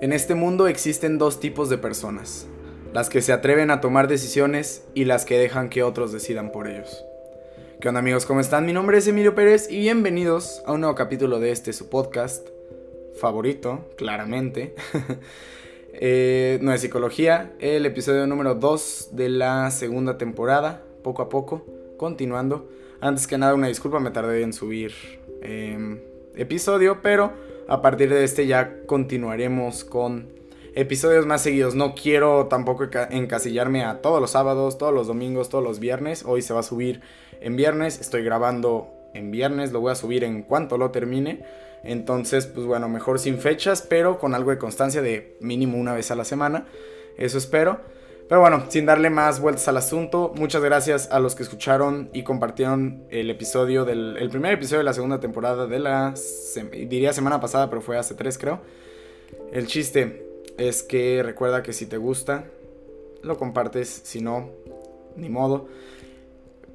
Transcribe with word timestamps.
En 0.00 0.12
este 0.12 0.34
mundo 0.34 0.66
existen 0.66 1.18
dos 1.18 1.40
tipos 1.40 1.68
de 1.68 1.78
personas, 1.78 2.46
las 2.92 3.08
que 3.08 3.22
se 3.22 3.32
atreven 3.32 3.70
a 3.70 3.80
tomar 3.80 4.08
decisiones 4.08 4.84
y 4.94 5.04
las 5.04 5.24
que 5.24 5.38
dejan 5.38 5.68
que 5.68 5.82
otros 5.82 6.12
decidan 6.12 6.52
por 6.52 6.68
ellos. 6.68 7.04
¿Qué 7.80 7.88
onda 7.88 8.00
amigos? 8.00 8.26
¿Cómo 8.26 8.40
están? 8.40 8.66
Mi 8.66 8.72
nombre 8.72 8.98
es 8.98 9.08
Emilio 9.08 9.34
Pérez 9.34 9.70
y 9.70 9.78
bienvenidos 9.80 10.62
a 10.66 10.72
un 10.72 10.80
nuevo 10.80 10.94
capítulo 10.94 11.40
de 11.40 11.50
este 11.50 11.72
su 11.72 11.88
podcast 11.88 12.48
favorito, 13.18 13.88
claramente. 13.96 14.74
Eh, 15.94 16.58
no 16.62 16.72
es 16.72 16.80
psicología, 16.80 17.52
el 17.58 17.84
episodio 17.84 18.26
número 18.26 18.54
2 18.54 19.10
de 19.12 19.28
la 19.28 19.70
segunda 19.70 20.16
temporada, 20.16 20.82
poco 21.02 21.20
a 21.20 21.28
poco, 21.28 21.66
continuando. 21.98 22.66
Antes 23.02 23.26
que 23.26 23.36
nada, 23.36 23.54
una 23.54 23.66
disculpa, 23.66 24.00
me 24.00 24.10
tardé 24.10 24.42
en 24.42 24.54
subir 24.54 24.92
em, 25.42 26.00
episodio, 26.34 27.00
pero 27.02 27.32
a 27.68 27.82
partir 27.82 28.10
de 28.10 28.24
este 28.24 28.46
ya 28.46 28.82
continuaremos 28.86 29.84
con 29.84 30.28
episodios 30.74 31.26
más 31.26 31.42
seguidos. 31.42 31.74
No 31.74 31.94
quiero 31.94 32.46
tampoco 32.46 32.88
encasillarme 33.10 33.84
a 33.84 34.00
todos 34.00 34.20
los 34.20 34.30
sábados, 34.30 34.78
todos 34.78 34.94
los 34.94 35.06
domingos, 35.06 35.48
todos 35.48 35.64
los 35.64 35.78
viernes. 35.78 36.24
Hoy 36.26 36.42
se 36.42 36.54
va 36.54 36.60
a 36.60 36.64
subir 36.64 37.00
en 37.40 37.56
viernes. 37.56 38.00
Estoy 38.00 38.24
grabando 38.24 38.88
en 39.14 39.30
viernes. 39.30 39.72
Lo 39.72 39.80
voy 39.80 39.92
a 39.92 39.96
subir 39.96 40.24
en 40.24 40.42
cuanto 40.42 40.78
lo 40.78 40.90
termine. 40.90 41.44
Entonces, 41.84 42.46
pues 42.46 42.66
bueno, 42.66 42.88
mejor 42.88 43.18
sin 43.18 43.38
fechas, 43.38 43.82
pero 43.82 44.18
con 44.18 44.34
algo 44.34 44.50
de 44.50 44.58
constancia 44.58 45.02
de 45.02 45.36
mínimo 45.40 45.78
una 45.78 45.94
vez 45.94 46.10
a 46.10 46.14
la 46.14 46.24
semana. 46.24 46.66
Eso 47.16 47.38
espero. 47.38 47.80
Pero 48.28 48.40
bueno, 48.40 48.64
sin 48.68 48.86
darle 48.86 49.10
más 49.10 49.40
vueltas 49.40 49.68
al 49.68 49.76
asunto, 49.76 50.32
muchas 50.36 50.62
gracias 50.62 51.10
a 51.10 51.18
los 51.18 51.34
que 51.34 51.42
escucharon 51.42 52.08
y 52.12 52.22
compartieron 52.22 53.04
el 53.10 53.28
episodio 53.30 53.84
del 53.84 54.16
el 54.18 54.30
primer 54.30 54.54
episodio 54.54 54.78
de 54.78 54.84
la 54.84 54.94
segunda 54.94 55.20
temporada 55.20 55.66
de 55.66 55.78
la 55.78 56.14
diría 56.70 57.12
semana 57.12 57.40
pasada, 57.40 57.68
pero 57.68 57.82
fue 57.82 57.98
hace 57.98 58.14
tres 58.14 58.38
creo. 58.38 58.60
El 59.52 59.66
chiste 59.66 60.26
es 60.56 60.82
que 60.82 61.22
recuerda 61.22 61.62
que 61.62 61.72
si 61.72 61.86
te 61.86 61.98
gusta, 61.98 62.44
lo 63.22 63.36
compartes, 63.36 63.88
si 64.04 64.20
no, 64.20 64.50
ni 65.16 65.28
modo. 65.28 65.68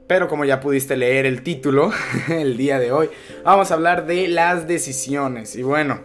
Pero 0.07 0.27
como 0.27 0.45
ya 0.45 0.61
pudiste 0.61 0.95
leer 0.95 1.25
el 1.25 1.43
título 1.43 1.91
el 2.29 2.55
día 2.55 2.79
de 2.79 2.91
hoy, 2.91 3.09
vamos 3.43 3.71
a 3.71 3.73
hablar 3.73 4.05
de 4.05 4.27
las 4.27 4.67
decisiones. 4.67 5.55
Y 5.55 5.63
bueno, 5.63 5.99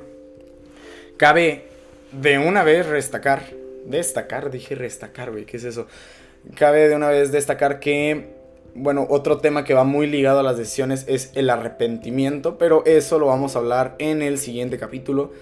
cabe 1.17 1.67
de 2.11 2.39
una 2.39 2.65
vez 2.65 2.89
destacar 2.89 3.62
destacar, 3.85 4.51
dije 4.51 4.75
restacar, 4.75 5.31
güey, 5.31 5.45
¿qué 5.45 5.57
es 5.57 5.65
eso? 5.65 5.87
Cabe 6.57 6.89
de 6.89 6.97
una 6.97 7.09
vez 7.09 7.33
destacar 7.33 7.81
que, 7.81 8.35
bueno, 8.75 9.07
otro 9.09 9.39
tema 9.39 9.65
que 9.65 9.75
va 9.75 9.85
muy 9.85 10.07
ligado 10.07 10.41
a 10.41 10.43
las 10.43 10.57
decisiones 10.57 11.05
es 11.09 11.31
el 11.35 11.51
arrepentimiento, 11.51 12.59
pero 12.59 12.85
eso 12.87 13.19
lo 13.19 13.27
vamos 13.27 13.55
a 13.55 13.61
hablar 13.61 13.95
en 13.99 14.23
el 14.23 14.39
siguiente 14.39 14.79
capítulo, 14.79 15.33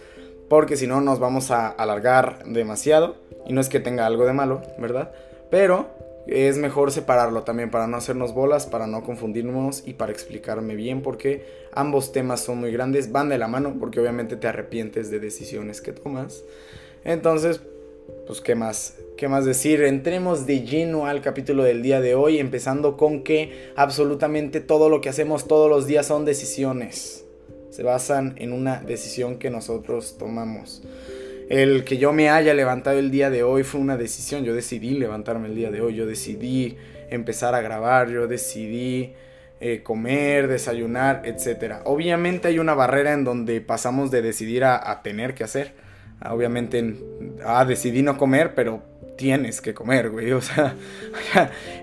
porque 0.48 0.76
si 0.76 0.86
no 0.86 1.00
nos 1.00 1.18
vamos 1.18 1.50
a 1.50 1.68
alargar 1.68 2.44
demasiado, 2.44 3.16
y 3.46 3.52
no 3.52 3.60
es 3.60 3.68
que 3.68 3.80
tenga 3.80 4.06
algo 4.06 4.26
de 4.26 4.32
malo, 4.32 4.62
¿verdad? 4.78 5.12
Pero 5.50 5.88
es 6.26 6.58
mejor 6.58 6.92
separarlo 6.92 7.42
también 7.42 7.70
para 7.70 7.86
no 7.86 7.96
hacernos 7.96 8.34
bolas, 8.34 8.66
para 8.66 8.86
no 8.86 9.02
confundirnos 9.02 9.82
y 9.86 9.94
para 9.94 10.12
explicarme 10.12 10.76
bien 10.76 11.02
porque 11.02 11.44
ambos 11.72 12.12
temas 12.12 12.40
son 12.40 12.58
muy 12.58 12.72
grandes, 12.72 13.10
van 13.10 13.28
de 13.28 13.38
la 13.38 13.48
mano 13.48 13.76
porque 13.80 14.00
obviamente 14.00 14.36
te 14.36 14.46
arrepientes 14.46 15.10
de 15.10 15.18
decisiones 15.18 15.80
que 15.80 15.92
tomas. 15.92 16.44
Entonces, 17.04 17.60
pues 18.30 18.40
qué 18.40 18.54
más, 18.54 18.96
qué 19.16 19.26
más 19.26 19.44
decir. 19.44 19.82
Entremos 19.82 20.46
de 20.46 20.62
lleno 20.62 21.06
al 21.06 21.20
capítulo 21.20 21.64
del 21.64 21.82
día 21.82 22.00
de 22.00 22.14
hoy, 22.14 22.38
empezando 22.38 22.96
con 22.96 23.24
que 23.24 23.72
absolutamente 23.74 24.60
todo 24.60 24.88
lo 24.88 25.00
que 25.00 25.08
hacemos 25.08 25.48
todos 25.48 25.68
los 25.68 25.86
días 25.86 26.06
son 26.06 26.24
decisiones. 26.24 27.24
Se 27.70 27.82
basan 27.82 28.34
en 28.38 28.52
una 28.52 28.82
decisión 28.82 29.38
que 29.38 29.50
nosotros 29.50 30.16
tomamos. 30.16 30.82
El 31.48 31.82
que 31.82 31.98
yo 31.98 32.12
me 32.12 32.30
haya 32.30 32.54
levantado 32.54 33.00
el 33.00 33.10
día 33.10 33.30
de 33.30 33.42
hoy 33.42 33.64
fue 33.64 33.80
una 33.80 33.96
decisión. 33.96 34.44
Yo 34.44 34.54
decidí 34.54 34.90
levantarme 34.90 35.48
el 35.48 35.56
día 35.56 35.72
de 35.72 35.80
hoy. 35.80 35.96
Yo 35.96 36.06
decidí 36.06 36.76
empezar 37.10 37.56
a 37.56 37.60
grabar. 37.62 38.10
Yo 38.10 38.28
decidí 38.28 39.14
eh, 39.60 39.82
comer, 39.82 40.46
desayunar, 40.46 41.22
etc. 41.24 41.78
Obviamente 41.84 42.46
hay 42.46 42.60
una 42.60 42.74
barrera 42.74 43.12
en 43.12 43.24
donde 43.24 43.60
pasamos 43.60 44.12
de 44.12 44.22
decidir 44.22 44.62
a 44.62 45.00
tener 45.02 45.34
que 45.34 45.42
hacer 45.42 45.89
obviamente, 46.28 46.96
ah, 47.44 47.64
decidí 47.64 48.02
no 48.02 48.16
comer, 48.18 48.54
pero 48.54 48.82
tienes 49.16 49.60
que 49.60 49.74
comer, 49.74 50.10
güey. 50.10 50.32
O 50.40 50.40
sea, 50.40 50.74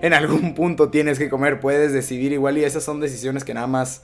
en 0.02 0.12
algún 0.12 0.54
punto 0.54 0.90
tienes 0.90 1.18
que 1.18 1.28
comer, 1.28 1.60
puedes 1.60 1.92
decidir 1.92 2.32
igual 2.32 2.58
y 2.58 2.64
esas 2.64 2.82
son 2.82 3.00
decisiones 3.00 3.44
que 3.44 3.54
nada 3.54 3.66
más 3.66 4.02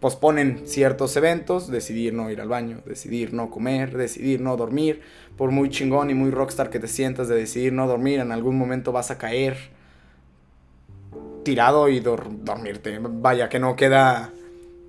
posponen 0.00 0.62
ciertos 0.66 1.16
eventos, 1.16 1.70
decidir 1.70 2.12
no 2.12 2.30
ir 2.30 2.40
al 2.40 2.48
baño, 2.48 2.80
decidir 2.84 3.32
no 3.32 3.50
comer, 3.50 3.96
decidir 3.96 4.40
no 4.40 4.56
dormir, 4.56 5.00
por 5.36 5.50
muy 5.50 5.70
chingón 5.70 6.10
y 6.10 6.14
muy 6.14 6.30
rockstar 6.30 6.70
que 6.70 6.78
te 6.78 6.88
sientas 6.88 7.28
de 7.28 7.36
decidir 7.36 7.72
no 7.72 7.86
dormir, 7.86 8.20
en 8.20 8.32
algún 8.32 8.58
momento 8.58 8.92
vas 8.92 9.10
a 9.10 9.18
caer 9.18 9.56
tirado 11.44 11.88
y 11.88 12.00
dormirte. 12.00 12.98
Vaya 13.00 13.48
que 13.48 13.58
no 13.58 13.76
queda, 13.76 14.32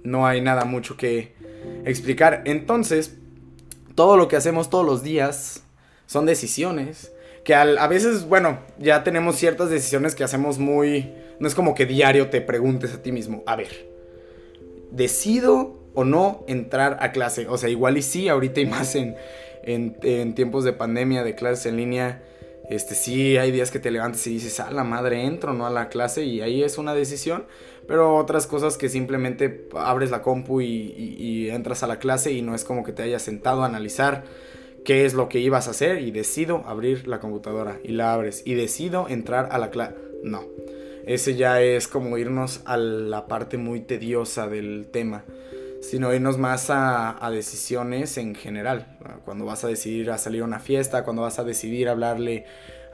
no 0.04 0.26
hay 0.26 0.42
nada 0.42 0.66
mucho 0.66 0.98
que 0.98 1.34
explicar. 1.86 2.42
Entonces, 2.46 3.18
todo 3.98 4.16
lo 4.16 4.28
que 4.28 4.36
hacemos 4.36 4.70
todos 4.70 4.86
los 4.86 5.02
días 5.02 5.64
son 6.06 6.28
decisiones. 6.28 7.12
Que 7.44 7.56
a 7.56 7.88
veces, 7.88 8.28
bueno, 8.28 8.60
ya 8.78 9.04
tenemos 9.04 9.38
ciertas 9.38 9.72
decisiones 9.72 10.14
que 10.14 10.24
hacemos 10.24 10.60
muy... 10.60 11.14
No 11.40 11.48
es 11.48 11.56
como 11.56 11.74
que 11.74 11.88
diario 11.88 12.30
te 12.30 12.40
preguntes 12.42 12.94
a 12.94 13.02
ti 13.02 13.12
mismo, 13.12 13.44
a 13.48 13.56
ver, 13.56 13.90
¿decido 14.92 15.80
o 15.96 16.04
no 16.04 16.44
entrar 16.48 16.98
a 17.02 17.12
clase? 17.12 17.48
O 17.48 17.58
sea, 17.58 17.70
igual 17.70 17.98
y 17.98 18.04
sí, 18.04 18.30
ahorita 18.30 18.60
y 18.60 18.66
más 18.68 18.94
en, 18.96 19.16
en, 19.64 20.36
tiempos 20.36 20.64
de 20.64 20.74
pandemia, 20.74 21.24
de 21.24 21.34
clases 21.34 21.66
en 21.66 21.78
línea, 21.78 22.22
este 22.70 22.94
sí 22.94 23.38
hay 23.38 23.52
días 23.52 23.72
que 23.72 23.80
te 23.80 23.90
levantas 23.90 24.28
y 24.28 24.32
dices, 24.32 24.60
a 24.60 24.70
la 24.70 24.84
madre, 24.84 25.26
entro 25.26 25.54
no 25.54 25.66
a 25.66 25.72
la 25.72 25.90
clase 25.90 26.24
y 26.24 26.42
ahí 26.42 26.64
es 26.64 26.78
una 26.78 26.94
decisión, 26.94 27.46
pero 27.88 28.16
otras 28.16 28.48
cosas 28.48 28.78
que 28.78 28.90
simplemente 28.90 29.68
abres 29.76 30.12
la 30.12 30.22
compu 30.22 30.62
y, 30.62 31.50
entras 31.50 31.82
a 31.82 31.88
la 31.88 31.98
clase 31.98 32.34
y 32.34 32.42
no 32.42 32.54
es 32.54 32.66
como 32.66 32.84
que 32.84 32.92
te 32.92 33.04
hayas 33.04 33.22
sentado 33.22 33.64
a 33.64 33.66
analizar 33.66 34.26
qué 34.84 35.06
es 35.06 35.14
lo 35.14 35.30
que 35.30 35.40
ibas 35.40 35.68
a 35.68 35.72
hacer 35.72 36.02
y 36.02 36.12
decido 36.12 36.64
abrir 36.68 37.08
la 37.08 37.20
computadora 37.20 37.80
y 37.84 37.94
la 37.94 38.14
abres 38.14 38.44
y 38.46 38.54
decido 38.54 39.08
entrar 39.08 39.48
a 39.52 39.58
la 39.58 39.70
clase. 39.70 39.96
No, 40.24 40.44
ese 41.06 41.36
ya 41.36 41.62
es 41.62 41.88
como 41.88 42.18
irnos 42.18 42.62
a 42.66 42.76
la 42.76 43.28
parte 43.28 43.58
muy 43.58 43.80
tediosa 43.80 44.48
del 44.48 44.88
tema, 44.92 45.24
sino 45.82 46.14
irnos 46.14 46.38
más 46.38 46.70
a, 46.70 47.26
a 47.26 47.32
decisiones 47.32 48.18
en 48.18 48.36
general. 48.36 48.98
Cuando 49.24 49.46
vas 49.46 49.64
a 49.64 49.70
decidir 49.70 50.12
a 50.12 50.18
salir 50.18 50.42
a 50.42 50.46
una 50.46 50.60
fiesta, 50.60 51.06
cuando 51.06 51.22
vas 51.22 51.40
a 51.40 51.46
decidir 51.46 51.88
hablarle 51.88 52.46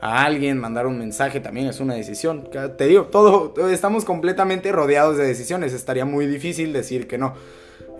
a 0.03 0.25
alguien, 0.25 0.59
mandar 0.59 0.85
un 0.85 0.99
mensaje 0.99 1.39
también 1.39 1.67
es 1.67 1.79
una 1.79 1.93
decisión. 1.93 2.49
Te 2.77 2.87
digo, 2.87 3.03
todo, 3.03 3.53
estamos 3.69 4.03
completamente 4.03 4.69
rodeados 4.73 5.15
de 5.15 5.25
decisiones. 5.25 5.71
Estaría 5.71 6.03
muy 6.03 6.27
difícil 6.27 6.73
decir 6.73 7.07
que 7.07 7.17
no. 7.17 7.35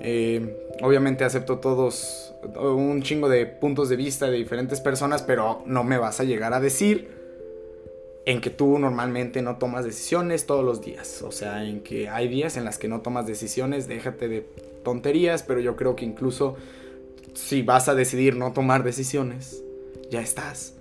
Eh, 0.02 0.68
obviamente 0.82 1.24
acepto 1.24 1.60
todos 1.60 2.34
un 2.56 3.02
chingo 3.04 3.30
de 3.30 3.46
puntos 3.46 3.88
de 3.88 3.96
vista 3.96 4.26
de 4.26 4.36
diferentes 4.36 4.82
personas, 4.82 5.24
pero 5.24 5.64
no 5.66 5.86
me 5.86 5.98
vas 5.98 6.20
a 6.20 6.26
llegar 6.26 6.54
a 6.54 6.60
decir 6.60 7.08
en 8.26 8.42
que 8.42 8.50
tú 8.50 8.78
normalmente 8.80 9.42
no 9.42 9.56
tomas 9.56 9.86
decisiones 9.86 10.46
todos 10.46 10.66
los 10.66 10.82
días. 10.82 11.22
O 11.22 11.32
sea, 11.32 11.64
en 11.64 11.80
que 11.80 12.10
hay 12.10 12.28
días 12.28 12.58
en 12.58 12.66
las 12.66 12.78
que 12.78 12.90
no 12.90 13.00
tomas 13.00 13.28
decisiones, 13.28 13.88
déjate 13.88 14.28
de 14.28 14.46
tonterías, 14.84 15.42
pero 15.44 15.62
yo 15.62 15.78
creo 15.78 15.96
que 15.96 16.04
incluso 16.04 16.58
si 17.34 17.62
vas 17.62 17.88
a 17.88 17.96
decidir 17.96 18.36
no 18.36 18.52
tomar 18.52 18.84
decisiones, 18.84 19.64
ya 20.10 20.20
estás 20.20 20.74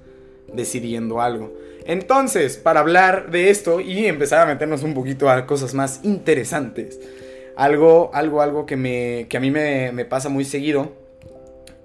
decidiendo 0.52 1.20
algo. 1.20 1.52
Entonces, 1.84 2.56
para 2.56 2.80
hablar 2.80 3.30
de 3.30 3.50
esto 3.50 3.80
y 3.80 4.06
empezar 4.06 4.40
a 4.40 4.46
meternos 4.46 4.82
un 4.82 4.94
poquito 4.94 5.28
a 5.28 5.46
cosas 5.46 5.74
más 5.74 6.00
interesantes, 6.04 7.00
algo, 7.56 8.10
algo, 8.14 8.40
algo 8.40 8.66
que, 8.66 8.76
me, 8.76 9.26
que 9.28 9.36
a 9.36 9.40
mí 9.40 9.50
me, 9.50 10.04
pasa 10.04 10.28
muy 10.28 10.44
seguido 10.44 10.92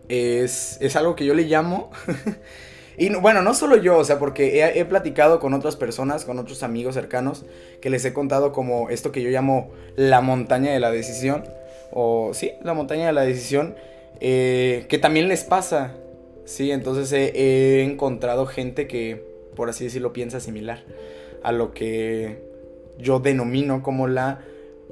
es, 0.07 0.77
es 0.81 0.95
algo 0.95 1.15
que 1.15 1.25
yo 1.25 1.33
le 1.33 1.43
llamo... 1.43 1.91
y 2.97 3.13
bueno, 3.15 3.41
no 3.41 3.53
solo 3.53 3.77
yo, 3.77 3.97
o 3.97 4.03
sea, 4.03 4.17
porque 4.17 4.59
he, 4.59 4.79
he, 4.79 4.85
platicado 4.85 5.39
con 5.39 5.53
otras 5.53 5.75
personas, 5.75 6.25
con 6.25 6.39
otros 6.39 6.63
amigos 6.63 6.95
cercanos, 6.95 7.45
que 7.81 7.89
les 7.89 8.03
he 8.05 8.13
contado 8.13 8.51
como 8.51 8.89
esto 8.89 9.11
que 9.11 9.21
yo 9.21 9.29
llamo 9.29 9.71
la 9.95 10.21
montaña 10.21 10.71
de 10.71 10.79
la 10.79 10.91
decisión, 10.91 11.43
o 11.91 12.31
sí, 12.33 12.53
la 12.63 12.73
montaña 12.73 13.07
de 13.07 13.13
la 13.13 13.21
decisión, 13.21 13.75
eh, 14.19 14.85
que 14.89 14.97
también 14.97 15.27
les 15.27 15.43
pasa 15.43 15.93
Sí, 16.47 16.71
entonces 16.71 17.11
he, 17.11 17.83
encontrado 17.83 18.45
gente 18.45 18.87
que, 18.87 19.21
por 19.53 19.67
así 19.69 19.83
decirlo, 19.83 20.13
piensa 20.13 20.39
similar 20.39 20.81
a 21.43 21.51
lo 21.51 21.73
que 21.73 22.41
yo 22.97 23.19
denomino 23.19 23.83
como 23.83 24.07
la 24.07 24.39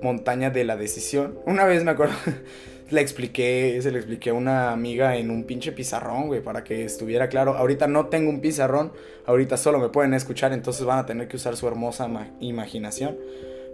montaña 0.02 0.50
de 0.50 0.66
la 0.66 0.76
decisión. 0.76 1.40
Una 1.46 1.64
vez 1.64 1.86
me 1.86 1.92
acuerdo, 1.92 2.14
le 2.90 3.00
expliqué, 3.00 3.80
se 3.82 3.90
le 3.92 4.00
expliqué 4.00 4.32
a 4.32 4.34
una 4.34 4.74
amiga 4.74 5.16
en 5.16 5.32
un 5.32 5.46
pinche 5.46 5.72
pizarrón, 5.72 6.28
güey, 6.28 6.42
para 6.42 6.66
que 6.66 6.84
estuviera 6.84 7.30
claro. 7.30 7.56
Ahorita 7.56 7.88
no 7.88 8.08
tengo 8.08 8.30
un 8.30 8.42
pizarrón, 8.42 8.92
ahorita 9.26 9.56
solo 9.56 9.80
me 9.80 9.88
pueden 9.88 10.14
escuchar, 10.14 10.52
entonces 10.52 10.86
van 10.86 11.00
a 11.00 11.06
tener 11.06 11.30
que 11.30 11.38
usar 11.38 11.56
su 11.56 11.70
hermosa 11.70 12.10
imaginación. 12.42 13.18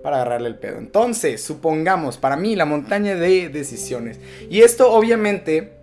para 0.03 0.17
agarrarle 0.17 0.49
el 0.49 0.55
pedo. 0.55 0.77
Entonces, 0.77 1.41
supongamos, 1.43 2.17
para 2.17 2.35
mí, 2.35 2.55
la 2.55 2.65
montaña 2.65 3.15
de 3.15 3.49
decisiones. 3.49 4.19
Y 4.49 4.61
esto 4.61 4.91
obviamente 4.91 5.80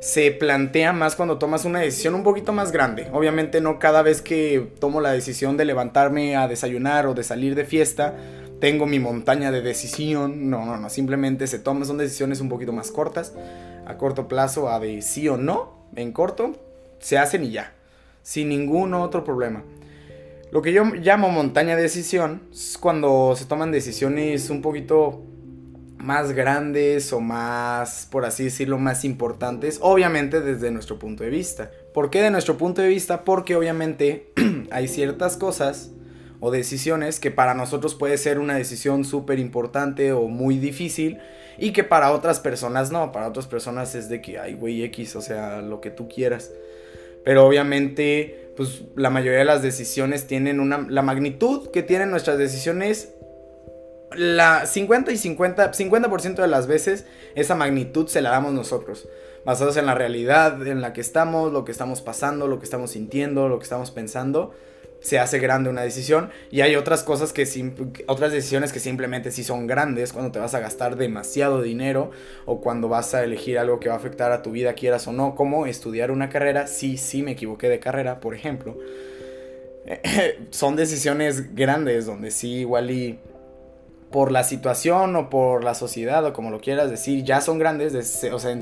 se 0.00 0.30
plantea 0.30 0.92
más 0.92 1.16
cuando 1.16 1.38
tomas 1.38 1.64
una 1.64 1.80
decisión 1.80 2.14
un 2.14 2.22
poquito 2.22 2.52
más 2.52 2.72
grande. 2.72 3.08
Obviamente 3.12 3.60
no 3.60 3.78
cada 3.78 4.02
vez 4.02 4.22
que 4.22 4.70
tomo 4.78 5.00
la 5.00 5.12
decisión 5.12 5.56
de 5.56 5.64
levantarme 5.64 6.36
a 6.36 6.48
desayunar 6.48 7.06
o 7.06 7.14
de 7.14 7.24
salir 7.24 7.54
de 7.54 7.64
fiesta, 7.64 8.14
tengo 8.60 8.86
mi 8.86 8.98
montaña 8.98 9.50
de 9.50 9.62
decisión. 9.62 10.50
No, 10.50 10.64
no, 10.64 10.76
no, 10.76 10.90
simplemente 10.90 11.46
se 11.46 11.58
toman, 11.58 11.84
son 11.86 11.98
decisiones 11.98 12.40
un 12.40 12.48
poquito 12.48 12.72
más 12.72 12.90
cortas, 12.90 13.34
a 13.86 13.96
corto 13.96 14.28
plazo, 14.28 14.70
a 14.70 14.80
de 14.80 15.02
sí 15.02 15.28
o 15.28 15.36
no, 15.36 15.86
en 15.94 16.12
corto, 16.12 16.52
se 16.98 17.18
hacen 17.18 17.44
y 17.44 17.50
ya, 17.50 17.72
sin 18.22 18.48
ningún 18.48 18.94
otro 18.94 19.24
problema. 19.24 19.62
Lo 20.52 20.62
que 20.62 20.72
yo 20.72 20.84
llamo 20.84 21.28
montaña 21.28 21.76
de 21.76 21.82
decisión 21.82 22.42
es 22.52 22.78
cuando 22.78 23.34
se 23.36 23.46
toman 23.46 23.72
decisiones 23.72 24.48
un 24.48 24.62
poquito 24.62 25.22
más 26.06 26.32
grandes 26.32 27.12
o 27.12 27.18
más, 27.18 28.06
por 28.12 28.24
así 28.24 28.44
decirlo, 28.44 28.78
más 28.78 29.04
importantes, 29.04 29.80
obviamente 29.82 30.40
desde 30.40 30.70
nuestro 30.70 31.00
punto 31.00 31.24
de 31.24 31.30
vista. 31.30 31.72
¿Por 31.92 32.10
qué 32.10 32.22
de 32.22 32.30
nuestro 32.30 32.56
punto 32.56 32.80
de 32.80 32.86
vista? 32.86 33.24
Porque 33.24 33.56
obviamente 33.56 34.32
hay 34.70 34.86
ciertas 34.86 35.36
cosas 35.36 35.90
o 36.38 36.52
decisiones 36.52 37.18
que 37.18 37.32
para 37.32 37.54
nosotros 37.54 37.96
puede 37.96 38.18
ser 38.18 38.38
una 38.38 38.54
decisión 38.54 39.04
súper 39.04 39.40
importante 39.40 40.12
o 40.12 40.28
muy 40.28 40.58
difícil 40.58 41.18
y 41.58 41.72
que 41.72 41.82
para 41.82 42.12
otras 42.12 42.38
personas 42.38 42.92
no, 42.92 43.10
para 43.10 43.26
otras 43.26 43.48
personas 43.48 43.96
es 43.96 44.08
de 44.08 44.22
que, 44.22 44.38
ay, 44.38 44.54
güey, 44.54 44.84
X, 44.84 45.16
o 45.16 45.20
sea, 45.20 45.60
lo 45.60 45.80
que 45.80 45.90
tú 45.90 46.08
quieras. 46.08 46.52
Pero 47.24 47.44
obviamente, 47.44 48.52
pues 48.56 48.84
la 48.94 49.10
mayoría 49.10 49.40
de 49.40 49.44
las 49.44 49.60
decisiones 49.60 50.28
tienen 50.28 50.60
una, 50.60 50.86
la 50.88 51.02
magnitud 51.02 51.72
que 51.72 51.82
tienen 51.82 52.12
nuestras 52.12 52.38
decisiones 52.38 53.15
la 54.14 54.66
50 54.66 55.12
y 55.12 55.16
50, 55.16 55.72
50% 55.72 56.36
de 56.36 56.46
las 56.46 56.66
veces 56.66 57.06
esa 57.34 57.54
magnitud 57.54 58.06
se 58.08 58.22
la 58.22 58.30
damos 58.30 58.52
nosotros, 58.52 59.08
basados 59.44 59.76
en 59.76 59.86
la 59.86 59.94
realidad 59.94 60.64
en 60.66 60.80
la 60.80 60.92
que 60.92 61.00
estamos, 61.00 61.52
lo 61.52 61.64
que 61.64 61.72
estamos 61.72 62.02
pasando, 62.02 62.46
lo 62.46 62.58
que 62.58 62.64
estamos 62.64 62.92
sintiendo, 62.92 63.48
lo 63.48 63.58
que 63.58 63.64
estamos 63.64 63.90
pensando, 63.90 64.54
se 65.00 65.18
hace 65.18 65.38
grande 65.38 65.70
una 65.70 65.82
decisión 65.82 66.30
y 66.50 66.62
hay 66.62 66.74
otras 66.74 67.02
cosas 67.02 67.32
que 67.32 67.46
otras 68.06 68.32
decisiones 68.32 68.72
que 68.72 68.80
simplemente 68.80 69.30
sí 69.30 69.44
son 69.44 69.66
grandes 69.66 70.12
cuando 70.12 70.32
te 70.32 70.38
vas 70.38 70.54
a 70.54 70.60
gastar 70.60 70.96
demasiado 70.96 71.62
dinero 71.62 72.10
o 72.44 72.60
cuando 72.60 72.88
vas 72.88 73.14
a 73.14 73.22
elegir 73.22 73.58
algo 73.58 73.78
que 73.78 73.88
va 73.88 73.94
a 73.94 73.98
afectar 73.98 74.32
a 74.32 74.42
tu 74.42 74.52
vida 74.52 74.74
quieras 74.74 75.06
o 75.06 75.12
no, 75.12 75.34
como 75.34 75.66
estudiar 75.66 76.10
una 76.10 76.28
carrera, 76.28 76.66
sí, 76.66 76.96
sí 76.96 77.22
me 77.22 77.32
equivoqué 77.32 77.68
de 77.68 77.78
carrera, 77.78 78.20
por 78.20 78.34
ejemplo. 78.34 78.76
son 80.50 80.74
decisiones 80.74 81.54
grandes 81.54 82.06
donde 82.06 82.30
sí 82.30 82.54
igual 82.54 82.90
y 82.90 83.20
por 84.10 84.32
la 84.32 84.44
situación 84.44 85.16
o 85.16 85.30
por 85.30 85.64
la 85.64 85.74
sociedad 85.74 86.24
o 86.24 86.32
como 86.32 86.50
lo 86.50 86.60
quieras 86.60 86.90
decir, 86.90 87.24
ya 87.24 87.40
son 87.40 87.58
grandes, 87.58 87.94
o 88.32 88.38
sea, 88.38 88.58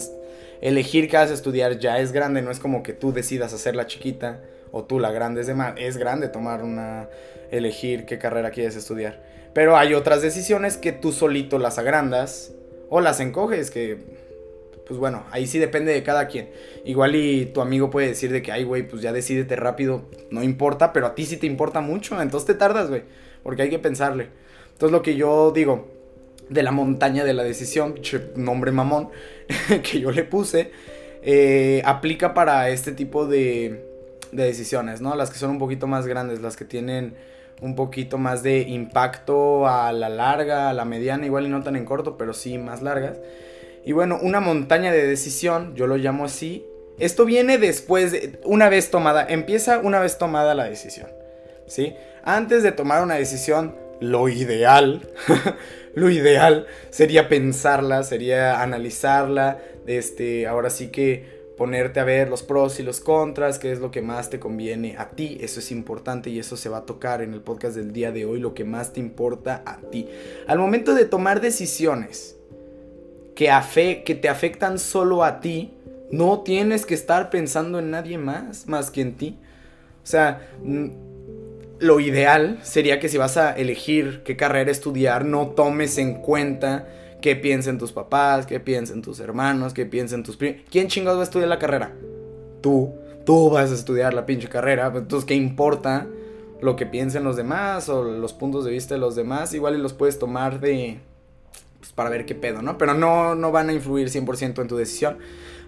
elegir 0.61 1.09
qué 1.09 1.17
vas 1.17 1.31
a 1.31 1.35
estudiar 1.35 1.79
ya 1.79 1.99
es 1.99 2.13
grande, 2.13 2.43
no 2.43 2.51
es 2.51 2.59
como 2.59 2.83
que 2.83 2.93
tú 2.93 3.13
decidas 3.13 3.53
hacerla 3.53 3.87
chiquita 3.87 4.41
o 4.73 4.85
tú 4.85 4.99
la 4.99 5.13
grande, 5.13 5.43
es, 5.43 5.47
de 5.47 5.55
es 5.77 5.97
grande 5.97 6.29
tomar 6.29 6.63
una, 6.63 7.09
elegir 7.51 8.07
qué 8.07 8.19
carrera 8.19 8.51
quieres 8.51 8.77
estudiar. 8.77 9.23
Pero 9.53 9.77
hay 9.77 9.95
otras 9.95 10.23
decisiones 10.23 10.77
que 10.77 10.93
tú 10.93 11.13
solito 11.13 11.59
las 11.59 11.79
agrandas 11.79 12.53
o 12.89 13.01
las 13.01 13.21
encoges, 13.21 13.71
que 13.71 13.99
pues 14.87 15.01
bueno, 15.01 15.25
ahí 15.31 15.47
sí 15.47 15.59
depende 15.59 15.93
de 15.93 16.03
cada 16.03 16.29
quien. 16.29 16.51
Igual 16.85 17.17
y 17.17 17.47
tu 17.47 17.61
amigo 17.61 17.91
puede 17.91 18.09
decir 18.09 18.31
de 18.33 18.43
que, 18.43 18.53
ay, 18.53 18.65
güey, 18.65 18.87
pues 18.87 19.01
ya 19.01 19.13
decidete 19.13 19.57
rápido, 19.57 20.03
no 20.31 20.43
importa, 20.43 20.93
pero 20.93 21.07
a 21.07 21.15
ti 21.15 21.25
sí 21.25 21.37
te 21.37 21.47
importa 21.47 21.81
mucho, 21.81 22.21
entonces 22.21 22.47
te 22.47 22.55
tardas, 22.55 22.89
güey, 22.89 23.03
porque 23.43 23.63
hay 23.63 23.71
que 23.71 23.79
pensarle. 23.79 24.29
Entonces 24.75 24.93
lo 24.93 25.03
que 25.03 25.17
yo 25.17 25.51
digo 25.51 25.89
de 26.49 26.63
la 26.63 26.71
montaña 26.71 27.25
de 27.25 27.33
la 27.33 27.43
decisión, 27.43 27.95
nombre 28.37 28.71
mamón, 28.71 29.09
que 29.83 30.01
yo 30.01 30.11
le 30.11 30.25
puse, 30.25 30.71
eh, 31.23 31.81
aplica 31.85 32.35
para 32.35 32.69
este 32.69 32.93
tipo 32.93 33.27
de, 33.27 33.85
de 34.33 34.45
decisiones, 34.45 35.01
¿no? 35.01 35.17
Las 35.17 35.31
que 35.31 35.39
son 35.39 35.51
un 35.51 35.59
poquito 35.59 35.87
más 35.87 36.07
grandes, 36.07 36.41
las 36.41 36.57
que 36.57 36.65
tienen 36.65 37.15
un 37.63 37.75
poquito 37.77 38.19
más 38.19 38.43
de 38.43 38.61
impacto 38.63 39.67
a 39.67 39.93
la 39.93 40.09
larga, 40.09 40.71
a 40.71 40.75
la 40.75 40.85
mediana, 40.85 41.25
igual 41.25 41.47
y 41.47 41.49
no 41.49 41.63
tan 41.63 41.77
en 41.77 41.85
corto, 41.85 42.19
pero 42.19 42.35
sí 42.35 42.59
más 42.59 42.83
largas. 42.83 43.19
Y 43.85 43.93
bueno, 43.93 44.19
una 44.21 44.41
montaña 44.41 44.93
de 44.93 45.07
decisión, 45.07 45.75
yo 45.75 45.87
lo 45.87 45.97
llamo 45.97 46.25
así. 46.25 46.67
Esto 46.99 47.25
viene 47.25 47.59
después 47.59 48.13
de, 48.13 48.39
una 48.45 48.69
vez 48.69 48.91
tomada, 48.91 49.27
empieza 49.29 49.79
una 49.79 50.01
vez 50.01 50.19
tomada 50.19 50.55
la 50.55 50.65
decisión, 50.65 51.09
¿sí? 51.67 51.95
Antes 52.23 52.63
de 52.63 52.73
tomar 52.73 53.03
una 53.03 53.15
decisión, 53.15 53.75
lo 54.01 54.29
ideal, 54.29 55.09
lo 55.95 56.11
ideal 56.11 56.67
sería 56.91 57.29
pensarla, 57.29 58.03
sería 58.03 58.63
analizarla, 58.63 59.59
este, 59.87 60.47
ahora 60.47 60.71
sí 60.71 60.89
que 60.89 61.45
ponerte 61.57 62.01
a 62.01 62.05
ver 62.05 62.29
los 62.29 62.43
pros 62.43 62.81
y 62.81 62.83
los 62.83 63.01
contras, 63.01 63.59
qué 63.59 63.71
es 63.71 63.79
lo 63.79 63.91
que 63.91 64.03
más 64.03 64.29
te 64.31 64.41
conviene 64.41 64.97
a 64.99 65.11
ti, 65.11 65.39
eso 65.41 65.61
es 65.61 65.71
importante 65.71 66.31
y 66.31 66.39
eso 66.39 66.57
se 66.57 66.69
va 66.69 66.79
a 66.79 66.87
tocar 66.87 67.23
en 67.23 67.33
el 67.33 67.41
podcast 67.41 67.77
del 67.77 67.93
día 67.93 68.11
de 68.11 68.25
hoy, 68.25 68.41
lo 68.41 68.55
que 68.55 68.65
más 68.65 68.93
te 68.93 69.01
importa 69.01 69.63
a 69.65 69.79
ti. 69.79 70.09
Al 70.47 70.59
momento 70.59 70.95
de 70.95 71.05
tomar 71.05 71.41
decisiones 71.41 72.37
que, 73.35 74.03
que 74.05 74.15
te 74.15 74.29
afectan 74.29 74.79
solo 74.79 75.25
a 75.25 75.41
ti, 75.41 75.73
no 76.11 76.41
tienes 76.41 76.87
que 76.87 76.95
estar 76.95 77.31
pensando 77.31 77.79
en 77.79 77.91
nadie 77.91 78.19
más, 78.19 78.67
más 78.67 78.91
que 78.91 79.01
en 79.01 79.15
ti. 79.17 79.39
O 80.03 80.07
sea, 80.07 80.49
lo 81.85 82.01
ideal 82.01 82.59
sería 82.63 82.99
que 82.99 83.11
si 83.11 83.19
vas 83.19 83.37
a 83.37 83.53
elegir 83.53 84.23
qué 84.25 84.37
carrera 84.37 84.71
estudiar, 84.71 85.27
no 85.27 85.49
tomes 85.49 85.99
en 85.99 86.15
cuenta 86.15 86.89
qué 87.21 87.37
piensen 87.37 87.79
tus 87.79 87.93
papás, 87.93 88.47
qué 88.47 88.59
piensen 88.59 89.03
tus 89.03 89.21
hermanos, 89.21 89.75
qué 89.75 89.85
piensen 89.85 90.23
tus 90.23 90.39
primos. 90.39 90.63
¿Quién 90.71 90.89
chingados 90.89 91.19
va 91.19 91.23
a 91.23 91.25
estudiar 91.25 91.49
la 91.51 91.59
carrera? 91.59 91.93
Tú. 92.63 92.95
Tú 93.27 93.51
vas 93.51 93.71
a 93.71 93.75
estudiar 93.75 94.15
la 94.15 94.25
pinche 94.25 94.49
carrera. 94.49 94.91
Entonces, 94.95 95.27
¿qué 95.27 95.35
importa 95.35 96.07
lo 96.63 96.75
que 96.75 96.87
piensen 96.87 97.23
los 97.23 97.37
demás 97.37 97.91
o 97.91 98.03
los 98.03 98.33
puntos 98.33 98.65
de 98.65 98.71
vista 98.71 98.95
de 98.95 99.01
los 99.01 99.15
demás? 99.15 99.53
Igual 99.53 99.75
y 99.75 99.79
los 99.79 99.93
puedes 99.93 100.19
tomar 100.19 100.61
de... 100.61 101.01
Pues, 101.81 101.93
para 101.93 102.09
ver 102.09 102.25
qué 102.25 102.35
pedo, 102.35 102.63
¿no? 102.63 102.79
Pero 102.79 102.95
no, 102.95 103.35
no 103.35 103.53
van 103.53 103.69
a 103.69 103.75
influir 103.75 104.09
100% 104.09 104.63
en 104.63 104.69
tu 104.69 104.77
decisión. 104.77 105.19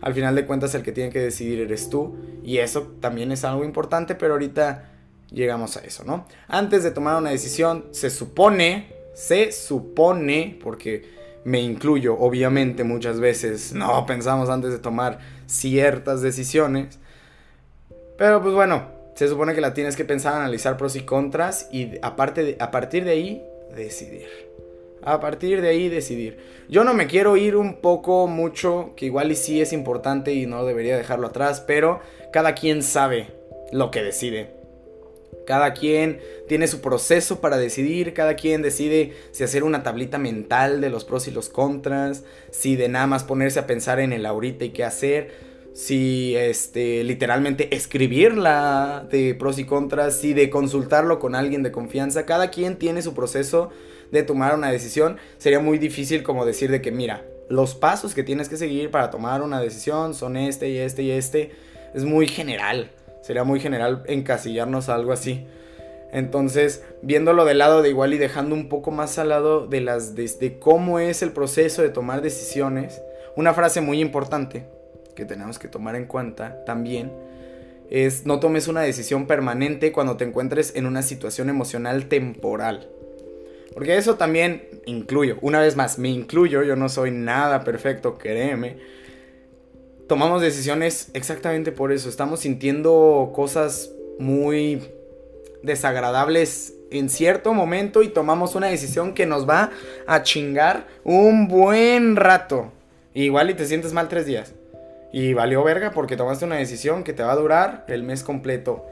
Al 0.01 0.15
final 0.15 0.35
de 0.35 0.47
cuentas, 0.47 0.75
el 0.75 0.83
que 0.83 0.93
tiene 0.93 1.11
que 1.11 1.21
decidir 1.21 1.61
eres 1.61 1.91
tú. 1.91 2.17
Y 2.43 2.59
eso 2.59 2.95
también 3.01 3.33
es 3.33 3.45
algo 3.45 3.65
importante, 3.65 4.15
pero 4.15 4.33
ahorita 4.33 4.96
llegamos 5.31 5.77
a 5.77 5.81
eso, 5.81 6.05
¿no? 6.05 6.27
Antes 6.49 6.83
de 6.83 6.91
tomar 6.91 7.17
una 7.17 7.31
decisión, 7.31 7.87
se 7.91 8.11
supone, 8.11 8.93
se 9.15 9.53
supone, 9.53 10.59
porque 10.63 11.17
me 11.45 11.61
incluyo, 11.61 12.19
obviamente 12.19 12.85
muchas 12.85 13.21
veces 13.21 13.73
no 13.75 14.05
pensamos 14.07 14.49
antes 14.49 14.73
de 14.73 14.79
tomar 14.79 15.19
ciertas 15.47 16.23
decisiones, 16.23 16.99
pero 18.19 18.43
pues 18.43 18.55
bueno, 18.55 18.97
se 19.15 19.29
supone 19.29 19.55
que 19.55 19.61
la 19.61 19.75
tienes 19.75 19.97
que 19.97 20.05
pensar, 20.05 20.35
analizar 20.35 20.77
pros 20.77 20.97
y 20.97 21.03
contras 21.03 21.69
y 21.73 21.93
aparte 22.03 22.43
de, 22.43 22.57
a 22.61 22.71
partir 22.71 23.05
de 23.05 23.13
ahí 23.13 23.45
decidir. 23.75 24.27
A 25.03 25.21
partir 25.21 25.61
de 25.61 25.69
ahí 25.69 25.89
decidir. 25.89 26.39
Yo 26.69 26.83
no 26.83 26.93
me 26.93 27.07
quiero 27.07 27.37
ir 27.37 27.55
un 27.55 27.81
poco 27.81 28.27
mucho, 28.27 28.95
que 28.97 29.07
igual 29.07 29.31
y 29.31 29.37
sí 29.37 29.61
es 29.61 29.73
importante 29.73 30.35
y 30.35 30.47
no 30.47 30.65
debería 30.65 30.97
dejarlo 30.97 31.29
atrás, 31.29 31.61
pero 31.61 32.01
cada 32.33 32.55
quien 32.55 32.83
sabe 32.83 33.29
lo 33.73 33.91
que 33.91 34.03
decide. 34.03 34.56
Cada 35.47 35.75
quien 35.75 36.21
tiene 36.49 36.67
su 36.67 36.81
proceso 36.81 37.41
para 37.41 37.57
decidir, 37.57 38.15
cada 38.15 38.35
quien 38.35 38.63
decide 38.63 39.13
si 39.31 39.45
hacer 39.45 39.65
una 39.65 39.83
tablita 39.83 40.19
mental 40.19 40.81
de 40.81 40.91
los 40.91 41.05
pros 41.05 41.29
y 41.29 41.31
los 41.31 41.49
contras, 41.49 42.25
si 42.51 42.77
de 42.77 42.89
nada 42.89 43.07
más 43.07 43.25
ponerse 43.25 43.59
a 43.59 43.67
pensar 43.67 44.01
en 44.01 44.13
el 44.13 44.27
ahorita 44.27 44.65
y 44.65 44.71
qué 44.71 44.85
hacer, 44.85 45.31
si 45.73 46.35
este 46.37 47.05
literalmente 47.05 47.75
escribirla 47.77 49.07
de 49.11 49.35
pros 49.35 49.59
y 49.59 49.65
contras, 49.65 50.17
si 50.17 50.33
de 50.33 50.49
consultarlo 50.49 51.19
con 51.19 51.35
alguien 51.35 51.63
de 51.63 51.71
confianza, 51.71 52.25
cada 52.25 52.51
quien 52.51 52.77
tiene 52.77 53.03
su 53.03 53.15
proceso 53.15 53.71
de 54.11 54.23
tomar 54.23 54.55
una 54.55 54.73
decisión. 54.73 55.19
Sería 55.39 55.61
muy 55.61 55.79
difícil 55.79 56.23
como 56.23 56.47
decir 56.47 56.71
de 56.71 56.81
que 56.81 56.93
mira, 56.93 57.25
los 57.49 57.75
pasos 57.75 58.15
que 58.15 58.23
tienes 58.23 58.49
que 58.49 58.57
seguir 58.57 58.91
para 58.91 59.11
tomar 59.11 59.43
una 59.43 59.61
decisión 59.61 60.15
son 60.15 60.37
este 60.37 60.71
y 60.71 60.79
este 60.79 61.03
y 61.03 61.11
este. 61.11 61.53
Es 61.95 62.05
muy 62.05 62.27
general. 62.27 62.91
Sería 63.27 63.43
muy 63.43 63.59
general 63.59 64.05
encasillarnos 64.07 64.89
a 64.89 64.95
algo 64.95 65.13
así. 65.13 65.49
Entonces, 66.13 66.85
viéndolo 67.03 67.45
del 67.45 67.59
lado 67.59 67.83
de 67.83 67.89
igual 67.89 68.15
y 68.15 68.19
dejando 68.19 68.55
un 68.55 68.69
poco 68.69 68.93
más 68.93 69.19
al 69.19 69.31
lado 69.31 69.67
de 69.67 69.81
las 69.81 70.15
de, 70.15 70.59
cómo 70.61 71.01
es 71.01 71.23
el 71.23 71.33
proceso 71.33 71.83
de 71.83 71.89
tomar 71.89 72.23
decisiones, 72.23 73.03
una 73.35 73.53
frase 73.53 73.81
muy 73.81 74.01
importante 74.01 74.69
que 75.17 75.25
tenemos 75.25 75.59
que 75.59 75.67
tomar 75.67 75.97
en 75.97 76.07
cuenta 76.07 76.65
también 76.65 77.11
es 77.91 78.27
no 78.27 78.39
tomes 78.39 78.69
una 78.69 78.83
decisión 78.83 79.27
permanente 79.27 79.91
cuando 79.91 80.17
te 80.17 80.25
encuentres 80.25 80.77
en 80.77 80.87
una 80.87 81.03
situación 81.03 81.49
emocional 81.49 82.07
temporal. 82.07 82.89
Porque 83.75 83.97
eso 83.97 84.15
también 84.15 84.69
incluyo, 84.87 85.39
una 85.41 85.59
vez 85.61 85.75
más, 85.75 85.99
me 85.99 86.11
incluyo, 86.11 86.63
yo 86.63 86.77
no 86.77 86.89
soy 86.89 87.11
nada 87.11 87.65
perfecto, 87.65 88.19
créeme 88.19 88.77
tomamos 90.07 90.41
decisiones 90.43 91.11
exactamente 91.15 91.73
por 91.73 91.93
eso. 91.93 92.09
Estamos 92.09 92.41
sintiendo 92.41 93.33
cosas 93.35 93.91
muy 94.19 94.83
desagradables 95.63 96.75
en 96.91 97.09
cierto 97.09 97.53
momento 97.53 98.03
y 98.03 98.09
tomamos 98.09 98.55
una 98.55 98.69
decisión 98.69 99.13
que 99.13 99.27
nos 99.27 99.49
va 99.49 99.71
a 100.07 100.23
chingar 100.23 100.87
un 101.05 101.49
buen 101.49 102.17
rato. 102.17 102.73
Igual 103.15 103.51
y 103.51 103.55
te 103.55 103.67
sientes 103.67 103.93
mal 103.93 104.09
tres 104.09 104.27
días. 104.27 104.53
Y 105.13 105.33
valió 105.33 105.65
verga 105.65 105.93
porque 105.93 106.17
tomaste 106.17 106.45
una 106.45 106.57
decisión 106.57 107.03
que 107.03 107.13
te 107.13 107.23
va 107.23 107.33
a 107.33 107.37
durar 107.37 107.85
el 107.89 108.03
mes 108.03 108.23
completo. 108.23 108.87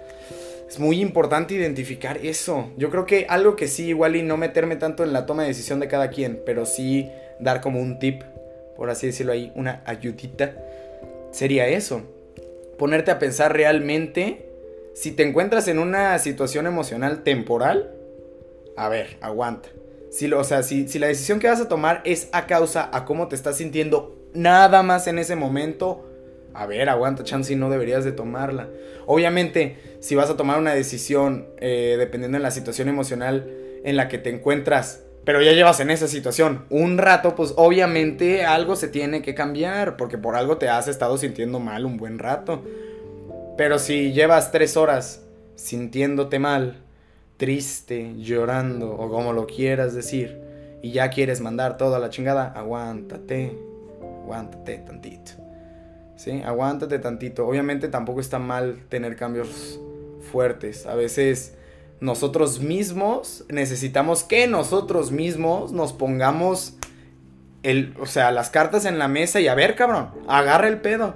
Es 0.68 0.80
muy 0.80 1.00
importante 1.00 1.54
identificar 1.54 2.18
eso. 2.18 2.70
Yo 2.76 2.90
creo 2.90 3.04
que 3.06 3.26
algo 3.28 3.54
que 3.54 3.68
sí, 3.68 3.88
igual 3.88 4.16
y 4.16 4.22
no 4.22 4.36
meterme 4.36 4.76
tanto 4.76 5.04
en 5.04 5.12
la 5.12 5.26
toma 5.26 5.42
de 5.42 5.48
decisión 5.48 5.78
de 5.78 5.88
cada 5.88 6.08
quien, 6.08 6.40
pero 6.44 6.64
sí 6.64 7.10
dar 7.38 7.60
como 7.60 7.80
un 7.80 7.98
tip, 7.98 8.22
por 8.76 8.88
así 8.90 9.06
decirlo 9.06 9.32
ahí, 9.32 9.52
una 9.54 9.82
ayudita, 9.84 10.54
sería 11.34 11.66
eso. 11.68 12.02
Ponerte 12.78 13.10
a 13.10 13.18
pensar 13.18 13.52
realmente 13.52 14.48
si 14.94 15.10
te 15.10 15.24
encuentras 15.24 15.68
en 15.68 15.78
una 15.78 16.18
situación 16.18 16.66
emocional 16.66 17.22
temporal, 17.24 17.92
a 18.76 18.88
ver, 18.88 19.18
aguanta. 19.20 19.68
Si, 20.10 20.32
o 20.32 20.44
sea, 20.44 20.62
si, 20.62 20.86
si 20.86 21.00
la 21.00 21.08
decisión 21.08 21.40
que 21.40 21.48
vas 21.48 21.60
a 21.60 21.68
tomar 21.68 22.00
es 22.04 22.28
a 22.32 22.46
causa 22.46 22.88
a 22.92 23.04
cómo 23.04 23.26
te 23.26 23.34
estás 23.34 23.56
sintiendo 23.56 24.16
nada 24.32 24.82
más 24.84 25.08
en 25.08 25.18
ese 25.18 25.34
momento, 25.34 26.08
a 26.54 26.66
ver, 26.66 26.88
aguanta, 26.88 27.24
chance, 27.24 27.54
no 27.56 27.68
deberías 27.68 28.04
de 28.04 28.12
tomarla. 28.12 28.68
Obviamente, 29.06 29.76
si 29.98 30.14
vas 30.14 30.30
a 30.30 30.36
tomar 30.36 30.58
una 30.60 30.72
decisión, 30.72 31.48
eh, 31.58 31.96
dependiendo 31.98 32.38
de 32.38 32.42
la 32.42 32.52
situación 32.52 32.88
emocional 32.88 33.50
en 33.82 33.96
la 33.96 34.06
que 34.06 34.18
te 34.18 34.30
encuentras, 34.30 35.02
pero 35.24 35.40
ya 35.42 35.52
llevas 35.52 35.80
en 35.80 35.90
esa 35.90 36.06
situación 36.06 36.64
un 36.68 36.98
rato, 36.98 37.34
pues 37.34 37.54
obviamente 37.56 38.44
algo 38.44 38.76
se 38.76 38.88
tiene 38.88 39.22
que 39.22 39.34
cambiar, 39.34 39.96
porque 39.96 40.18
por 40.18 40.36
algo 40.36 40.58
te 40.58 40.68
has 40.68 40.86
estado 40.88 41.16
sintiendo 41.16 41.60
mal 41.60 41.86
un 41.86 41.96
buen 41.96 42.18
rato. 42.18 42.62
Pero 43.56 43.78
si 43.78 44.12
llevas 44.12 44.52
tres 44.52 44.76
horas 44.76 45.22
sintiéndote 45.54 46.38
mal, 46.38 46.82
triste, 47.36 48.14
llorando, 48.18 48.92
o 48.92 49.08
como 49.10 49.32
lo 49.32 49.46
quieras 49.46 49.94
decir, 49.94 50.40
y 50.82 50.90
ya 50.90 51.08
quieres 51.08 51.40
mandar 51.40 51.78
todo 51.78 51.94
a 51.94 51.98
la 51.98 52.10
chingada, 52.10 52.52
aguántate, 52.54 53.56
aguántate 54.22 54.78
tantito. 54.78 55.32
¿Sí? 56.16 56.42
Aguántate 56.44 56.98
tantito. 56.98 57.46
Obviamente 57.46 57.88
tampoco 57.88 58.20
está 58.20 58.38
mal 58.38 58.82
tener 58.88 59.16
cambios 59.16 59.80
fuertes. 60.30 60.86
A 60.86 60.94
veces 60.94 61.56
nosotros 62.00 62.60
mismos 62.60 63.44
necesitamos 63.48 64.24
que 64.24 64.46
nosotros 64.46 65.12
mismos 65.12 65.72
nos 65.72 65.92
pongamos 65.92 66.76
el, 67.62 67.94
o 67.98 68.06
sea, 68.06 68.30
las 68.30 68.50
cartas 68.50 68.84
en 68.84 68.98
la 68.98 69.08
mesa 69.08 69.40
y 69.40 69.48
a 69.48 69.54
ver, 69.54 69.74
cabrón, 69.74 70.10
agarra 70.28 70.68
el 70.68 70.80
pedo. 70.80 71.14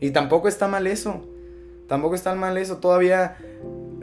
Y 0.00 0.10
tampoco 0.10 0.48
está 0.48 0.68
mal 0.68 0.86
eso. 0.86 1.24
Tampoco 1.88 2.14
está 2.14 2.34
mal 2.34 2.56
eso. 2.58 2.78
Todavía 2.78 3.36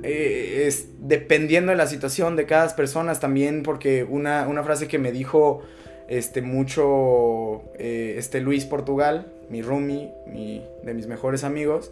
eh, 0.03 0.65
es 0.67 0.89
dependiendo 1.00 1.72
de 1.72 1.77
la 1.77 1.88
situación 1.88 2.36
de 2.36 2.46
cada 2.46 2.75
persona 2.75 3.13
también, 3.15 3.63
porque 3.63 4.03
una, 4.03 4.48
una 4.48 4.63
frase 4.63 4.88
que 4.88 5.00
me 5.00 5.12
dijo 5.12 5.62
este, 6.08 6.41
mucho 6.41 7.62
eh, 7.77 8.15
este 8.17 8.41
Luis 8.41 8.65
Portugal, 8.65 9.31
mi 9.50 9.62
roomie, 9.62 10.12
mi, 10.27 10.65
de 10.84 10.93
mis 10.93 11.08
mejores 11.08 11.43
amigos, 11.43 11.91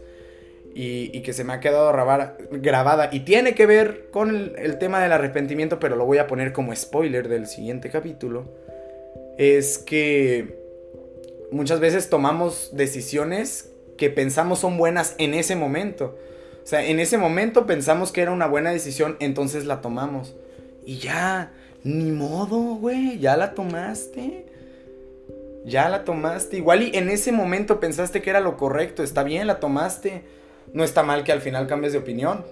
y, 0.73 1.21
que 1.21 1.33
se 1.33 1.43
me 1.43 1.53
ha 1.53 1.59
quedado 1.59 1.91
grabada 1.91 3.09
y 3.11 3.21
tiene 3.21 3.53
que 3.55 3.65
ver 3.65 4.09
con 4.11 4.29
el, 4.29 4.55
el, 4.57 4.77
tema 4.77 5.01
del 5.01 5.11
arrepentimiento, 5.11 5.79
pero 5.79 5.95
lo 5.95 6.05
voy 6.05 6.19
a 6.19 6.27
poner 6.27 6.53
como 6.53 6.75
spoiler 6.75 7.27
del 7.27 7.47
siguiente 7.47 7.89
capítulo, 7.89 8.45
es 9.38 9.77
que 9.77 10.57
muchas 11.51 11.79
veces 11.79 12.09
tomamos 12.09 12.71
decisiones 12.73 13.71
que 13.97 14.09
pensamos 14.09 14.59
son 14.59 14.77
buenas 14.77 15.15
en 15.17 15.33
ese 15.33 15.55
momento. 15.55 16.17
O 16.63 16.67
sea, 16.67 16.85
en 16.85 16.99
ese 16.99 17.17
momento 17.17 17.65
pensamos 17.65 18.11
que 18.11 18.21
era 18.21 18.31
una 18.31 18.47
buena 18.47 18.71
decisión, 18.71 19.17
entonces 19.19 19.65
la 19.65 19.81
tomamos. 19.81 20.35
Y 20.85 20.97
ya, 20.97 21.51
ni 21.83 22.11
modo, 22.11 22.75
güey, 22.75 23.19
ya 23.19 23.35
la 23.38 23.53
tomaste. 23.53 24.45
Ya 25.65 25.89
la 25.89 26.03
tomaste. 26.03 26.57
Igual 26.57 26.83
y 26.83 26.95
en 26.95 27.09
ese 27.09 27.31
momento 27.31 27.79
pensaste 27.79 28.21
que 28.21 28.29
era 28.29 28.39
lo 28.39 28.55
correcto, 28.55 29.03
está 29.03 29.23
bien, 29.23 29.47
la 29.47 29.59
tomaste. 29.59 30.23
No 30.73 30.83
está 30.83 31.03
mal 31.03 31.23
que 31.23 31.31
al 31.31 31.41
final 31.41 31.67
cambies 31.67 31.93
de 31.93 31.99
opinión. 31.99 32.45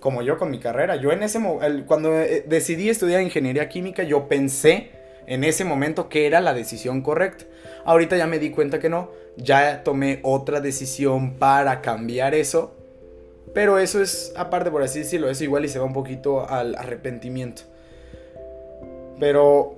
Como 0.00 0.22
yo 0.22 0.38
con 0.38 0.50
mi 0.50 0.58
carrera. 0.58 0.96
Yo 0.96 1.12
en 1.12 1.22
ese 1.22 1.40
cuando 1.86 2.18
eh, 2.18 2.44
decidí 2.46 2.88
estudiar 2.88 3.20
ingeniería 3.20 3.68
química, 3.68 4.02
yo 4.02 4.28
pensé 4.28 4.90
en 5.26 5.44
ese 5.44 5.64
momento 5.64 6.08
que 6.08 6.26
era 6.26 6.40
la 6.40 6.54
decisión 6.54 7.02
correcta. 7.02 7.44
Ahorita 7.84 8.16
ya 8.16 8.26
me 8.26 8.38
di 8.38 8.50
cuenta 8.50 8.78
que 8.78 8.88
no. 8.88 9.10
Ya 9.36 9.82
tomé 9.82 10.20
otra 10.22 10.60
decisión 10.60 11.34
para 11.34 11.80
cambiar 11.80 12.34
eso. 12.34 12.74
Pero 13.54 13.78
eso 13.78 14.02
es, 14.02 14.32
aparte 14.36 14.70
por 14.70 14.82
así 14.82 15.00
decirlo, 15.00 15.28
eso 15.30 15.44
igual 15.44 15.64
y 15.64 15.68
se 15.68 15.78
va 15.78 15.84
un 15.84 15.92
poquito 15.92 16.48
al 16.48 16.74
arrepentimiento. 16.76 17.62
Pero 19.18 19.74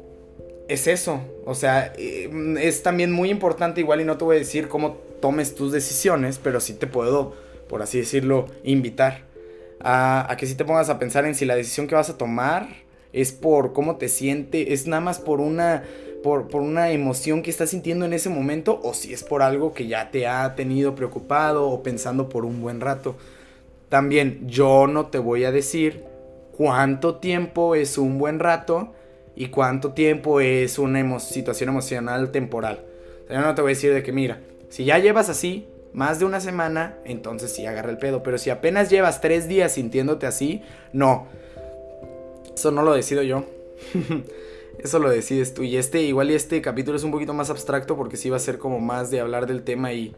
es 0.68 0.86
eso. 0.86 1.20
O 1.44 1.54
sea, 1.54 1.92
eh, 1.96 2.30
es 2.60 2.82
también 2.82 3.12
muy 3.12 3.30
importante, 3.30 3.80
igual 3.80 4.00
y 4.00 4.04
no 4.04 4.16
te 4.16 4.24
voy 4.24 4.36
a 4.36 4.38
decir 4.38 4.68
cómo 4.68 4.98
tomes 5.20 5.54
tus 5.54 5.72
decisiones, 5.72 6.38
pero 6.42 6.60
sí 6.60 6.74
te 6.74 6.86
puedo, 6.86 7.34
por 7.70 7.82
así 7.82 7.98
decirlo, 7.98 8.46
invitar 8.64 9.22
a, 9.78 10.34
que 10.36 10.46
sí 10.46 10.56
te 10.56 10.64
pongas 10.64 10.90
a 10.90 10.98
pensar 10.98 11.24
en 11.24 11.36
si 11.36 11.44
la 11.44 11.54
decisión 11.54 11.86
que 11.86 11.94
vas 11.94 12.10
a 12.10 12.18
tomar 12.18 12.66
es 13.12 13.30
por 13.30 13.72
cómo 13.72 13.94
te 13.94 14.08
sientes, 14.08 14.66
es 14.68 14.88
nada 14.88 15.00
más 15.00 15.20
por 15.20 15.40
una, 15.40 15.84
por, 16.24 16.48
por, 16.48 16.62
una 16.62 16.90
emoción 16.90 17.42
que 17.42 17.50
estás 17.50 17.70
sintiendo 17.70 18.04
en 18.04 18.12
ese 18.12 18.28
momento 18.28 18.80
o 18.82 18.92
si 18.92 19.12
es 19.12 19.22
por 19.22 19.40
algo 19.40 19.72
que 19.72 19.86
ya 19.86 20.10
te 20.10 20.26
ha 20.26 20.56
tenido 20.56 20.96
preocupado 20.96 21.68
o 21.68 21.82
pensando 21.84 22.28
por 22.28 22.44
un 22.44 22.60
buen 22.60 22.80
rato. 22.80 23.14
También 23.88 24.48
yo 24.48 24.88
no 24.88 25.06
te 25.06 25.18
voy 25.18 25.44
a 25.44 25.52
decir 25.52 26.02
cuánto 26.56 27.16
tiempo 27.16 27.76
es 27.76 27.98
un 27.98 28.18
buen 28.18 28.40
rato 28.40 28.92
y 29.36 29.46
cuánto 29.46 29.92
tiempo 29.92 30.40
es 30.40 30.76
una 30.80 31.20
situación 31.20 31.70
emocional 31.70 32.32
temporal. 32.32 32.80
yo 33.30 33.40
no 33.40 33.54
te 33.54 33.62
voy 33.62 33.70
a 33.70 33.74
decir 33.74 33.94
de 33.94 34.02
que 34.02 34.10
mira, 34.10 34.40
si 34.68 34.84
ya 34.84 34.98
llevas 34.98 35.28
así 35.28 35.68
más 35.92 36.18
de 36.18 36.24
una 36.24 36.40
semana, 36.40 36.96
entonces 37.04 37.52
sí 37.52 37.66
agarra 37.66 37.90
el 37.90 37.98
pedo. 37.98 38.22
Pero 38.22 38.38
si 38.38 38.50
apenas 38.50 38.90
llevas 38.90 39.20
tres 39.20 39.48
días 39.48 39.72
sintiéndote 39.72 40.26
así, 40.26 40.62
no. 40.92 41.26
Eso 42.54 42.70
no 42.70 42.82
lo 42.82 42.92
decido 42.92 43.22
yo. 43.22 43.44
Eso 44.78 44.98
lo 44.98 45.10
decides 45.10 45.54
tú. 45.54 45.62
Y 45.62 45.76
este, 45.76 46.02
igual 46.02 46.30
y 46.30 46.34
este 46.34 46.62
capítulo 46.62 46.96
es 46.96 47.04
un 47.04 47.10
poquito 47.10 47.34
más 47.34 47.50
abstracto 47.50 47.96
porque 47.96 48.16
sí 48.16 48.30
va 48.30 48.36
a 48.36 48.40
ser 48.40 48.58
como 48.58 48.80
más 48.80 49.10
de 49.10 49.20
hablar 49.20 49.46
del 49.46 49.62
tema 49.62 49.92
y 49.92 50.14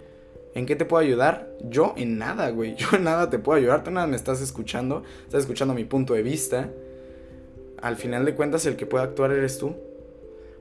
¿En 0.55 0.67
qué 0.67 0.77
te 0.77 0.85
puedo 0.85 1.03
ayudar? 1.03 1.49
Yo 1.63 1.95
en 1.97 2.19
nada, 2.19 2.51
güey. 2.51 2.75
Yo 2.77 2.89
en 2.95 3.05
nada 3.05 3.31
te 3.31 3.39
puedo 3.39 3.59
ayudar. 3.59 3.85
Tú 3.85 3.91
nada 3.91 4.07
me 4.07 4.17
estás 4.17 4.41
escuchando. 4.41 5.03
Estás 5.25 5.43
escuchando 5.43 5.75
mi 5.75 5.85
punto 5.85 6.15
de 6.15 6.23
vista. 6.23 6.71
Al 7.81 7.97
final 7.97 8.25
de 8.25 8.35
cuentas, 8.35 8.67
el 8.67 8.77
que 8.77 8.87
puede 8.87 9.05
actuar 9.05 9.33
eres 9.33 9.59
tú. 9.59 9.75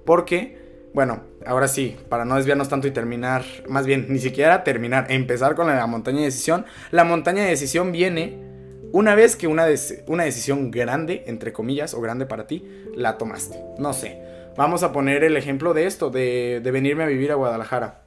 Porque, 0.05 0.57
bueno, 0.93 1.21
ahora 1.45 1.67
sí, 1.67 1.97
para 2.09 2.25
no 2.25 2.35
desviarnos 2.35 2.69
tanto 2.69 2.87
y 2.87 2.91
terminar, 2.91 3.43
más 3.67 3.85
bien, 3.85 4.07
ni 4.09 4.19
siquiera 4.19 4.63
terminar, 4.63 5.07
empezar 5.09 5.55
con 5.55 5.67
la 5.67 5.87
montaña 5.87 6.19
de 6.19 6.25
decisión. 6.25 6.65
La 6.91 7.03
montaña 7.03 7.43
de 7.43 7.49
decisión 7.49 7.91
viene 7.91 8.37
una 8.91 9.15
vez 9.15 9.35
que 9.35 9.47
una, 9.47 9.65
una 10.07 10.23
decisión 10.23 10.71
grande, 10.71 11.23
entre 11.27 11.53
comillas, 11.53 11.93
o 11.93 12.01
grande 12.01 12.25
para 12.25 12.47
ti, 12.47 12.65
la 12.95 13.17
tomaste. 13.17 13.57
No 13.79 13.93
sé. 13.93 14.21
Vamos 14.57 14.83
a 14.83 14.91
poner 14.91 15.23
el 15.23 15.37
ejemplo 15.37 15.73
de 15.73 15.85
esto, 15.85 16.09
de, 16.09 16.59
de 16.61 16.71
venirme 16.71 17.03
a 17.03 17.07
vivir 17.07 17.31
a 17.31 17.35
Guadalajara 17.35 18.01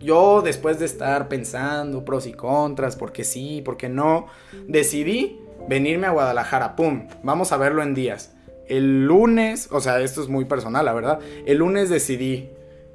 yo 0.00 0.42
después 0.42 0.78
de 0.78 0.86
estar 0.86 1.28
pensando 1.28 2.04
pros 2.04 2.26
y 2.26 2.32
contras, 2.32 2.96
porque 2.96 3.24
sí, 3.24 3.62
porque 3.64 3.88
no, 3.88 4.26
decidí 4.66 5.40
venirme 5.68 6.06
a 6.06 6.10
Guadalajara, 6.10 6.76
¡pum! 6.76 7.08
Vamos 7.22 7.52
a 7.52 7.56
verlo 7.56 7.82
en 7.82 7.94
días. 7.94 8.34
El 8.68 9.06
lunes, 9.06 9.68
o 9.70 9.80
sea, 9.80 10.00
esto 10.00 10.22
es 10.22 10.28
muy 10.28 10.44
personal, 10.44 10.84
la 10.84 10.92
verdad. 10.92 11.20
El 11.46 11.58
lunes 11.58 11.88
decidí 11.88 12.50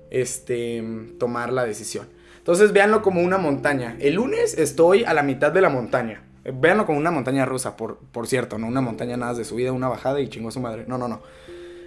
este 0.10 0.84
tomar 1.20 1.52
la 1.52 1.66
decisión. 1.66 2.08
Entonces, 2.38 2.74
véanlo 2.74 3.02
como 3.02 3.22
una 3.22 3.38
montaña. 3.38 3.96
El 4.00 4.16
lunes 4.16 4.58
estoy 4.58 5.04
a 5.04 5.14
la 5.14 5.24
mitad 5.24 5.52
de 5.52 5.62
la 5.62 5.70
montaña. 5.70 6.24
Véanlo 6.44 6.86
como 6.86 6.98
una 6.98 7.10
montaña 7.10 7.46
rusa, 7.46 7.78
por, 7.78 8.00
por 8.12 8.28
cierto, 8.28 8.58
no 8.58 8.68
una 8.68 8.82
montaña 8.82 9.16
nada 9.16 9.34
de 9.34 9.46
subida, 9.46 9.72
una 9.72 9.88
bajada 9.88 10.20
y 10.20 10.28
chingo 10.28 10.50
a 10.50 10.52
su 10.52 10.60
madre. 10.60 10.84
No, 10.88 10.98
no, 10.98 11.08
no. 11.08 11.22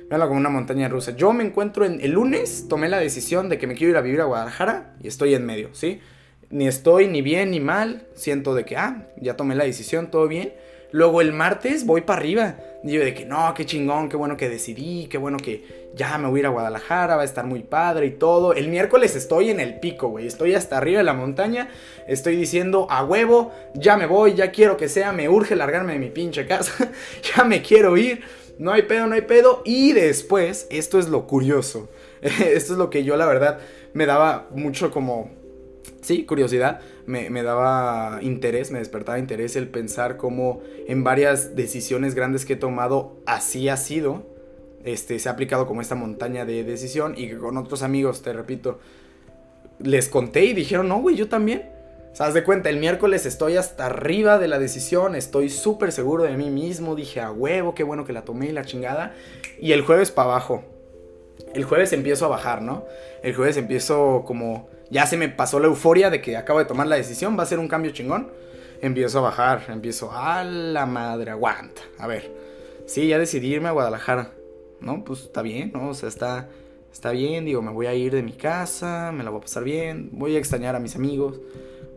Véanlo 0.09 0.29
como 0.29 0.41
una 0.41 0.49
montaña 0.49 0.89
rusa. 0.89 1.15
Yo 1.15 1.33
me 1.33 1.45
encuentro 1.45 1.85
en. 1.85 2.01
El 2.01 2.13
lunes 2.13 2.67
tomé 2.69 2.89
la 2.89 2.99
decisión 2.99 3.49
de 3.49 3.59
que 3.59 3.67
me 3.67 3.75
quiero 3.75 3.91
ir 3.91 3.97
a 3.97 4.01
vivir 4.01 4.21
a 4.21 4.25
Guadalajara 4.25 4.97
y 5.03 5.09
estoy 5.09 5.35
en 5.35 5.45
medio, 5.45 5.69
¿sí? 5.73 6.01
Ni 6.49 6.67
estoy 6.67 7.09
ni 7.09 7.23
bien 7.23 7.51
ni 7.51 7.61
mal. 7.61 8.07
Siento 8.15 8.55
de 8.55 8.65
que, 8.65 8.77
ah, 8.77 9.09
ya 9.21 9.37
tomé 9.37 9.57
la 9.57 9.65
decisión, 9.65 10.11
todo 10.11 10.27
bien. 10.27 10.55
Luego 10.93 11.21
el 11.21 11.33
martes 11.33 11.87
voy 11.87 12.03
para 12.03 12.21
arriba. 12.21 12.57
Digo 12.83 13.05
de 13.05 13.15
que 13.15 13.25
no, 13.25 13.53
qué 13.55 13.67
chingón, 13.67 14.09
qué 14.09 14.17
bueno 14.17 14.37
que 14.37 14.49
decidí, 14.49 15.07
qué 15.09 15.19
bueno 15.19 15.39
que 15.39 15.89
ya 15.95 16.19
me 16.19 16.29
voy 16.29 16.39
a 16.39 16.41
ir 16.41 16.47
a 16.47 16.51
Guadalajara, 16.51 17.17
va 17.17 17.23
a 17.23 17.25
estar 17.25 17.45
muy 17.45 17.61
padre 17.61 18.07
y 18.07 18.11
todo. 18.11 18.53
El 18.53 18.69
miércoles 18.69 19.17
estoy 19.17 19.51
en 19.51 19.61
el 19.61 19.81
pico, 19.81 20.09
güey. 20.09 20.27
Estoy 20.27 20.55
hasta 20.55 20.79
arriba 20.79 20.99
de 20.99 21.05
la 21.05 21.15
montaña. 21.15 21.69
Estoy 22.07 22.37
diciendo 22.37 22.87
a 22.91 23.05
huevo, 23.05 23.53
ya 23.75 23.97
me 23.97 24.07
voy, 24.07 24.35
ya 24.35 24.53
quiero 24.53 24.77
que 24.77 24.89
sea, 24.89 25.13
me 25.13 25.29
urge 25.29 25.57
largarme 25.57 25.95
de 25.95 25.99
mi 25.99 26.11
pinche 26.11 26.47
casa, 26.47 26.91
ya 27.37 27.45
me 27.45 27.63
quiero 27.63 27.97
ir 27.97 28.23
no 28.59 28.73
hay 28.73 28.83
pedo, 28.83 29.07
no 29.07 29.15
hay 29.15 29.23
pedo. 29.23 29.63
Y 29.65 29.93
después, 29.93 30.67
esto 30.71 30.99
es 30.99 31.09
lo 31.09 31.27
curioso. 31.27 31.89
esto 32.23 32.73
es 32.73 32.79
lo 32.79 32.91
que 32.91 33.05
yo 33.05 33.17
la 33.17 33.27
verdad 33.27 33.59
me 33.93 34.07
daba 34.07 34.49
mucho 34.51 34.91
como 34.91 35.31
sí, 36.07 36.25
curiosidad, 36.25 36.81
me, 37.07 37.43
daba 37.43 38.21
interés, 38.23 38.71
me 38.71 38.79
despertaba 38.79 39.19
interés 39.19 39.57
el 39.57 39.69
pensar 39.69 40.17
cómo 40.17 40.61
en 40.87 41.03
varias 41.03 41.57
decisiones 41.57 42.15
grandes 42.15 42.45
que 42.45 42.53
he 42.53 42.57
tomado 42.57 43.17
así 43.27 43.69
ha 43.69 43.77
sido, 43.77 44.25
este, 44.85 45.19
se 45.19 45.29
ha 45.29 45.33
aplicado 45.33 45.67
como 45.67 45.81
esta 45.81 45.97
montaña 45.97 46.45
de 46.45 46.63
decisión 46.63 47.15
y 47.17 47.31
con 47.33 47.57
otros 47.57 47.83
amigos, 47.83 48.23
te 48.23 48.33
repito, 48.33 48.79
les 49.81 50.09
conté 50.09 50.45
y 50.45 50.55
dijeron, 50.55 50.89
no, 50.89 51.01
güey, 51.01 51.17
yo 51.17 51.29
también. 51.29 51.71
O 52.13 52.17
sea, 52.17 52.31
de 52.31 52.45
cuenta, 52.45 52.71
el 52.71 52.79
miércoles 52.79 53.27
estoy 53.27 53.57
hasta 53.57 53.87
arriba 53.87 54.39
de 54.39 54.47
la 54.49 54.61
decisión, 54.61 55.17
estoy 55.17 55.51
súper 55.51 55.91
seguro 55.91 56.23
de 56.23 56.37
mí 56.37 56.51
mismo, 56.51 56.95
dije 56.95 57.21
a 57.21 57.33
huevo, 57.33 57.75
qué 57.75 57.83
bueno 57.83 58.05
que 58.05 58.13
la 58.13 58.23
tomé 58.23 58.47
y 58.47 58.53
la 58.53 58.65
chingada. 58.65 59.13
Y 59.61 59.73
el 59.73 59.83
jueves 59.83 60.13
para 60.13 60.31
abajo. 60.31 60.63
El 61.53 61.65
jueves 61.65 61.93
empiezo 61.93 62.25
a 62.25 62.29
bajar, 62.29 62.63
¿no? 62.63 62.85
El 63.23 63.35
jueves 63.35 63.57
empiezo 63.57 64.23
como 64.25 64.69
ya 64.91 65.07
se 65.07 65.17
me 65.17 65.29
pasó 65.29 65.59
la 65.59 65.67
euforia 65.67 66.11
de 66.11 66.21
que 66.21 66.37
acabo 66.37 66.59
de 66.59 66.65
tomar 66.65 66.87
la 66.87 66.97
decisión, 66.97 67.39
va 67.39 67.43
a 67.43 67.47
ser 67.47 67.59
un 67.59 67.69
cambio 67.69 67.91
chingón. 67.93 68.31
Empiezo 68.81 69.19
a 69.19 69.23
bajar, 69.23 69.65
empiezo 69.69 70.13
a 70.13 70.45
la 70.45 70.87
madre, 70.87 71.31
aguanta. 71.31 71.83
A 71.99 72.07
ver, 72.07 72.31
sí, 72.87 73.09
ya 73.09 73.19
decidí 73.19 73.55
irme 73.55 73.69
a 73.69 73.73
Guadalajara. 73.73 74.33
No, 74.81 75.03
pues 75.03 75.23
está 75.23 75.43
bien, 75.43 75.73
¿no? 75.73 75.89
O 75.89 75.95
sea, 75.95 76.09
está, 76.09 76.49
está 76.93 77.11
bien, 77.11 77.47
digo, 77.47 77.63
me 77.63 77.73
voy 77.73 77.87
a 77.87 77.95
ir 77.95 78.13
de 78.13 78.23
mi 78.23 78.33
casa, 78.33 79.13
me 79.13 79.25
la 79.25 79.31
voy 79.31 79.39
a 79.39 79.43
pasar 79.43 79.65
bien, 79.65 80.11
voy 80.13 80.37
a 80.37 80.39
extrañar 80.39 80.77
a 80.77 80.81
mis 80.81 80.95
amigos, 80.95 81.41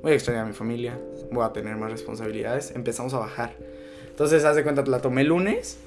voy 0.01 0.13
a 0.13 0.15
extrañar 0.15 0.45
a 0.45 0.47
mi 0.47 0.53
familia, 0.53 0.97
voy 1.31 1.45
a 1.45 1.51
tener 1.51 1.75
más 1.75 1.91
responsabilidades. 1.91 2.71
Empezamos 2.71 3.13
a 3.13 3.19
bajar. 3.19 3.55
Entonces, 4.09 4.45
haz 4.45 4.55
de 4.55 4.63
cuenta, 4.63 4.83
la 4.85 5.01
tomé 5.01 5.25
lunes, 5.25 5.79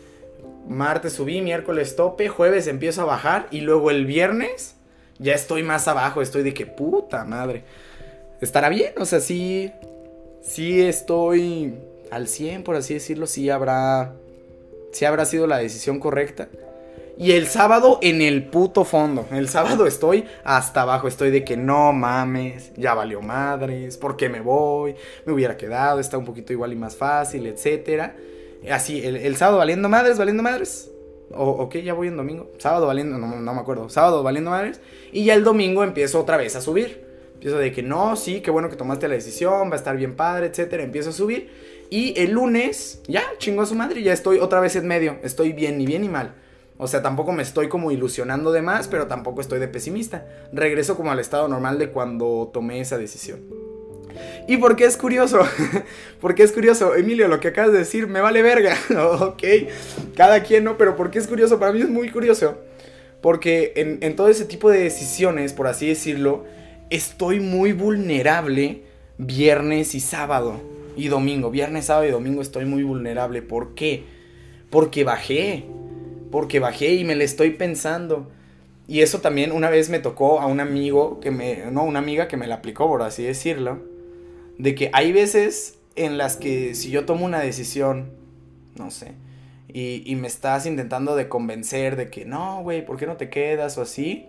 martes 0.68 1.14
subí, 1.14 1.40
miércoles 1.40 1.96
tope, 1.96 2.28
jueves 2.28 2.66
empiezo 2.66 3.02
a 3.02 3.04
bajar 3.06 3.48
y 3.50 3.62
luego 3.62 3.90
el 3.90 4.04
viernes 4.04 4.76
ya 5.22 5.34
estoy 5.34 5.62
más 5.62 5.88
abajo, 5.88 6.20
estoy 6.20 6.42
de 6.42 6.52
que 6.52 6.66
puta 6.66 7.24
madre. 7.24 7.64
Estará 8.40 8.68
bien, 8.68 8.92
o 8.98 9.04
sea, 9.04 9.20
sí, 9.20 9.72
sí 10.42 10.82
estoy 10.82 11.74
al 12.10 12.28
100, 12.28 12.64
por 12.64 12.76
así 12.76 12.94
decirlo, 12.94 13.26
sí 13.26 13.48
habrá, 13.48 14.14
sí 14.92 15.04
habrá 15.04 15.24
sido 15.24 15.46
la 15.46 15.58
decisión 15.58 16.00
correcta. 16.00 16.48
Y 17.18 17.32
el 17.32 17.46
sábado 17.46 17.98
en 18.02 18.22
el 18.22 18.44
puto 18.44 18.84
fondo. 18.84 19.26
El 19.30 19.48
sábado 19.48 19.86
estoy 19.86 20.24
hasta 20.44 20.82
abajo. 20.82 21.08
Estoy 21.08 21.30
de 21.30 21.44
que 21.44 21.56
no 21.56 21.92
mames. 21.92 22.72
Ya 22.76 22.94
valió 22.94 23.20
madres. 23.20 23.98
¿Por 23.98 24.16
qué 24.16 24.28
me 24.28 24.40
voy? 24.40 24.96
Me 25.26 25.32
hubiera 25.32 25.56
quedado. 25.56 26.00
Está 26.00 26.16
un 26.16 26.24
poquito 26.24 26.52
igual 26.52 26.72
y 26.72 26.76
más 26.76 26.96
fácil, 26.96 27.46
etc. 27.46 28.12
Así, 28.70 29.06
el, 29.06 29.16
el 29.16 29.36
sábado 29.36 29.58
valiendo 29.58 29.88
madres, 29.88 30.18
valiendo 30.18 30.42
madres. 30.42 30.90
O, 31.34 31.44
ok, 31.44 31.76
ya 31.76 31.94
voy 31.94 32.08
en 32.08 32.16
domingo. 32.16 32.50
Sábado 32.58 32.86
valiendo, 32.86 33.18
no, 33.18 33.40
no 33.40 33.54
me 33.54 33.60
acuerdo. 33.60 33.88
Sábado 33.88 34.22
valiendo 34.22 34.50
madres. 34.50 34.80
Y 35.12 35.24
ya 35.24 35.34
el 35.34 35.44
domingo 35.44 35.84
empiezo 35.84 36.18
otra 36.18 36.36
vez 36.36 36.56
a 36.56 36.60
subir. 36.60 37.04
Empiezo 37.34 37.58
de 37.58 37.72
que 37.72 37.82
no, 37.82 38.16
sí, 38.16 38.40
qué 38.40 38.50
bueno 38.50 38.70
que 38.70 38.76
tomaste 38.76 39.08
la 39.08 39.14
decisión, 39.14 39.68
va 39.68 39.74
a 39.74 39.76
estar 39.76 39.96
bien 39.96 40.16
padre, 40.16 40.46
etcétera. 40.46 40.82
Empiezo 40.82 41.10
a 41.10 41.12
subir. 41.12 41.50
Y 41.90 42.18
el 42.18 42.30
lunes, 42.30 43.02
ya, 43.06 43.22
chingo 43.38 43.62
a 43.62 43.66
su 43.66 43.74
madre, 43.74 44.02
ya 44.02 44.12
estoy 44.12 44.38
otra 44.38 44.60
vez 44.60 44.76
en 44.76 44.86
medio. 44.86 45.18
Estoy 45.22 45.52
bien, 45.52 45.76
ni 45.76 45.84
bien 45.84 46.02
ni 46.02 46.08
mal. 46.08 46.34
O 46.78 46.86
sea, 46.86 47.02
tampoco 47.02 47.32
me 47.32 47.42
estoy 47.42 47.68
como 47.68 47.92
ilusionando 47.92 48.50
de 48.50 48.62
más, 48.62 48.88
pero 48.88 49.06
tampoco 49.06 49.40
estoy 49.40 49.60
de 49.60 49.68
pesimista. 49.68 50.26
Regreso 50.52 50.96
como 50.96 51.12
al 51.12 51.20
estado 51.20 51.46
normal 51.48 51.78
de 51.78 51.90
cuando 51.90 52.50
tomé 52.52 52.80
esa 52.80 52.96
decisión. 52.96 53.40
¿Y 54.48 54.56
por 54.56 54.76
qué 54.76 54.84
es 54.84 54.96
curioso? 54.96 55.40
porque 56.20 56.42
es 56.42 56.52
curioso, 56.52 56.94
Emilio, 56.94 57.28
lo 57.28 57.40
que 57.40 57.48
acabas 57.48 57.72
de 57.72 57.78
decir 57.78 58.06
me 58.06 58.20
vale 58.20 58.42
verga. 58.42 58.76
ok, 59.20 59.42
cada 60.16 60.42
quien 60.42 60.64
no, 60.64 60.76
pero 60.76 60.96
¿por 60.96 61.10
qué 61.10 61.18
es 61.18 61.26
curioso? 61.26 61.58
Para 61.58 61.72
mí 61.72 61.80
es 61.80 61.88
muy 61.88 62.10
curioso. 62.10 62.56
Porque 63.22 63.72
en, 63.76 64.16
todo 64.16 64.28
ese 64.28 64.44
tipo 64.44 64.68
de 64.68 64.80
decisiones, 64.80 65.52
por 65.52 65.68
así 65.68 65.86
decirlo, 65.86 66.44
estoy 66.90 67.40
muy 67.40 67.72
vulnerable 67.72 68.82
viernes 69.16 69.94
y 69.94 70.00
sábado 70.00 70.60
y 70.96 71.08
domingo. 71.08 71.50
Viernes, 71.50 71.86
sábado 71.86 72.06
y 72.06 72.10
domingo 72.10 72.42
estoy 72.42 72.64
muy 72.64 72.82
vulnerable. 72.82 73.40
¿Por 73.40 73.74
qué? 73.74 74.04
Porque 74.70 75.04
bajé. 75.04 75.64
Porque 76.30 76.58
bajé 76.58 76.94
y 76.94 77.04
me 77.04 77.14
le 77.14 77.24
estoy 77.24 77.50
pensando. 77.52 78.28
Y 78.88 79.00
eso 79.00 79.20
también 79.20 79.52
una 79.52 79.70
vez 79.70 79.88
me 79.88 80.00
tocó 80.00 80.40
a 80.40 80.46
un 80.46 80.60
amigo 80.60 81.20
que 81.20 81.30
me. 81.30 81.70
No, 81.70 81.84
una 81.84 82.00
amiga 82.00 82.28
que 82.28 82.36
me 82.36 82.48
la 82.48 82.56
aplicó, 82.56 82.88
por 82.88 83.02
así 83.02 83.22
decirlo 83.22 83.92
de 84.58 84.74
que 84.74 84.90
hay 84.92 85.12
veces 85.12 85.78
en 85.96 86.18
las 86.18 86.36
que 86.36 86.74
si 86.74 86.90
yo 86.90 87.04
tomo 87.04 87.26
una 87.26 87.40
decisión, 87.40 88.12
no 88.76 88.90
sé, 88.90 89.12
y, 89.74 90.16
me 90.16 90.28
estás 90.28 90.66
intentando 90.66 91.16
de 91.16 91.28
convencer 91.28 91.96
de 91.96 92.08
que 92.08 92.24
no, 92.24 92.62
güey, 92.62 92.84
¿por 92.84 92.98
qué 92.98 93.06
no 93.06 93.16
te 93.16 93.30
quedas 93.30 93.78
o 93.78 93.82
así? 93.82 94.28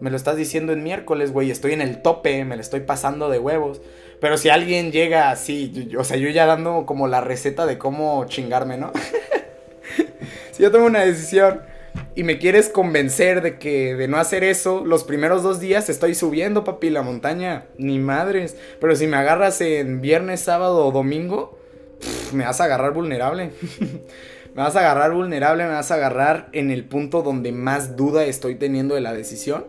Me 0.00 0.10
lo 0.10 0.16
estás 0.16 0.36
diciendo 0.36 0.72
en 0.72 0.82
miércoles, 0.82 1.32
güey, 1.32 1.50
estoy 1.50 1.72
en 1.72 1.80
el 1.80 2.02
tope, 2.02 2.44
me 2.44 2.56
lo 2.56 2.62
estoy 2.62 2.80
pasando 2.80 3.28
de 3.28 3.38
huevos. 3.38 3.80
Pero 4.20 4.36
si 4.36 4.48
alguien 4.48 4.90
llega 4.90 5.30
así, 5.30 5.90
o 5.98 6.04
sea, 6.04 6.16
yo 6.16 6.28
ya 6.30 6.46
dando 6.46 6.86
como 6.86 7.06
la 7.06 7.20
receta 7.20 7.66
de 7.66 7.78
cómo 7.78 8.24
chingarme, 8.26 8.78
¿no? 8.78 8.92
si 10.52 10.62
yo 10.62 10.70
tomo 10.70 10.86
una 10.86 11.04
decisión 11.04 11.62
y 12.14 12.22
me 12.22 12.38
quieres 12.38 12.68
convencer 12.68 13.42
de 13.42 13.58
que 13.58 13.94
de 13.94 14.08
no 14.08 14.16
hacer 14.16 14.42
eso, 14.44 14.84
los 14.84 15.04
primeros 15.04 15.42
dos 15.42 15.60
días 15.60 15.88
estoy 15.88 16.14
subiendo, 16.14 16.64
papi, 16.64 16.90
la 16.90 17.02
montaña, 17.02 17.66
ni 17.76 17.98
madres. 17.98 18.56
Pero 18.80 18.96
si 18.96 19.06
me 19.06 19.16
agarras 19.16 19.60
en 19.60 20.00
viernes, 20.00 20.40
sábado 20.40 20.86
o 20.86 20.92
domingo, 20.92 21.58
me 22.32 22.44
vas 22.44 22.60
a 22.60 22.64
agarrar 22.64 22.92
vulnerable. 22.92 23.50
me 24.58 24.64
vas 24.64 24.74
a 24.74 24.80
agarrar 24.80 25.12
vulnerable, 25.12 25.62
me 25.62 25.70
vas 25.70 25.92
a 25.92 25.94
agarrar 25.94 26.48
en 26.50 26.72
el 26.72 26.84
punto 26.84 27.22
donde 27.22 27.52
más 27.52 27.94
duda 27.94 28.24
estoy 28.24 28.56
teniendo 28.56 28.96
de 28.96 29.00
la 29.00 29.14
decisión. 29.14 29.64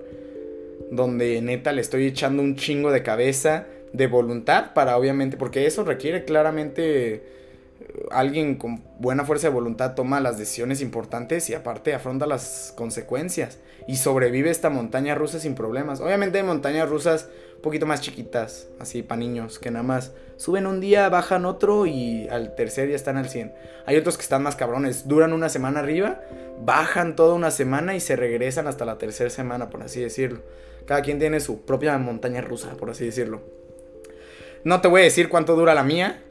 Donde 0.89 1.39
neta 1.43 1.73
le 1.73 1.81
estoy 1.81 2.07
echando 2.07 2.41
un 2.41 2.55
chingo 2.55 2.89
de 2.91 3.03
cabeza, 3.03 3.67
de 3.93 4.07
voluntad, 4.07 4.73
para 4.73 4.97
obviamente, 4.97 5.37
porque 5.37 5.67
eso 5.67 5.83
requiere 5.83 6.25
claramente 6.25 7.21
alguien 8.09 8.55
con 8.55 8.81
buena 8.97 9.25
fuerza 9.25 9.47
de 9.47 9.53
voluntad 9.53 9.93
toma 9.93 10.19
las 10.21 10.39
decisiones 10.39 10.81
importantes 10.81 11.49
y 11.51 11.53
aparte 11.53 11.93
afronta 11.93 12.25
las 12.25 12.73
consecuencias 12.75 13.59
y 13.87 13.97
sobrevive 13.97 14.49
esta 14.49 14.71
montaña 14.71 15.13
rusa 15.13 15.39
sin 15.39 15.53
problemas. 15.53 16.01
Obviamente 16.01 16.39
hay 16.39 16.43
montañas 16.43 16.89
rusas 16.89 17.29
poquito 17.61 17.85
más 17.85 18.01
chiquitas, 18.01 18.67
así 18.79 19.03
para 19.03 19.19
niños, 19.19 19.59
que 19.59 19.71
nada 19.71 19.83
más 19.83 20.11
suben 20.37 20.65
un 20.65 20.79
día, 20.79 21.09
bajan 21.09 21.45
otro 21.45 21.85
y 21.85 22.27
al 22.29 22.55
tercer 22.55 22.89
ya 22.89 22.95
están 22.95 23.17
al 23.17 23.29
100. 23.29 23.53
Hay 23.85 23.97
otros 23.97 24.17
que 24.17 24.23
están 24.23 24.43
más 24.43 24.55
cabrones, 24.55 25.07
duran 25.07 25.33
una 25.33 25.49
semana 25.49 25.79
arriba, 25.79 26.21
bajan 26.63 27.15
toda 27.15 27.33
una 27.33 27.51
semana 27.51 27.95
y 27.95 27.99
se 27.99 28.15
regresan 28.15 28.67
hasta 28.67 28.85
la 28.85 28.97
tercera 28.97 29.29
semana, 29.29 29.69
por 29.69 29.83
así 29.83 30.01
decirlo. 30.01 30.41
Cada 30.85 31.01
quien 31.01 31.19
tiene 31.19 31.39
su 31.39 31.61
propia 31.61 31.97
montaña 31.97 32.41
rusa, 32.41 32.71
por 32.77 32.89
así 32.89 33.05
decirlo. 33.05 33.41
No 34.63 34.81
te 34.81 34.87
voy 34.87 35.01
a 35.01 35.03
decir 35.05 35.29
cuánto 35.29 35.55
dura 35.55 35.73
la 35.73 35.83
mía, 35.83 36.21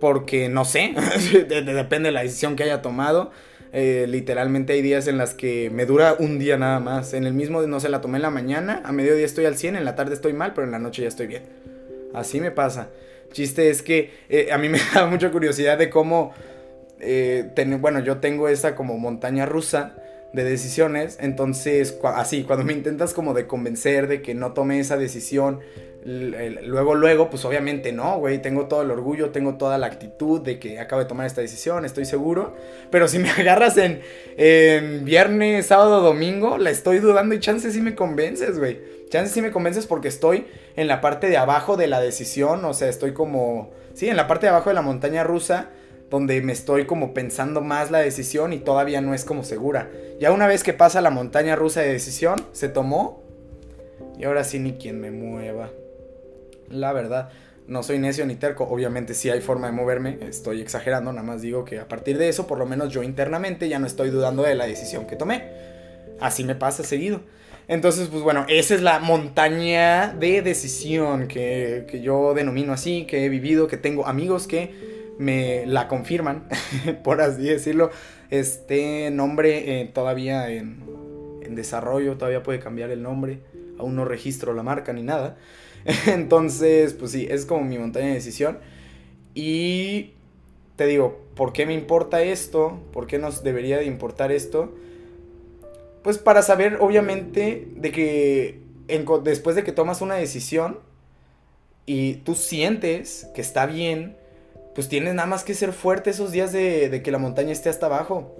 porque 0.00 0.48
no 0.48 0.64
sé, 0.64 0.94
depende 1.48 2.08
de 2.08 2.12
la 2.12 2.22
decisión 2.22 2.56
que 2.56 2.64
haya 2.64 2.82
tomado. 2.82 3.30
Eh, 3.78 4.06
literalmente 4.08 4.72
hay 4.72 4.80
días 4.80 5.06
en 5.06 5.18
las 5.18 5.34
que 5.34 5.68
me 5.68 5.84
dura 5.84 6.16
un 6.18 6.38
día 6.38 6.56
nada 6.56 6.80
más. 6.80 7.12
En 7.12 7.26
el 7.26 7.34
mismo, 7.34 7.60
no 7.60 7.78
sé, 7.78 7.90
la 7.90 8.00
tomé 8.00 8.16
en 8.16 8.22
la 8.22 8.30
mañana, 8.30 8.80
a 8.86 8.90
mediodía 8.90 9.26
estoy 9.26 9.44
al 9.44 9.58
100, 9.58 9.76
en 9.76 9.84
la 9.84 9.94
tarde 9.94 10.14
estoy 10.14 10.32
mal, 10.32 10.54
pero 10.54 10.64
en 10.64 10.70
la 10.70 10.78
noche 10.78 11.02
ya 11.02 11.08
estoy 11.08 11.26
bien. 11.26 11.42
Así 12.14 12.40
me 12.40 12.50
pasa. 12.50 12.88
Chiste 13.32 13.68
es 13.68 13.82
que 13.82 14.12
eh, 14.30 14.48
a 14.50 14.56
mí 14.56 14.68
me 14.70 14.78
da 14.94 15.04
mucha 15.04 15.30
curiosidad 15.30 15.76
de 15.76 15.90
cómo, 15.90 16.32
eh, 17.00 17.50
bueno, 17.78 18.00
yo 18.00 18.16
tengo 18.16 18.48
esa 18.48 18.74
como 18.74 18.96
montaña 18.96 19.44
rusa 19.44 19.94
de 20.36 20.44
decisiones, 20.44 21.16
entonces 21.18 21.98
así, 22.14 22.44
cuando 22.44 22.64
me 22.64 22.74
intentas 22.74 23.14
como 23.14 23.32
de 23.32 23.46
convencer 23.46 24.06
de 24.06 24.20
que 24.20 24.34
no 24.34 24.52
tome 24.52 24.78
esa 24.78 24.98
decisión, 24.98 25.60
luego, 26.04 26.94
luego, 26.94 27.30
pues 27.30 27.44
obviamente 27.46 27.90
no, 27.90 28.18
güey, 28.18 28.40
tengo 28.42 28.66
todo 28.66 28.82
el 28.82 28.90
orgullo, 28.90 29.30
tengo 29.30 29.54
toda 29.54 29.78
la 29.78 29.86
actitud 29.86 30.42
de 30.42 30.58
que 30.58 30.78
acabo 30.78 31.00
de 31.00 31.08
tomar 31.08 31.26
esta 31.26 31.40
decisión, 31.40 31.86
estoy 31.86 32.04
seguro, 32.04 32.54
pero 32.90 33.08
si 33.08 33.18
me 33.18 33.30
agarras 33.38 33.78
en, 33.78 34.02
viernes, 35.04 35.66
sábado, 35.66 36.02
domingo, 36.02 36.58
la 36.58 36.68
estoy 36.68 36.98
dudando 36.98 37.34
y 37.34 37.40
chances 37.40 37.72
sí 37.72 37.80
me 37.80 37.94
convences, 37.94 38.58
güey, 38.58 38.78
chances 39.08 39.32
sí 39.32 39.40
me 39.40 39.50
convences 39.50 39.86
porque 39.86 40.08
estoy 40.08 40.46
en 40.76 40.86
la 40.86 41.00
parte 41.00 41.30
de 41.30 41.38
abajo 41.38 41.78
de 41.78 41.86
la 41.86 41.98
decisión, 41.98 42.62
o 42.66 42.74
sea, 42.74 42.90
estoy 42.90 43.12
como, 43.12 43.72
sí, 43.94 44.10
en 44.10 44.18
la 44.18 44.28
parte 44.28 44.44
de 44.44 44.50
abajo 44.50 44.68
de 44.68 44.74
la 44.74 44.82
montaña 44.82 45.24
rusa, 45.24 45.70
donde 46.10 46.40
me 46.42 46.52
estoy 46.52 46.86
como 46.86 47.14
pensando 47.14 47.60
más 47.60 47.90
la 47.90 47.98
decisión 47.98 48.52
y 48.52 48.58
todavía 48.58 49.00
no 49.00 49.14
es 49.14 49.24
como 49.24 49.42
segura. 49.42 49.90
Ya 50.20 50.32
una 50.32 50.46
vez 50.46 50.62
que 50.62 50.72
pasa 50.72 51.00
la 51.00 51.10
montaña 51.10 51.56
rusa 51.56 51.80
de 51.80 51.92
decisión, 51.92 52.36
se 52.52 52.68
tomó 52.68 53.22
y 54.18 54.24
ahora 54.24 54.44
sí 54.44 54.58
ni 54.58 54.74
quien 54.74 55.00
me 55.00 55.10
mueva. 55.10 55.70
La 56.70 56.92
verdad, 56.92 57.30
no 57.66 57.82
soy 57.82 57.98
necio 57.98 58.24
ni 58.26 58.36
terco, 58.36 58.64
obviamente 58.64 59.14
sí 59.14 59.30
hay 59.30 59.40
forma 59.40 59.66
de 59.66 59.72
moverme, 59.72 60.18
estoy 60.22 60.60
exagerando, 60.60 61.12
nada 61.12 61.26
más 61.26 61.42
digo 61.42 61.64
que 61.64 61.80
a 61.80 61.88
partir 61.88 62.18
de 62.18 62.28
eso, 62.28 62.46
por 62.46 62.58
lo 62.58 62.66
menos 62.66 62.92
yo 62.92 63.02
internamente 63.02 63.68
ya 63.68 63.78
no 63.78 63.86
estoy 63.86 64.10
dudando 64.10 64.42
de 64.42 64.54
la 64.54 64.66
decisión 64.66 65.06
que 65.06 65.16
tomé. 65.16 65.44
Así 66.20 66.44
me 66.44 66.54
pasa 66.54 66.82
seguido. 66.82 67.20
Entonces, 67.68 68.08
pues 68.08 68.22
bueno, 68.22 68.46
esa 68.48 68.74
es 68.74 68.82
la 68.82 69.00
montaña 69.00 70.14
de 70.18 70.40
decisión 70.40 71.26
que, 71.26 71.84
que 71.90 72.00
yo 72.00 72.32
denomino 72.32 72.72
así, 72.72 73.06
que 73.06 73.26
he 73.26 73.28
vivido, 73.28 73.66
que 73.66 73.76
tengo 73.76 74.06
amigos 74.06 74.46
que 74.46 74.95
me 75.18 75.66
la 75.66 75.88
confirman, 75.88 76.48
por 77.04 77.20
así 77.20 77.44
decirlo. 77.44 77.90
Este 78.30 79.10
nombre 79.10 79.80
eh, 79.80 79.84
todavía 79.86 80.50
en, 80.50 80.82
en, 81.42 81.54
desarrollo, 81.54 82.16
todavía 82.16 82.42
puede 82.42 82.58
cambiar 82.58 82.90
el 82.90 83.02
nombre. 83.02 83.40
aún 83.78 83.94
no 83.94 84.04
registro 84.04 84.52
la 84.54 84.62
marca 84.62 84.92
ni 84.92 85.02
nada. 85.02 85.36
Entonces, 86.06 86.94
pues 86.94 87.12
sí, 87.12 87.26
es 87.30 87.46
como 87.46 87.62
mi 87.62 87.78
montaña 87.78 88.06
de 88.06 88.14
decisión. 88.14 88.58
Y 89.34 90.14
te 90.76 90.86
digo, 90.86 91.20
¿por 91.34 91.52
qué 91.52 91.66
me 91.66 91.74
importa 91.74 92.22
esto? 92.22 92.80
¿Por 92.92 93.06
qué 93.06 93.18
nos 93.18 93.42
debería 93.42 93.78
de 93.78 93.84
importar 93.84 94.32
esto? 94.32 94.74
Pues 96.02 96.18
para 96.18 96.42
saber, 96.42 96.78
obviamente, 96.80 97.68
de 97.76 97.92
que 97.92 98.60
después 99.22 99.56
de 99.56 99.64
que 99.64 99.72
tomas 99.72 100.00
una 100.00 100.14
decisión 100.14 100.78
y 101.84 102.14
tú 102.16 102.34
sientes 102.34 103.28
que 103.34 103.40
está 103.40 103.66
bien, 103.66 104.16
pues 104.76 104.88
tienes 104.88 105.14
nada 105.14 105.26
más 105.26 105.42
que 105.42 105.54
ser 105.54 105.72
fuerte 105.72 106.10
esos 106.10 106.32
días 106.32 106.52
de, 106.52 107.00
que 107.02 107.10
la 107.10 107.16
montaña 107.16 107.50
esté 107.50 107.70
hasta 107.70 107.86
abajo. 107.86 108.36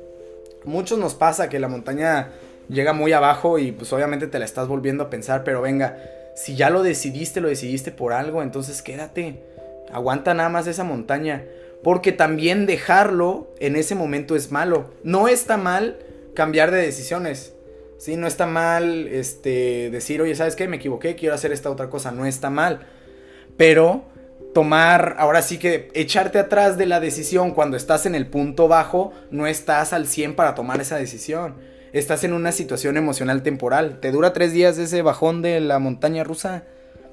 Muchos 0.64 0.98
nos 0.98 1.14
pasa 1.14 1.48
que 1.48 1.58
la 1.58 1.66
montaña 1.66 2.28
llega 2.68 2.92
muy 2.92 3.14
abajo 3.14 3.58
y 3.58 3.72
pues 3.72 3.90
obviamente 3.94 4.26
te 4.26 4.38
la 4.38 4.44
estás 4.44 4.68
volviendo 4.68 5.04
a 5.04 5.10
pensar, 5.10 5.44
pero 5.44 5.62
venga, 5.62 5.96
si 6.36 6.54
ya 6.54 6.68
lo 6.68 6.82
decidiste, 6.82 7.40
lo 7.40 7.48
decidiste 7.48 7.90
por 7.90 8.12
algo, 8.12 8.42
entonces 8.42 8.82
quédate. 8.82 9.42
Aguanta 9.90 10.34
nada 10.34 10.50
más 10.50 10.66
esa 10.66 10.84
montaña. 10.84 11.46
Porque 11.82 12.12
también 12.12 12.66
dejarlo 12.66 13.48
en 13.58 13.74
ese 13.74 13.94
momento 13.94 14.36
es 14.36 14.52
malo. 14.52 14.90
No 15.04 15.28
está 15.28 15.56
mal 15.56 15.98
cambiar 16.34 16.70
de 16.70 16.82
decisiones. 16.82 17.54
Sí, 17.96 18.16
no 18.16 18.26
está 18.26 18.46
mal 18.46 19.08
este, 19.08 19.88
decir, 19.90 20.20
oye, 20.20 20.34
¿sabes 20.34 20.54
qué? 20.54 20.68
Me 20.68 20.76
equivoqué, 20.76 21.16
quiero 21.16 21.34
hacer 21.34 21.52
esta 21.52 21.70
otra 21.70 21.88
cosa. 21.88 22.12
No 22.12 22.26
está 22.26 22.50
mal. 22.50 22.80
Pero 23.56 24.04
tomar, 24.56 25.16
ahora 25.18 25.42
sí 25.42 25.58
que 25.58 25.90
echarte 25.92 26.38
atrás 26.38 26.78
de 26.78 26.86
la 26.86 26.98
decisión 26.98 27.50
cuando 27.50 27.76
estás 27.76 28.06
en 28.06 28.14
el 28.14 28.26
punto 28.26 28.68
bajo, 28.68 29.12
no 29.30 29.46
estás 29.46 29.92
al 29.92 30.06
100 30.06 30.34
para 30.34 30.54
tomar 30.54 30.80
esa 30.80 30.96
decisión 30.96 31.54
estás 31.98 32.24
en 32.24 32.32
una 32.32 32.52
situación 32.52 32.96
emocional 32.96 33.42
temporal. 33.42 34.00
Te 34.00 34.12
dura 34.12 34.32
tres 34.32 34.52
días 34.52 34.76
ese 34.78 35.02
bajón 35.02 35.42
de 35.42 35.60
la 35.60 35.78
montaña 35.78 36.24
rusa. 36.24 36.64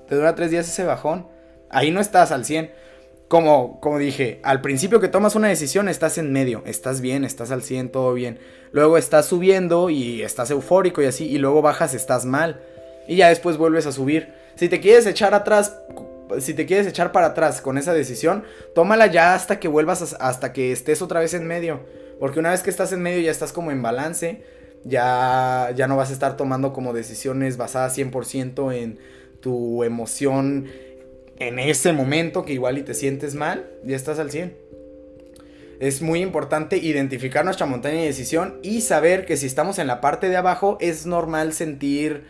Te 0.08 0.16
dura 0.16 0.36
tres 0.36 0.52
días 0.52 0.68
ese 0.68 0.84
bajón. 0.84 1.28
Ahí 1.70 1.92
no 1.92 2.02
estás 2.02 2.32
al 2.32 2.46
100. 2.46 2.72
Como, 3.30 3.80
como 3.80 3.98
dije, 3.98 4.40
al 4.44 4.62
principio 4.62 5.00
que 5.00 5.08
tomas 5.08 5.36
una 5.36 5.48
decisión 5.48 5.88
estás 5.88 6.18
en 6.18 6.32
medio, 6.34 6.62
estás 6.66 7.02
bien, 7.02 7.24
estás 7.24 7.50
al 7.50 7.64
100, 7.64 7.92
todo 7.92 8.14
bien. 8.14 8.38
Luego 8.72 8.98
estás 8.98 9.26
subiendo 9.26 9.90
y 9.90 10.22
estás 10.22 10.52
eufórico 10.52 11.02
y 11.02 11.06
así, 11.06 11.26
y 11.26 11.38
luego 11.38 11.62
bajas, 11.62 11.94
estás 11.94 12.26
mal. 12.26 12.62
Y 13.08 13.16
ya 13.16 13.30
después 13.30 13.58
vuelves 13.58 13.88
a 13.88 13.92
subir. 13.92 14.34
Si 14.56 14.70
te 14.70 14.82
quieres 14.82 15.08
echar 15.08 15.34
atrás, 15.34 15.78
si 16.40 16.54
te 16.54 16.66
quieres 16.66 16.88
echar 16.88 17.12
para 17.12 17.28
atrás 17.28 17.62
con 17.62 17.78
esa 17.78 17.94
decisión, 17.94 18.44
tómala 18.76 19.08
ya 19.08 19.34
hasta 19.34 19.60
que 19.60 19.68
vuelvas, 19.68 20.16
hasta 20.20 20.54
que 20.54 20.72
estés 20.72 21.02
otra 21.02 21.20
vez 21.20 21.34
en 21.34 21.48
medio. 21.48 21.82
Porque 22.20 22.40
una 22.40 22.52
vez 22.52 22.64
que 22.64 22.70
estás 22.70 22.92
en 22.94 23.02
medio 23.02 23.22
ya 23.22 23.32
estás 23.32 23.52
como 23.52 23.72
en 23.72 23.82
balance 23.82 24.44
ya, 24.84 25.72
ya 25.76 25.88
no 25.88 25.96
vas 25.96 26.10
a 26.10 26.14
estar 26.14 26.38
tomando 26.38 26.74
como 26.74 26.94
decisiones 26.94 27.58
basadas 27.58 27.98
100% 27.98 28.74
en 28.76 29.00
tu 29.40 29.84
emoción 29.84 30.68
en 31.40 31.60
ese 31.60 31.94
momento 31.94 32.46
que 32.46 32.54
igual 32.54 32.78
y 32.78 32.84
te 32.84 32.94
sientes 32.94 33.36
mal, 33.36 33.70
ya 33.84 33.96
estás 33.96 34.20
al 34.20 34.32
100. 34.32 34.56
Es 35.80 36.02
muy 36.02 36.22
importante 36.22 36.78
identificar 36.78 37.44
nuestra 37.44 37.66
montaña 37.66 38.00
de 38.00 38.06
decisión 38.06 38.60
y 38.62 38.82
saber 38.82 39.26
que 39.26 39.36
si 39.36 39.48
estamos 39.48 39.80
en 39.80 39.88
la 39.88 40.00
parte 40.00 40.30
de 40.30 40.38
abajo 40.38 40.78
es 40.80 41.06
normal 41.06 41.54
sentir 41.54 42.24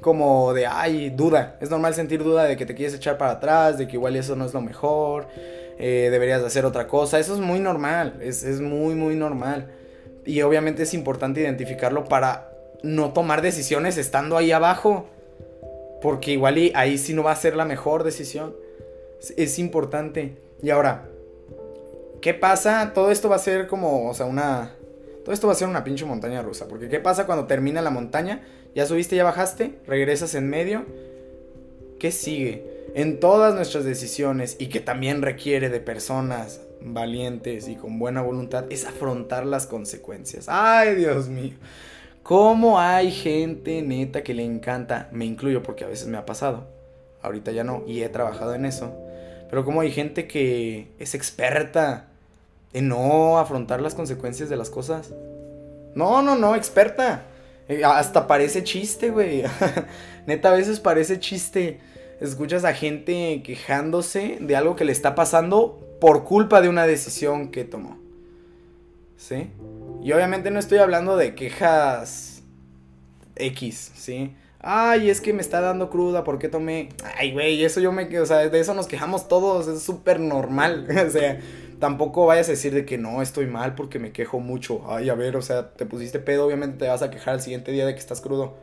como 0.00 0.52
de, 0.52 0.66
ay, 0.66 1.10
duda. 1.10 1.56
Es 1.60 1.70
normal 1.70 1.94
sentir 1.94 2.22
duda 2.22 2.44
de 2.44 2.56
que 2.56 2.66
te 2.66 2.74
quieres 2.74 2.94
echar 2.94 3.18
para 3.18 3.32
atrás, 3.32 3.78
de 3.78 3.86
que 3.86 3.94
igual 3.94 4.16
eso 4.16 4.36
no 4.36 4.44
es 4.44 4.52
lo 4.52 4.60
mejor, 4.60 5.28
eh, 5.78 6.08
deberías 6.10 6.40
de 6.40 6.46
hacer 6.46 6.64
otra 6.64 6.86
cosa. 6.86 7.18
Eso 7.18 7.34
es 7.34 7.40
muy 7.40 7.60
normal, 7.60 8.18
es, 8.20 8.44
es 8.44 8.60
muy, 8.60 8.94
muy 8.94 9.16
normal. 9.16 9.70
Y 10.26 10.42
obviamente 10.42 10.82
es 10.82 10.94
importante 10.94 11.40
identificarlo 11.40 12.04
para 12.04 12.50
no 12.82 13.12
tomar 13.12 13.42
decisiones 13.42 13.96
estando 13.96 14.36
ahí 14.36 14.52
abajo. 14.52 15.06
Porque 16.02 16.32
igual 16.32 16.58
ahí 16.74 16.98
sí 16.98 17.14
no 17.14 17.22
va 17.22 17.32
a 17.32 17.36
ser 17.36 17.56
la 17.56 17.64
mejor 17.64 18.04
decisión. 18.04 18.54
Es, 19.36 19.58
importante. 19.58 20.36
Y 20.62 20.68
ahora, 20.70 21.08
¿qué 22.20 22.34
pasa? 22.34 22.92
Todo 22.94 23.10
esto 23.10 23.28
va 23.30 23.36
a 23.36 23.38
ser 23.40 23.66
como, 23.66 24.08
o 24.08 24.14
sea, 24.14 24.26
una... 24.26 24.74
Todo 25.24 25.32
esto 25.32 25.46
va 25.46 25.54
a 25.54 25.56
ser 25.56 25.68
una 25.68 25.82
pinche 25.82 26.04
montaña 26.04 26.42
rusa. 26.42 26.68
Porque 26.68 26.90
¿qué 26.90 27.00
pasa 27.00 27.24
cuando 27.24 27.46
termina 27.46 27.80
la 27.80 27.88
montaña? 27.88 28.42
Ya 28.74 28.86
subiste, 28.86 29.16
ya 29.16 29.24
bajaste, 29.24 29.74
regresas 29.86 30.34
en 30.34 30.48
medio. 30.48 30.84
¿Qué 31.98 32.10
sigue? 32.10 32.90
En 32.94 33.20
todas 33.20 33.54
nuestras 33.54 33.84
decisiones 33.84 34.56
y 34.58 34.66
que 34.66 34.80
también 34.80 35.22
requiere 35.22 35.68
de 35.68 35.80
personas 35.80 36.60
valientes 36.80 37.68
y 37.68 37.76
con 37.76 37.98
buena 37.98 38.20
voluntad 38.22 38.66
es 38.70 38.84
afrontar 38.84 39.46
las 39.46 39.66
consecuencias. 39.66 40.46
Ay, 40.48 40.96
Dios 40.96 41.28
mío. 41.28 41.54
¿Cómo 42.22 42.80
hay 42.80 43.10
gente 43.10 43.82
neta 43.82 44.22
que 44.22 44.34
le 44.34 44.44
encanta? 44.44 45.08
Me 45.12 45.24
incluyo 45.24 45.62
porque 45.62 45.84
a 45.84 45.88
veces 45.88 46.08
me 46.08 46.16
ha 46.16 46.26
pasado. 46.26 46.66
Ahorita 47.22 47.52
ya 47.52 47.64
no 47.64 47.84
y 47.86 48.02
he 48.02 48.08
trabajado 48.08 48.54
en 48.54 48.64
eso. 48.64 48.94
Pero 49.50 49.64
como 49.64 49.82
hay 49.82 49.92
gente 49.92 50.26
que 50.26 50.88
es 50.98 51.14
experta 51.14 52.08
en 52.72 52.88
no 52.88 53.38
afrontar 53.38 53.80
las 53.80 53.94
consecuencias 53.94 54.48
de 54.48 54.56
las 54.56 54.68
cosas. 54.68 55.12
No, 55.94 56.22
no, 56.22 56.36
no, 56.36 56.56
experta. 56.56 57.24
Eh, 57.68 57.84
hasta 57.84 58.26
parece 58.26 58.62
chiste, 58.64 59.10
güey. 59.10 59.44
neta, 60.26 60.50
a 60.50 60.54
veces 60.54 60.80
parece 60.80 61.18
chiste. 61.18 61.80
Escuchas 62.20 62.64
a 62.64 62.74
gente 62.74 63.42
quejándose 63.44 64.38
de 64.40 64.56
algo 64.56 64.76
que 64.76 64.84
le 64.84 64.92
está 64.92 65.14
pasando 65.14 65.80
por 66.00 66.24
culpa 66.24 66.60
de 66.60 66.68
una 66.68 66.86
decisión 66.86 67.50
que 67.50 67.64
tomó. 67.64 67.98
¿Sí? 69.16 69.50
Y 70.02 70.12
obviamente 70.12 70.50
no 70.50 70.58
estoy 70.58 70.78
hablando 70.78 71.16
de 71.16 71.34
quejas 71.34 72.42
X, 73.36 73.92
¿sí? 73.94 74.34
Ay, 74.60 75.10
es 75.10 75.20
que 75.20 75.32
me 75.32 75.42
está 75.42 75.60
dando 75.60 75.90
cruda, 75.90 76.24
¿por 76.24 76.38
qué 76.38 76.48
tomé? 76.48 76.88
Ay, 77.18 77.32
güey, 77.32 77.64
eso 77.64 77.80
yo 77.80 77.92
me... 77.92 78.18
O 78.18 78.26
sea, 78.26 78.48
de 78.48 78.60
eso 78.60 78.72
nos 78.74 78.86
quejamos 78.86 79.28
todos, 79.28 79.66
es 79.68 79.82
súper 79.82 80.20
normal. 80.20 80.86
o 81.06 81.10
sea, 81.10 81.40
tampoco 81.84 82.24
vayas 82.24 82.48
a 82.48 82.52
decir 82.52 82.72
de 82.72 82.86
que 82.86 82.96
no, 82.96 83.20
estoy 83.20 83.44
mal 83.44 83.74
porque 83.74 83.98
me 83.98 84.10
quejo 84.10 84.40
mucho. 84.40 84.90
Ay, 84.90 85.10
a 85.10 85.14
ver, 85.14 85.36
o 85.36 85.42
sea, 85.42 85.68
te 85.72 85.84
pusiste 85.84 86.18
pedo, 86.18 86.46
obviamente 86.46 86.78
te 86.78 86.88
vas 86.88 87.02
a 87.02 87.10
quejar 87.10 87.34
el 87.34 87.42
siguiente 87.42 87.72
día 87.72 87.84
de 87.84 87.92
que 87.92 88.00
estás 88.00 88.22
crudo. 88.22 88.54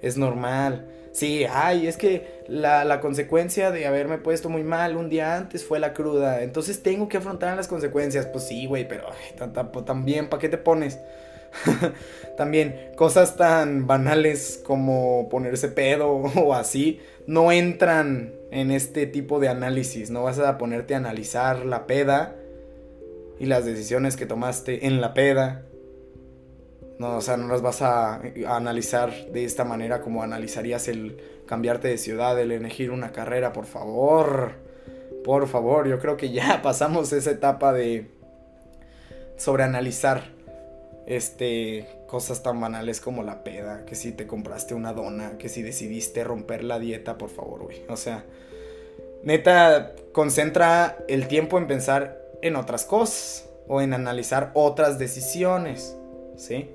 Es 0.00 0.16
normal. 0.16 0.88
Sí, 1.12 1.44
ay, 1.44 1.86
es 1.86 1.98
que 1.98 2.42
la, 2.48 3.02
consecuencia 3.02 3.70
de 3.70 3.86
haberme 3.86 4.16
puesto 4.16 4.48
muy 4.48 4.62
mal 4.62 4.96
un 4.96 5.10
día 5.10 5.36
antes 5.36 5.62
fue 5.62 5.78
la 5.78 5.92
cruda. 5.92 6.42
Entonces 6.42 6.82
tengo 6.82 7.06
que 7.10 7.18
afrontar 7.18 7.54
las 7.54 7.68
consecuencias. 7.68 8.24
Pues 8.24 8.48
sí, 8.48 8.64
güey, 8.64 8.88
pero 8.88 9.08
también, 9.84 10.30
¿para 10.30 10.40
qué 10.40 10.48
te 10.48 10.56
pones? 10.56 10.98
también, 12.38 12.92
cosas 12.96 13.36
tan 13.36 13.86
banales 13.86 14.58
como 14.64 15.28
ponerse 15.28 15.68
pedo 15.68 16.08
o 16.34 16.54
así, 16.54 16.98
no 17.26 17.52
entran 17.52 18.32
en 18.50 18.70
este 18.70 19.06
tipo 19.06 19.38
de 19.38 19.48
análisis. 19.48 20.08
No 20.08 20.22
vas 20.22 20.38
a 20.38 20.56
ponerte 20.56 20.94
a 20.94 20.96
analizar 20.96 21.66
la 21.66 21.86
peda 21.86 22.37
y 23.38 23.46
las 23.46 23.64
decisiones 23.64 24.16
que 24.16 24.26
tomaste 24.26 24.86
en 24.86 25.00
la 25.00 25.14
peda 25.14 25.64
no, 26.98 27.16
o 27.16 27.20
sea, 27.20 27.36
no 27.36 27.48
las 27.48 27.62
vas 27.62 27.80
a, 27.80 28.20
analizar 28.48 29.12
de 29.32 29.44
esta 29.44 29.64
manera 29.64 30.00
como 30.00 30.22
analizarías 30.22 30.88
el 30.88 31.16
cambiarte 31.46 31.88
de 31.88 31.96
ciudad, 31.96 32.38
el 32.40 32.50
elegir 32.50 32.90
una 32.90 33.12
carrera, 33.12 33.52
por 33.52 33.66
favor. 33.66 34.52
Por 35.24 35.46
favor, 35.46 35.88
yo 35.88 35.98
creo 36.00 36.16
que 36.16 36.30
ya 36.30 36.60
pasamos 36.62 37.12
esa 37.12 37.30
etapa 37.30 37.72
de 37.72 38.10
sobreanalizar 39.36 40.24
este 41.06 41.86
cosas 42.08 42.42
tan 42.42 42.60
banales 42.60 43.00
como 43.00 43.22
la 43.22 43.44
peda, 43.44 43.84
que 43.84 43.94
si 43.94 44.12
te 44.12 44.26
compraste 44.26 44.74
una 44.74 44.92
dona, 44.92 45.38
que 45.38 45.48
si 45.48 45.62
decidiste 45.62 46.24
romper 46.24 46.64
la 46.64 46.78
dieta, 46.78 47.16
por 47.16 47.30
favor, 47.30 47.62
güey. 47.62 47.82
O 47.88 47.96
sea, 47.96 48.24
neta, 49.22 49.92
concentra 50.12 50.96
el 51.06 51.28
tiempo 51.28 51.58
en 51.58 51.66
pensar 51.66 52.27
en 52.42 52.56
otras 52.56 52.84
cosas 52.84 53.48
o 53.66 53.80
en 53.80 53.92
analizar 53.92 54.50
otras 54.54 54.98
decisiones, 54.98 55.96
¿sí? 56.36 56.70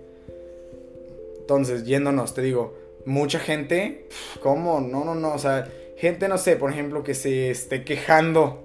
Entonces, 1.40 1.86
yéndonos, 1.86 2.34
te 2.34 2.42
digo, 2.42 2.78
mucha 3.06 3.40
gente, 3.40 4.08
¿cómo? 4.42 4.80
No, 4.80 5.04
no, 5.04 5.16
no, 5.16 5.34
o 5.34 5.40
sea, 5.40 5.68
gente, 5.98 6.28
no 6.28 6.38
sé, 6.38 6.56
por 6.56 6.72
ejemplo, 6.72 7.04
que 7.04 7.16
se 7.16 7.50
esté 7.50 7.84
quejando 7.84 8.64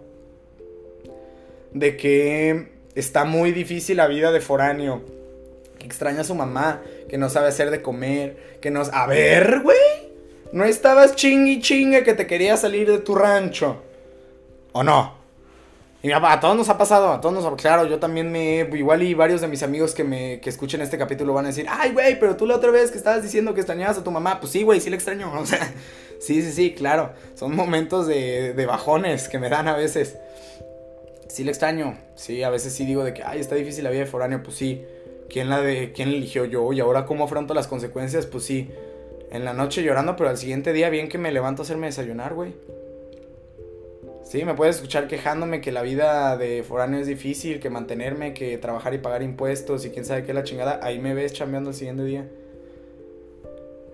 de 1.72 1.96
que 1.96 2.68
está 2.94 3.24
muy 3.24 3.52
difícil 3.52 3.96
la 3.96 4.06
vida 4.06 4.30
de 4.30 4.40
foráneo, 4.40 5.02
que 5.78 5.86
extraña 5.86 6.20
a 6.20 6.24
su 6.24 6.34
mamá, 6.34 6.82
que 7.08 7.18
no 7.18 7.30
sabe 7.30 7.48
hacer 7.48 7.70
de 7.70 7.82
comer, 7.82 8.58
que 8.60 8.70
no... 8.70 8.82
A 8.92 9.06
ver, 9.06 9.60
güey, 9.62 9.78
no 10.52 10.64
estabas 10.64 11.14
chingui 11.16 11.60
chingue 11.60 12.04
que 12.04 12.14
te 12.14 12.26
quería 12.26 12.56
salir 12.56 12.90
de 12.90 12.98
tu 12.98 13.14
rancho, 13.14 13.82
¿o 14.72 14.82
no? 14.82 15.17
Y 16.00 16.12
a 16.12 16.40
todos 16.40 16.56
nos 16.56 16.68
ha 16.68 16.78
pasado, 16.78 17.12
a 17.12 17.20
todos 17.20 17.34
nos 17.34 17.44
ha 17.44 17.56
Claro, 17.56 17.84
yo 17.86 17.98
también 17.98 18.30
me. 18.30 18.68
Igual 18.72 19.02
y 19.02 19.14
varios 19.14 19.40
de 19.40 19.48
mis 19.48 19.64
amigos 19.64 19.94
que 19.94 20.04
me 20.04 20.40
que 20.40 20.48
escuchen 20.48 20.80
este 20.80 20.96
capítulo 20.96 21.34
van 21.34 21.46
a 21.46 21.48
decir, 21.48 21.66
ay, 21.68 21.92
güey, 21.92 22.20
pero 22.20 22.36
tú 22.36 22.46
la 22.46 22.54
otra 22.54 22.70
vez 22.70 22.92
que 22.92 22.98
estabas 22.98 23.22
diciendo 23.22 23.52
que 23.52 23.60
extrañabas 23.60 23.98
a 23.98 24.04
tu 24.04 24.12
mamá. 24.12 24.38
Pues 24.38 24.52
sí, 24.52 24.62
güey, 24.62 24.80
sí 24.80 24.90
le 24.90 24.96
extraño. 24.96 25.32
O 25.38 25.44
sea, 25.44 25.74
sí, 26.20 26.40
sí, 26.42 26.52
sí, 26.52 26.72
claro. 26.72 27.12
Son 27.34 27.54
momentos 27.54 28.06
de, 28.06 28.54
de 28.54 28.66
bajones 28.66 29.28
que 29.28 29.40
me 29.40 29.48
dan 29.48 29.66
a 29.66 29.76
veces. 29.76 30.16
Sí 31.28 31.42
le 31.42 31.50
extraño. 31.50 31.98
Sí, 32.14 32.44
a 32.44 32.50
veces 32.50 32.72
sí 32.72 32.86
digo 32.86 33.02
de 33.02 33.12
que, 33.12 33.24
ay, 33.24 33.40
está 33.40 33.56
difícil 33.56 33.82
la 33.82 33.90
vida 33.90 34.00
de 34.00 34.06
foráneo. 34.06 34.42
Pues 34.44 34.56
sí. 34.56 34.84
¿Quién 35.28 35.50
la 35.50 35.60
de. 35.60 35.92
quién 35.92 36.10
eligió 36.10 36.44
yo? 36.44 36.72
Y 36.72 36.78
ahora 36.78 37.06
cómo 37.06 37.24
afronto 37.24 37.54
las 37.54 37.66
consecuencias? 37.66 38.24
Pues 38.26 38.44
sí. 38.44 38.70
en 39.32 39.44
la 39.44 39.52
noche 39.52 39.82
llorando, 39.82 40.14
pero 40.14 40.30
al 40.30 40.38
siguiente 40.38 40.72
día 40.72 40.90
bien 40.90 41.08
que 41.08 41.18
me 41.18 41.32
levanto 41.32 41.62
a 41.62 41.64
hacerme 41.64 41.88
desayunar, 41.88 42.34
güey. 42.34 42.54
Sí, 44.28 44.44
me 44.44 44.52
puedes 44.52 44.76
escuchar 44.76 45.08
quejándome 45.08 45.62
que 45.62 45.72
la 45.72 45.80
vida 45.80 46.36
de 46.36 46.62
foráneo 46.62 47.00
es 47.00 47.06
difícil, 47.06 47.60
que 47.60 47.70
mantenerme, 47.70 48.34
que 48.34 48.58
trabajar 48.58 48.92
y 48.92 48.98
pagar 48.98 49.22
impuestos 49.22 49.86
y 49.86 49.90
quién 49.90 50.04
sabe 50.04 50.24
qué 50.24 50.34
la 50.34 50.44
chingada. 50.44 50.80
Ahí 50.82 50.98
me 50.98 51.14
ves 51.14 51.32
chambeando 51.32 51.70
el 51.70 51.76
siguiente 51.76 52.04
día. 52.04 52.28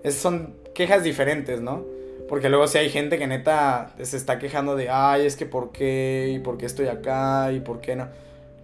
Esas 0.02 0.20
son 0.20 0.56
quejas 0.74 1.04
diferentes, 1.04 1.60
¿no? 1.60 1.84
Porque 2.28 2.48
luego 2.48 2.66
si 2.66 2.78
hay 2.78 2.90
gente 2.90 3.16
que 3.16 3.28
neta 3.28 3.94
se 4.02 4.16
está 4.16 4.40
quejando 4.40 4.74
de, 4.74 4.88
ay, 4.90 5.24
es 5.24 5.36
que 5.36 5.46
por 5.46 5.70
qué, 5.70 6.32
y 6.34 6.40
por 6.40 6.58
qué 6.58 6.66
estoy 6.66 6.88
acá, 6.88 7.52
y 7.52 7.60
por 7.60 7.80
qué 7.80 7.94
no. 7.94 8.08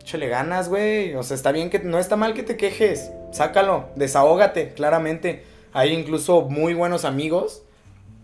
Échale 0.00 0.26
ganas, 0.26 0.68
güey. 0.68 1.14
O 1.14 1.22
sea, 1.22 1.36
está 1.36 1.52
bien 1.52 1.70
que, 1.70 1.78
no 1.78 2.00
está 2.00 2.16
mal 2.16 2.34
que 2.34 2.42
te 2.42 2.56
quejes. 2.56 3.12
Sácalo, 3.30 3.90
desahógate, 3.94 4.70
claramente. 4.70 5.44
Hay 5.72 5.92
incluso 5.92 6.42
muy 6.48 6.74
buenos 6.74 7.04
amigos 7.04 7.62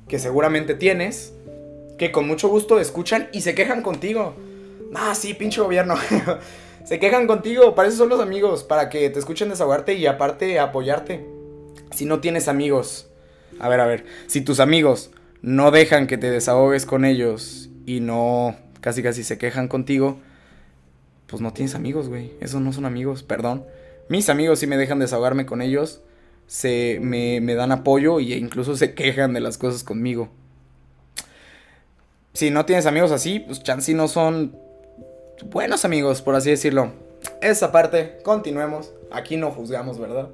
que 0.08 0.18
seguramente 0.18 0.74
tienes 0.74 1.35
que 1.98 2.12
con 2.12 2.26
mucho 2.26 2.48
gusto 2.48 2.78
escuchan 2.78 3.28
y 3.32 3.40
se 3.40 3.54
quejan 3.54 3.82
contigo. 3.82 4.34
Ah, 4.94 5.14
sí, 5.14 5.34
pinche 5.34 5.60
gobierno. 5.60 5.94
se 6.84 6.98
quejan 6.98 7.26
contigo, 7.26 7.74
para 7.74 7.88
eso 7.88 7.98
son 7.98 8.08
los 8.08 8.20
amigos, 8.20 8.64
para 8.64 8.88
que 8.88 9.08
te 9.10 9.18
escuchen 9.18 9.48
desahogarte 9.48 9.94
y 9.94 10.06
aparte 10.06 10.58
apoyarte. 10.58 11.26
Si 11.92 12.04
no 12.04 12.20
tienes 12.20 12.48
amigos, 12.48 13.08
a 13.58 13.68
ver, 13.68 13.80
a 13.80 13.86
ver, 13.86 14.04
si 14.26 14.40
tus 14.40 14.60
amigos 14.60 15.10
no 15.42 15.70
dejan 15.70 16.06
que 16.06 16.18
te 16.18 16.30
desahogues 16.30 16.86
con 16.86 17.04
ellos 17.04 17.70
y 17.86 18.00
no 18.00 18.56
casi 18.80 19.02
casi 19.02 19.24
se 19.24 19.38
quejan 19.38 19.68
contigo, 19.68 20.18
pues 21.26 21.40
no 21.40 21.52
tienes 21.52 21.74
amigos, 21.74 22.08
güey. 22.08 22.32
Esos 22.40 22.60
no 22.60 22.72
son 22.72 22.84
amigos, 22.84 23.22
perdón. 23.22 23.64
Mis 24.08 24.28
amigos 24.28 24.60
sí 24.60 24.66
me 24.66 24.76
dejan 24.76 24.98
desahogarme 24.98 25.46
con 25.46 25.62
ellos, 25.62 26.02
se 26.46 26.98
me, 27.00 27.40
me 27.40 27.54
dan 27.54 27.72
apoyo 27.72 28.20
e 28.20 28.36
incluso 28.36 28.76
se 28.76 28.94
quejan 28.94 29.32
de 29.32 29.40
las 29.40 29.58
cosas 29.58 29.82
conmigo 29.82 30.28
si 32.36 32.50
no 32.50 32.66
tienes 32.66 32.84
amigos 32.84 33.12
así, 33.12 33.40
pues 33.40 33.62
chansi 33.62 33.94
no 33.94 34.08
son 34.08 34.58
buenos 35.46 35.86
amigos, 35.86 36.20
por 36.20 36.34
así 36.34 36.50
decirlo. 36.50 36.92
Esa 37.40 37.72
parte, 37.72 38.18
continuemos. 38.22 38.92
Aquí 39.10 39.38
no 39.38 39.50
juzgamos, 39.50 39.98
¿verdad? 39.98 40.28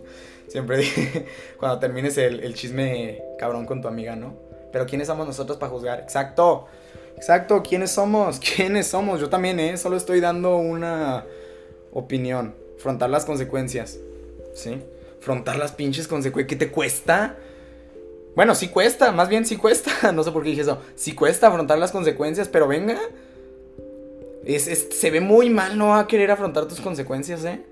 Siempre 0.46 0.76
dije, 0.78 1.26
cuando 1.58 1.80
termines 1.80 2.16
el, 2.16 2.54
chisme 2.54 3.20
cabrón 3.40 3.66
con 3.66 3.82
tu 3.82 3.88
amiga, 3.88 4.14
¿no? 4.14 4.36
Pero 4.70 4.86
¿quiénes 4.86 5.08
somos 5.08 5.26
nosotros 5.26 5.58
para 5.58 5.72
juzgar? 5.72 5.98
Exacto. 5.98 6.66
Exacto, 7.16 7.60
¿quiénes 7.64 7.90
somos? 7.90 8.38
¿Quiénes 8.56 8.86
somos? 8.86 9.20
Yo 9.20 9.28
también, 9.28 9.58
¿eh? 9.58 9.76
Solo 9.78 9.96
estoy 9.96 10.20
dando 10.20 10.58
una 10.58 11.24
opinión. 11.92 12.54
Frontar 12.78 13.10
las 13.10 13.24
consecuencias. 13.24 13.98
¿Sí? 14.54 14.80
Frontar 15.18 15.56
las 15.56 15.72
pinches 15.72 16.06
consecuencias. 16.06 16.56
¿Qué 16.56 16.66
te 16.66 16.70
cuesta? 16.70 17.36
Bueno, 18.38 18.54
sí 18.54 18.68
cuesta, 18.68 19.10
más 19.10 19.28
bien 19.28 19.44
sí 19.44 19.56
cuesta. 19.56 19.90
No 20.12 20.22
sé 20.22 20.30
por 20.30 20.44
qué 20.44 20.50
dije 20.50 20.62
eso. 20.62 20.80
Sí 20.94 21.12
cuesta 21.12 21.48
afrontar 21.48 21.76
las 21.76 21.90
consecuencias, 21.90 22.46
pero 22.46 22.68
venga. 22.68 22.96
se 24.46 25.10
ve 25.10 25.20
muy 25.20 25.50
mal 25.50 25.76
no 25.76 25.96
a 25.96 26.06
querer 26.06 26.30
afrontar 26.30 26.68
tus 26.68 26.80
consecuencias, 26.80 27.44
¿eh? 27.44 27.62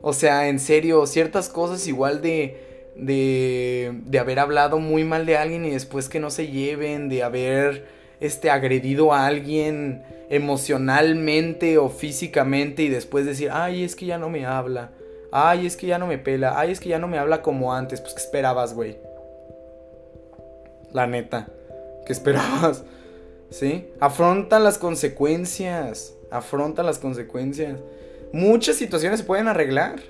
O 0.00 0.14
sea, 0.14 0.48
en 0.48 0.60
serio, 0.60 1.04
ciertas 1.06 1.50
cosas 1.50 1.86
igual 1.86 2.22
de, 2.22 2.90
de, 2.96 4.00
de 4.06 4.18
haber 4.18 4.38
hablado 4.38 4.78
muy 4.78 5.04
mal 5.04 5.26
de 5.26 5.36
alguien 5.36 5.66
y 5.66 5.72
después 5.72 6.08
que 6.08 6.20
no 6.20 6.30
se 6.30 6.46
lleven, 6.46 7.10
de 7.10 7.22
haber 7.22 7.84
este, 8.18 8.48
agredido 8.48 9.12
a 9.12 9.26
alguien 9.26 10.04
emocionalmente 10.30 11.76
o 11.76 11.90
físicamente 11.90 12.82
y 12.82 12.88
después 12.88 13.26
decir, 13.26 13.50
ay, 13.52 13.84
es 13.84 13.94
que 13.94 14.06
ya 14.06 14.16
no 14.16 14.30
me 14.30 14.46
habla, 14.46 14.92
ay, 15.32 15.66
es 15.66 15.76
que 15.76 15.86
ya 15.86 15.98
no 15.98 16.06
me 16.06 16.16
pela, 16.16 16.58
ay, 16.58 16.70
es 16.70 16.80
que 16.80 16.88
ya 16.88 16.98
no 16.98 17.08
me 17.08 17.18
habla 17.18 17.42
como 17.42 17.74
antes, 17.74 18.00
pues 18.00 18.14
¿qué 18.14 18.22
esperabas, 18.22 18.72
güey? 18.72 19.11
La 20.92 21.06
neta. 21.06 21.48
¿Qué 22.06 22.12
esperabas? 22.12 22.84
¿Sí? 23.50 23.88
Afronta 24.00 24.58
las 24.58 24.78
consecuencias. 24.78 26.14
Afronta 26.30 26.82
las 26.82 26.98
consecuencias. 26.98 27.78
Muchas 28.32 28.76
situaciones 28.76 29.20
se 29.20 29.26
pueden 29.26 29.48
arreglar. 29.48 30.00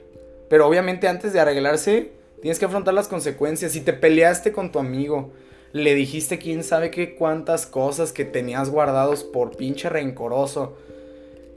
Pero 0.48 0.66
obviamente 0.66 1.08
antes 1.08 1.32
de 1.32 1.40
arreglarse, 1.40 2.12
tienes 2.40 2.58
que 2.58 2.66
afrontar 2.66 2.94
las 2.94 3.08
consecuencias. 3.08 3.72
Si 3.72 3.80
te 3.80 3.92
peleaste 3.92 4.52
con 4.52 4.70
tu 4.70 4.78
amigo, 4.78 5.32
le 5.72 5.94
dijiste 5.94 6.38
quién 6.38 6.62
sabe 6.62 6.90
qué 6.90 7.14
cuántas 7.14 7.66
cosas 7.66 8.12
que 8.12 8.24
tenías 8.24 8.70
guardados 8.70 9.24
por 9.24 9.56
pinche 9.56 9.88
rencoroso. 9.88 10.76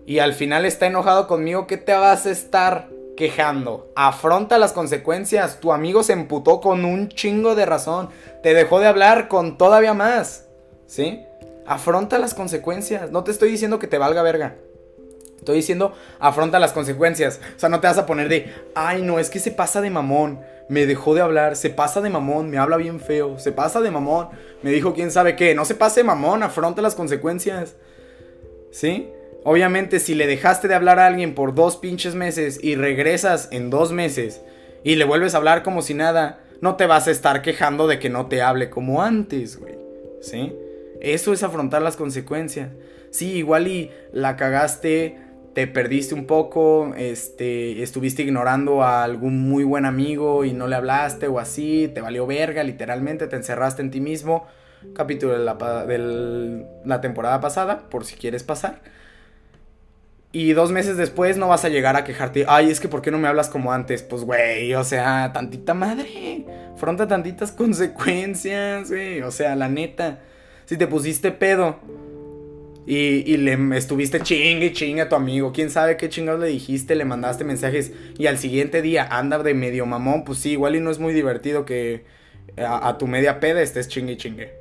Y 0.07 0.19
al 0.19 0.33
final 0.33 0.65
está 0.65 0.85
enojado 0.85 1.27
conmigo, 1.27 1.67
¿qué 1.67 1.77
te 1.77 1.93
vas 1.93 2.25
a 2.25 2.31
estar 2.31 2.89
quejando. 3.15 3.91
Afronta 3.95 4.57
las 4.57 4.73
consecuencias. 4.73 5.59
Tu 5.59 5.71
amigo 5.71 6.03
se 6.03 6.13
emputó 6.13 6.59
con 6.61 6.85
un 6.85 7.09
chingo 7.09 7.55
de 7.55 7.65
razón. 7.65 8.09
Te 8.43 8.53
dejó 8.53 8.79
de 8.79 8.87
hablar 8.87 9.27
con 9.27 9.57
todavía 9.57 9.93
más. 9.93 10.47
¿Sí? 10.87 11.23
Afronta 11.65 12.19
las 12.19 12.33
consecuencias. 12.33 13.11
No 13.11 13.23
te 13.23 13.31
estoy 13.31 13.49
diciendo 13.49 13.79
que 13.79 13.87
te 13.87 13.97
valga 13.97 14.21
verga. 14.21 14.55
Estoy 15.37 15.57
diciendo, 15.57 15.93
afronta 16.19 16.59
las 16.59 16.73
consecuencias. 16.73 17.39
O 17.55 17.59
sea, 17.59 17.69
no 17.69 17.79
te 17.79 17.87
vas 17.87 17.97
a 17.97 18.05
poner 18.05 18.29
de, 18.29 18.51
ay, 18.73 19.01
no, 19.01 19.19
es 19.19 19.29
que 19.29 19.39
se 19.39 19.51
pasa 19.51 19.81
de 19.81 19.89
mamón. 19.89 20.39
Me 20.69 20.87
dejó 20.87 21.13
de 21.13 21.21
hablar, 21.21 21.55
se 21.55 21.69
pasa 21.69 22.01
de 22.01 22.09
mamón, 22.09 22.49
me 22.49 22.57
habla 22.57 22.77
bien 22.77 22.99
feo, 22.99 23.37
se 23.37 23.51
pasa 23.51 23.81
de 23.81 23.91
mamón, 23.91 24.29
me 24.63 24.71
dijo 24.71 24.95
quién 24.95 25.11
sabe 25.11 25.35
qué. 25.35 25.53
No 25.53 25.63
se 25.63 25.75
pase 25.75 25.99
de 25.99 26.05
mamón, 26.05 26.41
afronta 26.41 26.81
las 26.81 26.95
consecuencias. 26.95 27.75
¿Sí? 28.71 29.11
Obviamente, 29.47 29.99
si 29.99 30.15
le 30.15 30.25
dejaste 30.25 30.67
de 30.67 30.73
hablar 30.73 30.97
a 30.97 31.05
alguien 31.05 31.35
por 31.35 31.53
dos 31.53 31.77
pinches 31.77 32.15
meses 32.15 32.59
y 32.63 32.73
regresas 32.73 33.47
en 33.51 33.69
dos 33.69 33.91
meses 33.91 34.41
y 34.83 34.95
le 34.95 35.05
vuelves 35.05 35.35
a 35.35 35.37
hablar 35.37 35.61
como 35.61 35.83
si 35.83 35.93
nada, 35.93 36.39
no 36.61 36.77
te 36.77 36.87
vas 36.87 37.07
a 37.07 37.11
estar 37.11 37.43
quejando 37.43 37.85
de 37.85 37.99
que 37.99 38.09
no 38.09 38.25
te 38.25 38.41
hable 38.41 38.71
como 38.71 39.03
antes, 39.03 39.59
güey. 39.59 39.75
¿Sí? 40.19 40.51
Eso 40.99 41.31
es 41.31 41.43
afrontar 41.43 41.83
las 41.83 41.95
consecuencias. 41.95 42.71
Sí, 43.11 43.33
igual 43.33 43.67
y 43.67 43.91
la 44.11 44.35
cagaste, 44.35 45.19
te 45.53 45.67
perdiste 45.67 46.15
un 46.15 46.25
poco, 46.25 46.95
este, 46.97 47.83
estuviste 47.83 48.23
ignorando 48.23 48.81
a 48.81 49.03
algún 49.03 49.47
muy 49.47 49.63
buen 49.63 49.85
amigo 49.85 50.43
y 50.43 50.53
no 50.53 50.65
le 50.65 50.75
hablaste 50.75 51.27
o 51.27 51.37
así, 51.37 51.87
te 51.93 52.01
valió 52.01 52.25
verga, 52.25 52.63
literalmente, 52.63 53.27
te 53.27 53.35
encerraste 53.35 53.83
en 53.83 53.91
ti 53.91 54.01
mismo. 54.01 54.47
Capítulo 54.95 55.33
de 55.33 55.45
la, 55.45 55.53
de 55.85 56.65
la 56.83 56.99
temporada 56.99 57.39
pasada, 57.41 57.87
por 57.91 58.05
si 58.05 58.15
quieres 58.15 58.41
pasar. 58.41 58.81
Y 60.35 60.51
dos 60.51 60.69
meses 60.69 60.97
después 60.97 61.37
no 61.37 61.47
vas 61.47 61.63
a 61.63 61.69
llegar 61.69 61.95
a 61.95 62.03
quejarte. 62.03 62.43
Ay, 62.49 62.69
es 62.69 62.81
que 62.81 62.89
¿por 62.89 63.01
qué 63.01 63.09
no 63.09 63.17
me 63.17 63.29
hablas 63.29 63.47
como 63.47 63.71
antes? 63.71 64.03
Pues, 64.03 64.23
güey, 64.25 64.73
o 64.73 64.83
sea, 64.83 65.31
tantita 65.31 65.73
madre. 65.73 66.45
Fronta 66.75 67.07
tantitas 67.07 67.51
consecuencias, 67.53 68.89
güey. 68.89 69.21
O 69.21 69.31
sea, 69.31 69.55
la 69.55 69.69
neta. 69.69 70.19
Si 70.65 70.75
te 70.75 70.87
pusiste 70.87 71.31
pedo 71.31 71.79
y, 72.85 73.37
le 73.37 73.77
estuviste 73.77 74.19
chingue 74.19 74.65
y 74.65 74.73
chingue 74.73 75.03
a 75.03 75.07
tu 75.07 75.15
amigo, 75.15 75.53
quién 75.53 75.69
sabe 75.69 75.95
qué 75.95 76.09
chingados 76.09 76.41
le 76.41 76.47
dijiste, 76.47 76.95
le 76.95 77.05
mandaste 77.05 77.45
mensajes 77.45 77.93
y 78.17 78.27
al 78.27 78.37
siguiente 78.37 78.81
día 78.81 79.07
anda 79.09 79.41
de 79.41 79.53
medio 79.53 79.85
mamón, 79.85 80.25
pues 80.25 80.39
sí, 80.39 80.51
igual 80.51 80.75
y 80.75 80.81
no 80.81 80.91
es 80.91 80.99
muy 80.99 81.13
divertido 81.13 81.63
que 81.63 82.03
a, 82.57 82.89
a 82.89 82.97
tu 82.97 83.07
media 83.07 83.39
peda 83.39 83.61
estés 83.61 83.87
chingue 83.87 84.11
y 84.11 84.17
chingue. 84.17 84.53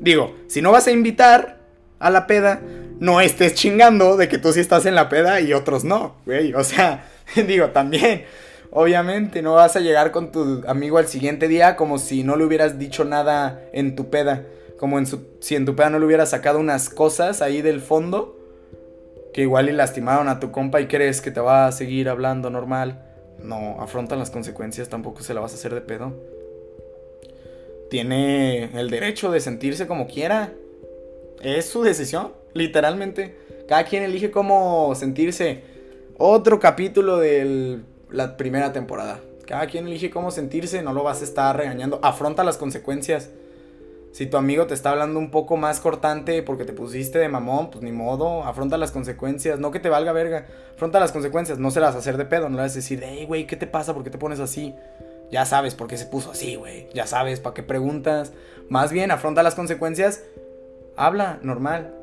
Digo, 0.00 0.34
si 0.48 0.60
no 0.60 0.72
vas 0.72 0.88
a 0.88 0.90
invitar 0.90 1.57
a 1.98 2.10
la 2.10 2.26
peda, 2.26 2.60
no 3.00 3.20
estés 3.20 3.54
chingando 3.54 4.16
de 4.16 4.28
que 4.28 4.38
tú 4.38 4.52
sí 4.52 4.60
estás 4.60 4.86
en 4.86 4.94
la 4.94 5.08
peda 5.08 5.40
y 5.40 5.52
otros 5.52 5.84
no, 5.84 6.16
güey. 6.26 6.54
O 6.54 6.64
sea, 6.64 7.04
digo, 7.46 7.70
también, 7.70 8.24
obviamente, 8.70 9.42
no 9.42 9.54
vas 9.54 9.76
a 9.76 9.80
llegar 9.80 10.10
con 10.10 10.32
tu 10.32 10.64
amigo 10.66 10.98
al 10.98 11.06
siguiente 11.06 11.48
día 11.48 11.76
como 11.76 11.98
si 11.98 12.22
no 12.24 12.36
le 12.36 12.44
hubieras 12.44 12.78
dicho 12.78 13.04
nada 13.04 13.62
en 13.72 13.96
tu 13.96 14.10
peda. 14.10 14.44
Como 14.78 14.98
en 14.98 15.06
su, 15.06 15.26
si 15.40 15.56
en 15.56 15.64
tu 15.64 15.74
peda 15.74 15.90
no 15.90 15.98
le 15.98 16.06
hubieras 16.06 16.30
sacado 16.30 16.60
unas 16.60 16.88
cosas 16.88 17.42
ahí 17.42 17.62
del 17.62 17.80
fondo 17.80 18.36
que 19.32 19.42
igual 19.42 19.66
le 19.66 19.72
lastimaron 19.72 20.28
a 20.28 20.40
tu 20.40 20.50
compa 20.50 20.80
y 20.80 20.86
crees 20.86 21.20
que 21.20 21.30
te 21.30 21.40
va 21.40 21.66
a 21.66 21.72
seguir 21.72 22.08
hablando 22.08 22.50
normal. 22.50 23.04
No, 23.42 23.80
afrontan 23.80 24.18
las 24.18 24.30
consecuencias, 24.30 24.88
tampoco 24.88 25.22
se 25.22 25.34
la 25.34 25.40
vas 25.40 25.52
a 25.52 25.54
hacer 25.54 25.74
de 25.74 25.80
pedo. 25.80 26.12
Tiene 27.90 28.64
el 28.78 28.90
derecho 28.90 29.30
de 29.30 29.40
sentirse 29.40 29.86
como 29.86 30.08
quiera. 30.08 30.52
Es 31.40 31.68
su 31.68 31.82
decisión, 31.82 32.32
literalmente. 32.54 33.36
Cada 33.68 33.84
quien 33.84 34.02
elige 34.02 34.30
cómo 34.30 34.94
sentirse. 34.94 35.62
Otro 36.16 36.58
capítulo 36.58 37.18
de 37.18 37.80
la 38.10 38.36
primera 38.36 38.72
temporada. 38.72 39.20
Cada 39.46 39.66
quien 39.66 39.86
elige 39.86 40.10
cómo 40.10 40.30
sentirse, 40.30 40.82
no 40.82 40.92
lo 40.92 41.02
vas 41.02 41.20
a 41.20 41.24
estar 41.24 41.56
regañando. 41.56 42.00
Afronta 42.02 42.44
las 42.44 42.58
consecuencias. 42.58 43.30
Si 44.12 44.26
tu 44.26 44.36
amigo 44.36 44.66
te 44.66 44.74
está 44.74 44.90
hablando 44.90 45.18
un 45.18 45.30
poco 45.30 45.56
más 45.56 45.80
cortante 45.80 46.42
porque 46.42 46.64
te 46.64 46.72
pusiste 46.72 47.18
de 47.18 47.28
mamón, 47.28 47.70
pues 47.70 47.84
ni 47.84 47.92
modo, 47.92 48.42
afronta 48.44 48.76
las 48.76 48.90
consecuencias. 48.90 49.60
No 49.60 49.70
que 49.70 49.80
te 49.80 49.88
valga 49.88 50.12
verga, 50.12 50.46
afronta 50.74 50.98
las 50.98 51.12
consecuencias. 51.12 51.58
No 51.58 51.70
se 51.70 51.80
las 51.80 51.94
hacer 51.94 52.16
de 52.16 52.24
pedo, 52.24 52.48
no 52.48 52.56
le 52.56 52.62
vas 52.62 52.72
a 52.72 52.76
decir, 52.76 53.00
hey, 53.04 53.24
güey, 53.26 53.46
¿qué 53.46 53.56
te 53.56 53.66
pasa? 53.66 53.94
¿Por 53.94 54.02
qué 54.02 54.10
te 54.10 54.18
pones 54.18 54.40
así? 54.40 54.74
Ya 55.30 55.44
sabes 55.44 55.74
por 55.74 55.88
qué 55.88 55.98
se 55.98 56.06
puso 56.06 56.30
así, 56.30 56.56
güey. 56.56 56.88
Ya 56.94 57.06
sabes, 57.06 57.38
¿para 57.38 57.54
qué 57.54 57.62
preguntas? 57.62 58.32
Más 58.68 58.92
bien, 58.92 59.10
afronta 59.10 59.42
las 59.42 59.54
consecuencias 59.54 60.24
habla 60.98 61.38
normal. 61.42 61.94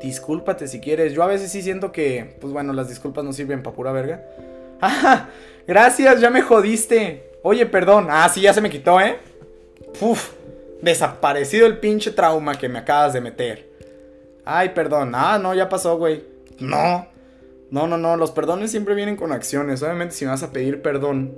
Discúlpate 0.00 0.68
si 0.68 0.80
quieres. 0.80 1.12
Yo 1.12 1.22
a 1.22 1.26
veces 1.26 1.52
sí 1.52 1.60
siento 1.60 1.92
que, 1.92 2.36
pues 2.40 2.52
bueno, 2.52 2.72
las 2.72 2.88
disculpas 2.88 3.24
no 3.24 3.32
sirven 3.32 3.62
para 3.62 3.76
pura 3.76 3.92
verga. 3.92 4.24
¡Ah! 4.80 5.28
Gracias, 5.66 6.20
ya 6.20 6.30
me 6.30 6.40
jodiste. 6.40 7.30
Oye, 7.42 7.66
perdón. 7.66 8.06
Ah, 8.08 8.28
sí, 8.32 8.40
ya 8.40 8.54
se 8.54 8.60
me 8.60 8.70
quitó, 8.70 9.00
¿eh? 9.00 9.18
Uf, 10.00 10.32
desaparecido 10.80 11.66
el 11.66 11.78
pinche 11.78 12.12
trauma 12.12 12.56
que 12.56 12.68
me 12.68 12.78
acabas 12.78 13.12
de 13.12 13.20
meter. 13.20 13.68
Ay, 14.44 14.70
perdón. 14.70 15.12
Ah, 15.14 15.38
no, 15.38 15.54
ya 15.54 15.68
pasó, 15.68 15.98
güey. 15.98 16.24
No. 16.60 17.06
No, 17.70 17.86
no, 17.86 17.98
no. 17.98 18.16
Los 18.16 18.30
perdones 18.30 18.70
siempre 18.70 18.94
vienen 18.94 19.16
con 19.16 19.32
acciones. 19.32 19.82
Obviamente, 19.82 20.14
si 20.14 20.24
me 20.24 20.30
vas 20.30 20.42
a 20.42 20.50
pedir 20.50 20.80
perdón 20.80 21.34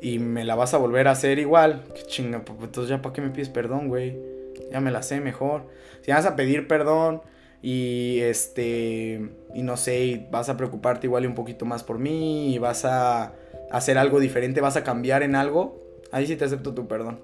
y 0.00 0.18
me 0.18 0.44
la 0.44 0.54
vas 0.54 0.74
a 0.74 0.78
volver 0.78 1.08
a 1.08 1.12
hacer 1.12 1.38
igual, 1.38 1.82
qué 1.94 2.02
chinga, 2.02 2.40
pues 2.40 2.58
entonces 2.62 2.90
ya 2.90 3.00
para 3.00 3.14
qué 3.14 3.22
me 3.22 3.30
pides 3.30 3.48
perdón, 3.48 3.88
güey. 3.88 4.33
Ya 4.70 4.80
me 4.80 4.90
la 4.90 5.02
sé 5.02 5.20
mejor. 5.20 5.68
Si 6.02 6.10
vas 6.10 6.26
a 6.26 6.36
pedir 6.36 6.68
perdón 6.68 7.22
y 7.62 8.20
este 8.20 9.30
y 9.54 9.62
no 9.62 9.76
sé, 9.76 10.26
vas 10.30 10.48
a 10.48 10.56
preocuparte 10.56 11.06
igual 11.06 11.24
y 11.24 11.26
un 11.26 11.34
poquito 11.34 11.64
más 11.64 11.82
por 11.82 11.98
mí 11.98 12.54
y 12.54 12.58
vas 12.58 12.84
a 12.84 13.32
hacer 13.70 13.98
algo 13.98 14.20
diferente, 14.20 14.60
vas 14.60 14.76
a 14.76 14.84
cambiar 14.84 15.22
en 15.22 15.34
algo, 15.34 15.80
ahí 16.12 16.26
sí 16.26 16.36
te 16.36 16.44
acepto 16.44 16.74
tu 16.74 16.86
perdón. 16.86 17.20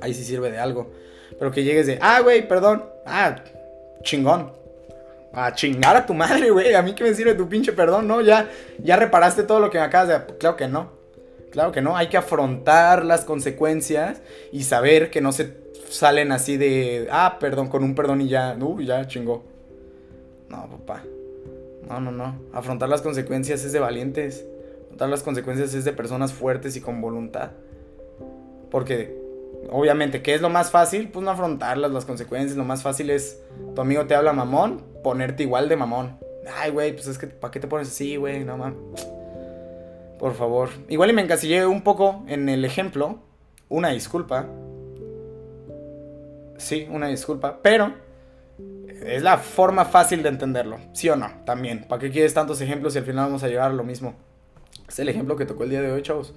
Ahí 0.00 0.14
sí 0.14 0.24
sirve 0.24 0.50
de 0.50 0.58
algo. 0.58 0.90
Pero 1.38 1.50
que 1.50 1.64
llegues 1.64 1.86
de, 1.86 1.98
ah, 2.00 2.20
güey, 2.20 2.46
perdón. 2.46 2.84
Ah, 3.06 3.42
chingón. 4.02 4.52
A 5.32 5.54
chingar 5.54 5.96
a 5.96 6.06
tu 6.06 6.14
madre, 6.14 6.50
güey. 6.50 6.74
A 6.74 6.82
mí 6.82 6.94
que 6.94 7.04
me 7.04 7.14
sirve 7.14 7.34
tu 7.34 7.48
pinche 7.48 7.72
perdón, 7.72 8.08
¿no? 8.08 8.20
Ya, 8.20 8.50
ya 8.78 8.96
reparaste 8.96 9.44
todo 9.44 9.60
lo 9.60 9.70
que 9.70 9.78
me 9.78 9.84
acabas 9.84 10.08
de... 10.08 10.36
Claro 10.36 10.56
que 10.56 10.68
no. 10.68 10.90
Claro 11.50 11.72
que 11.72 11.82
no. 11.82 11.96
Hay 11.96 12.08
que 12.08 12.16
afrontar 12.16 13.04
las 13.04 13.24
consecuencias 13.24 14.20
y 14.52 14.64
saber 14.64 15.10
que 15.10 15.20
no 15.20 15.32
se 15.32 15.44
salen 15.90 16.32
así 16.32 16.56
de, 16.56 17.08
ah, 17.10 17.36
perdón, 17.38 17.68
con 17.68 17.84
un 17.84 17.94
perdón 17.94 18.20
y 18.20 18.28
ya, 18.28 18.56
uh, 18.58 18.80
ya 18.80 19.06
chingó. 19.06 19.44
No, 20.48 20.68
papá. 20.68 21.02
No, 21.88 22.00
no, 22.00 22.12
no. 22.12 22.34
Afrontar 22.52 22.88
las 22.88 23.02
consecuencias 23.02 23.64
es 23.64 23.72
de 23.72 23.80
valientes. 23.80 24.46
Afrontar 24.84 25.08
las 25.08 25.22
consecuencias 25.22 25.74
es 25.74 25.84
de 25.84 25.92
personas 25.92 26.32
fuertes 26.32 26.76
y 26.76 26.80
con 26.80 27.00
voluntad. 27.00 27.50
Porque, 28.70 29.16
obviamente, 29.70 30.22
¿qué 30.22 30.34
es 30.34 30.40
lo 30.40 30.48
más 30.48 30.70
fácil? 30.70 31.08
Pues 31.08 31.24
no 31.24 31.30
afrontarlas, 31.30 31.90
las 31.90 32.04
consecuencias. 32.04 32.56
Lo 32.56 32.64
más 32.64 32.82
fácil 32.82 33.10
es, 33.10 33.40
tu 33.74 33.80
amigo 33.80 34.06
te 34.06 34.14
habla 34.14 34.32
mamón, 34.32 34.82
ponerte 35.02 35.42
igual 35.42 35.68
de 35.68 35.76
mamón. 35.76 36.18
Ay, 36.56 36.70
güey, 36.70 36.92
pues 36.92 37.06
es 37.06 37.18
que, 37.18 37.26
¿para 37.26 37.50
qué 37.50 37.60
te 37.60 37.68
pones 37.68 37.88
así, 37.88 38.16
güey? 38.16 38.44
No, 38.44 38.56
mames. 38.56 38.78
Por 40.18 40.34
favor. 40.34 40.68
Igual 40.88 41.10
y 41.10 41.12
me 41.14 41.22
encasillé 41.22 41.66
un 41.66 41.82
poco 41.82 42.24
en 42.28 42.48
el 42.48 42.64
ejemplo. 42.64 43.18
Una 43.68 43.88
disculpa. 43.90 44.46
Sí, 46.60 46.86
una 46.90 47.08
disculpa. 47.08 47.60
Pero 47.62 47.94
es 49.04 49.22
la 49.22 49.38
forma 49.38 49.84
fácil 49.84 50.22
de 50.22 50.28
entenderlo. 50.28 50.78
¿Sí 50.92 51.08
o 51.08 51.16
no? 51.16 51.30
También. 51.44 51.84
¿Para 51.88 52.00
qué 52.00 52.10
quieres 52.10 52.34
tantos 52.34 52.60
ejemplos 52.60 52.92
si 52.92 52.98
al 52.98 53.06
final 53.06 53.26
vamos 53.26 53.42
a 53.42 53.48
llegar 53.48 53.70
a 53.70 53.74
lo 53.74 53.82
mismo? 53.82 54.14
Es 54.86 54.98
el 54.98 55.08
ejemplo 55.08 55.36
que 55.36 55.46
tocó 55.46 55.64
el 55.64 55.70
día 55.70 55.80
de 55.80 55.90
hoy, 55.90 56.02
chavos. 56.02 56.34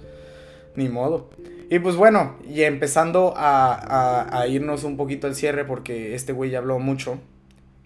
Ni 0.74 0.88
modo. 0.88 1.30
Y 1.70 1.78
pues 1.78 1.96
bueno, 1.96 2.36
y 2.48 2.62
empezando 2.62 3.34
a, 3.36 4.44
irnos 4.48 4.84
un 4.84 4.96
poquito 4.96 5.26
al 5.26 5.34
cierre 5.34 5.64
porque 5.64 6.14
este 6.14 6.32
güey 6.32 6.50
ya 6.50 6.58
habló 6.58 6.78
mucho. 6.78 7.18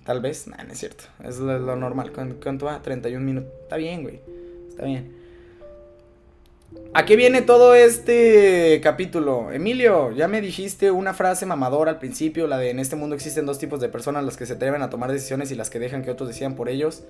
Tal 0.04 0.20
vez, 0.20 0.46
nah, 0.46 0.62
no 0.62 0.72
es 0.72 0.78
cierto. 0.78 1.04
Es 1.24 1.38
lo 1.38 1.76
normal. 1.76 2.12
¿Cuánto 2.12 2.66
va? 2.66 2.80
31 2.80 3.24
minutos. 3.24 3.52
Está 3.62 3.76
bien, 3.76 4.02
güey. 4.02 4.20
Está 4.68 4.84
bien. 4.84 5.17
¿A 6.94 7.04
qué 7.04 7.16
viene 7.16 7.42
todo 7.42 7.74
este 7.74 8.80
capítulo? 8.82 9.52
Emilio, 9.52 10.10
ya 10.12 10.26
me 10.26 10.40
dijiste 10.40 10.90
una 10.90 11.12
frase 11.12 11.44
mamadora 11.44 11.92
al 11.92 11.98
principio, 11.98 12.46
la 12.46 12.56
de 12.56 12.70
en 12.70 12.78
este 12.78 12.96
mundo 12.96 13.14
existen 13.14 13.44
dos 13.44 13.58
tipos 13.58 13.78
de 13.80 13.90
personas, 13.90 14.24
las 14.24 14.38
que 14.38 14.46
se 14.46 14.54
atreven 14.54 14.80
a 14.80 14.88
tomar 14.88 15.12
decisiones 15.12 15.50
y 15.50 15.54
las 15.54 15.68
que 15.68 15.78
dejan 15.78 16.02
que 16.02 16.10
otros 16.10 16.28
decidan 16.28 16.54
por 16.54 16.70
ellos. 16.70 17.04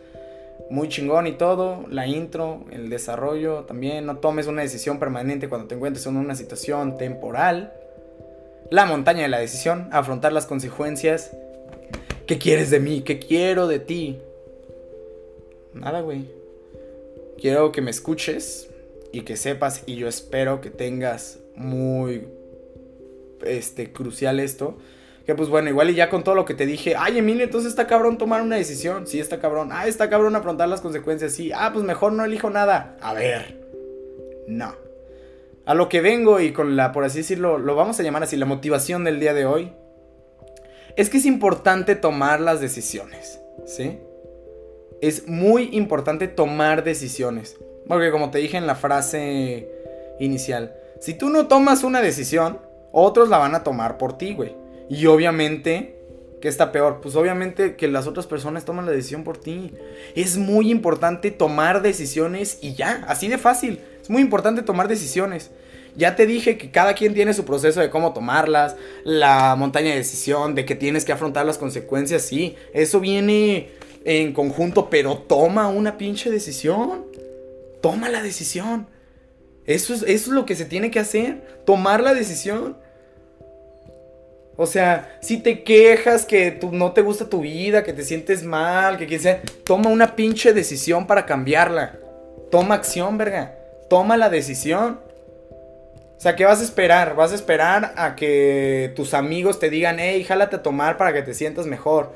Muy 0.68 0.88
chingón 0.88 1.28
y 1.28 1.32
todo, 1.32 1.86
la 1.88 2.08
intro, 2.08 2.64
el 2.72 2.90
desarrollo 2.90 3.64
también, 3.64 4.04
no 4.04 4.18
tomes 4.18 4.48
una 4.48 4.62
decisión 4.62 4.98
permanente 4.98 5.48
cuando 5.48 5.68
te 5.68 5.76
encuentres 5.76 6.04
en 6.06 6.16
una 6.16 6.34
situación 6.34 6.98
temporal. 6.98 7.72
La 8.70 8.84
montaña 8.84 9.22
de 9.22 9.28
la 9.28 9.38
decisión, 9.38 9.88
afrontar 9.92 10.32
las 10.32 10.46
consecuencias. 10.46 11.30
¿Qué 12.26 12.36
quieres 12.36 12.70
de 12.70 12.80
mí? 12.80 13.02
¿Qué 13.02 13.20
quiero 13.20 13.68
de 13.68 13.78
ti? 13.78 14.18
Nada, 15.72 16.00
güey. 16.00 16.28
Quiero 17.40 17.70
que 17.70 17.80
me 17.80 17.92
escuches, 17.92 18.68
y 19.12 19.22
que 19.22 19.36
sepas 19.36 19.82
y 19.86 19.96
yo 19.96 20.08
espero 20.08 20.60
que 20.60 20.70
tengas 20.70 21.38
muy 21.54 22.26
este 23.44 23.92
crucial 23.92 24.40
esto 24.40 24.76
que 25.28 25.34
pues 25.34 25.50
bueno, 25.50 25.68
igual 25.68 25.90
y 25.90 25.94
ya 25.94 26.08
con 26.08 26.24
todo 26.24 26.34
lo 26.34 26.46
que 26.46 26.54
te 26.54 26.64
dije, 26.64 26.94
ay 26.96 27.18
Emilio, 27.18 27.44
entonces 27.44 27.68
está 27.68 27.86
cabrón 27.86 28.16
tomar 28.16 28.40
una 28.40 28.56
decisión, 28.56 29.06
sí 29.06 29.20
está 29.20 29.38
cabrón, 29.38 29.68
ah, 29.72 29.86
está 29.86 30.08
cabrón 30.08 30.34
afrontar 30.34 30.70
las 30.70 30.80
consecuencias, 30.80 31.34
sí, 31.34 31.52
ah, 31.54 31.68
pues 31.70 31.84
mejor 31.84 32.12
no 32.14 32.24
elijo 32.24 32.48
nada, 32.48 32.96
a 33.02 33.12
ver, 33.12 33.60
no. 34.48 34.74
A 35.66 35.74
lo 35.74 35.90
que 35.90 36.00
vengo 36.00 36.40
y 36.40 36.54
con 36.54 36.76
la, 36.76 36.92
por 36.92 37.04
así 37.04 37.18
decirlo, 37.18 37.58
lo 37.58 37.74
vamos 37.74 38.00
a 38.00 38.02
llamar 38.02 38.22
así, 38.22 38.38
la 38.38 38.46
motivación 38.46 39.04
del 39.04 39.20
día 39.20 39.34
de 39.34 39.44
hoy, 39.44 39.72
es 40.96 41.10
que 41.10 41.18
es 41.18 41.26
importante 41.26 41.94
tomar 41.94 42.40
las 42.40 42.62
decisiones, 42.62 43.38
¿sí? 43.66 43.98
Es 45.02 45.28
muy 45.28 45.68
importante 45.72 46.26
tomar 46.26 46.84
decisiones. 46.84 47.58
Porque 47.88 48.10
como 48.10 48.30
te 48.30 48.38
dije 48.38 48.56
en 48.56 48.66
la 48.66 48.74
frase 48.74 49.68
inicial, 50.20 50.74
si 51.00 51.14
tú 51.14 51.30
no 51.30 51.46
tomas 51.46 51.84
una 51.84 52.02
decisión, 52.02 52.58
otros 52.92 53.28
la 53.28 53.38
van 53.38 53.54
a 53.54 53.64
tomar 53.64 53.98
por 53.98 54.18
ti, 54.18 54.34
güey. 54.34 54.54
Y 54.90 55.06
obviamente, 55.06 55.98
¿qué 56.40 56.48
está 56.48 56.72
peor? 56.72 57.00
Pues 57.00 57.16
obviamente 57.16 57.76
que 57.76 57.88
las 57.88 58.06
otras 58.06 58.26
personas 58.26 58.64
toman 58.64 58.86
la 58.86 58.92
decisión 58.92 59.24
por 59.24 59.38
ti. 59.38 59.72
Es 60.14 60.36
muy 60.36 60.70
importante 60.70 61.30
tomar 61.30 61.82
decisiones 61.82 62.58
y 62.60 62.74
ya, 62.74 63.04
así 63.08 63.28
de 63.28 63.38
fácil. 63.38 63.80
Es 64.02 64.10
muy 64.10 64.22
importante 64.22 64.62
tomar 64.62 64.88
decisiones. 64.88 65.50
Ya 65.96 66.14
te 66.14 66.26
dije 66.26 66.56
que 66.58 66.70
cada 66.70 66.94
quien 66.94 67.12
tiene 67.12 67.34
su 67.34 67.44
proceso 67.44 67.80
de 67.80 67.90
cómo 67.90 68.12
tomarlas, 68.12 68.76
la 69.04 69.56
montaña 69.56 69.90
de 69.90 69.96
decisión, 69.96 70.54
de 70.54 70.64
que 70.64 70.76
tienes 70.76 71.04
que 71.04 71.12
afrontar 71.12 71.44
las 71.44 71.58
consecuencias, 71.58 72.22
sí, 72.22 72.54
eso 72.72 73.00
viene 73.00 73.70
en 74.04 74.32
conjunto, 74.32 74.88
pero 74.90 75.18
toma 75.18 75.68
una 75.68 75.98
pinche 75.98 76.30
decisión. 76.30 77.07
Toma 77.80 78.08
la 78.08 78.22
decisión. 78.22 78.88
Eso 79.64 79.92
es, 79.92 80.02
eso 80.02 80.10
es 80.10 80.28
lo 80.28 80.46
que 80.46 80.56
se 80.56 80.64
tiene 80.64 80.90
que 80.90 80.98
hacer. 80.98 81.62
Tomar 81.66 82.02
la 82.02 82.14
decisión. 82.14 82.76
O 84.56 84.66
sea, 84.66 85.16
si 85.22 85.36
te 85.36 85.62
quejas 85.62 86.24
que 86.24 86.50
tú, 86.50 86.72
no 86.72 86.92
te 86.92 87.02
gusta 87.02 87.28
tu 87.28 87.42
vida, 87.42 87.84
que 87.84 87.92
te 87.92 88.02
sientes 88.02 88.42
mal, 88.42 88.98
que 88.98 89.06
quien 89.06 89.20
sea, 89.20 89.40
toma 89.64 89.88
una 89.88 90.16
pinche 90.16 90.52
decisión 90.52 91.06
para 91.06 91.26
cambiarla. 91.26 91.96
Toma 92.50 92.74
acción, 92.74 93.18
verga. 93.18 93.54
Toma 93.88 94.16
la 94.16 94.28
decisión. 94.28 95.00
O 96.16 96.20
sea, 96.20 96.34
¿qué 96.34 96.44
vas 96.44 96.60
a 96.60 96.64
esperar? 96.64 97.14
Vas 97.14 97.30
a 97.30 97.36
esperar 97.36 97.94
a 97.96 98.16
que 98.16 98.92
tus 98.96 99.14
amigos 99.14 99.60
te 99.60 99.70
digan, 99.70 100.00
hey, 100.00 100.24
jálate 100.24 100.56
a 100.56 100.62
tomar 100.64 100.96
para 100.96 101.12
que 101.12 101.22
te 101.22 101.34
sientas 101.34 101.66
mejor. 101.66 102.12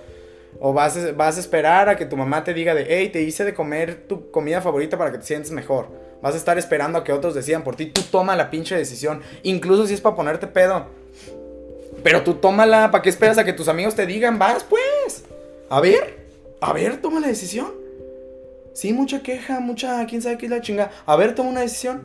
O 0.64 0.72
vas 0.72 0.96
a, 0.96 1.10
vas 1.10 1.38
a 1.38 1.40
esperar 1.40 1.88
a 1.88 1.96
que 1.96 2.06
tu 2.06 2.16
mamá 2.16 2.44
te 2.44 2.54
diga 2.54 2.72
de, 2.72 2.86
hey, 2.88 3.08
te 3.08 3.20
hice 3.20 3.44
de 3.44 3.52
comer 3.52 4.04
tu 4.06 4.30
comida 4.30 4.60
favorita 4.60 4.96
para 4.96 5.10
que 5.10 5.18
te 5.18 5.24
sientes 5.24 5.50
mejor. 5.50 5.88
Vas 6.22 6.34
a 6.34 6.36
estar 6.36 6.56
esperando 6.56 6.98
a 6.98 7.02
que 7.02 7.12
otros 7.12 7.34
decidan 7.34 7.64
por 7.64 7.74
ti. 7.74 7.86
Tú 7.86 8.00
toma 8.02 8.36
la 8.36 8.48
pinche 8.48 8.76
decisión. 8.76 9.22
Incluso 9.42 9.88
si 9.88 9.94
es 9.94 10.00
para 10.00 10.14
ponerte 10.14 10.46
pedo. 10.46 10.86
Pero 12.04 12.22
tú 12.22 12.34
tómala. 12.34 12.92
¿Para 12.92 13.02
qué 13.02 13.10
esperas 13.10 13.38
a 13.38 13.44
que 13.44 13.52
tus 13.52 13.66
amigos 13.66 13.96
te 13.96 14.06
digan? 14.06 14.38
Vas, 14.38 14.62
pues. 14.62 15.24
A 15.68 15.80
ver. 15.80 16.22
A 16.60 16.72
ver, 16.72 16.98
toma 17.02 17.18
la 17.18 17.26
decisión. 17.26 17.72
Sí, 18.72 18.92
mucha 18.92 19.20
queja, 19.20 19.58
mucha... 19.58 20.06
¿Quién 20.06 20.22
sabe 20.22 20.38
qué 20.38 20.46
es 20.46 20.52
la 20.52 20.60
chinga? 20.60 20.92
A 21.06 21.16
ver, 21.16 21.34
toma 21.34 21.50
una 21.50 21.62
decisión. 21.62 22.02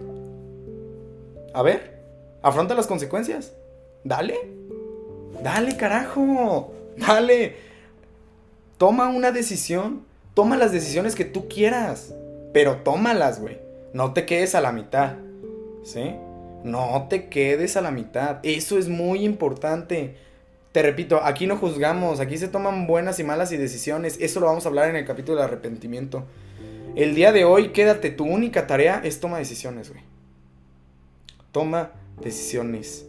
A 1.53 1.61
ver. 1.61 1.99
Afronta 2.41 2.73
las 2.73 2.87
consecuencias. 2.87 3.53
Dale. 4.03 4.35
Dale, 5.43 5.77
carajo. 5.77 6.73
Dale. 6.97 7.66
Toma 8.77 9.07
una 9.07 9.31
decisión. 9.31 10.05
Toma 10.33 10.57
las 10.57 10.71
decisiones 10.71 11.15
que 11.15 11.25
tú 11.25 11.47
quieras. 11.47 12.13
Pero 12.53 12.77
tómalas, 12.77 13.39
güey. 13.39 13.59
No 13.93 14.13
te 14.13 14.25
quedes 14.25 14.55
a 14.55 14.61
la 14.61 14.71
mitad. 14.71 15.15
¿Sí? 15.83 16.15
No 16.63 17.07
te 17.09 17.29
quedes 17.29 17.77
a 17.77 17.81
la 17.81 17.91
mitad. 17.91 18.39
Eso 18.43 18.77
es 18.77 18.89
muy 18.89 19.23
importante. 19.23 20.15
Te 20.71 20.83
repito, 20.83 21.23
aquí 21.23 21.47
no 21.47 21.57
juzgamos, 21.57 22.19
aquí 22.19 22.37
se 22.37 22.49
toman 22.49 22.85
buenas 22.85 23.19
y 23.19 23.23
malas 23.23 23.51
y 23.51 23.57
decisiones. 23.57 24.17
Eso 24.19 24.39
lo 24.39 24.45
vamos 24.45 24.65
a 24.65 24.69
hablar 24.69 24.89
en 24.89 24.95
el 24.95 25.05
capítulo 25.05 25.37
del 25.37 25.47
arrepentimiento. 25.47 26.25
El 26.95 27.15
día 27.15 27.31
de 27.31 27.45
hoy, 27.45 27.69
quédate, 27.69 28.11
tu 28.11 28.25
única 28.25 28.67
tarea 28.67 29.01
es 29.03 29.19
toma 29.19 29.37
decisiones, 29.39 29.89
güey. 29.89 30.03
Toma 31.51 31.93
decisiones. 32.21 33.07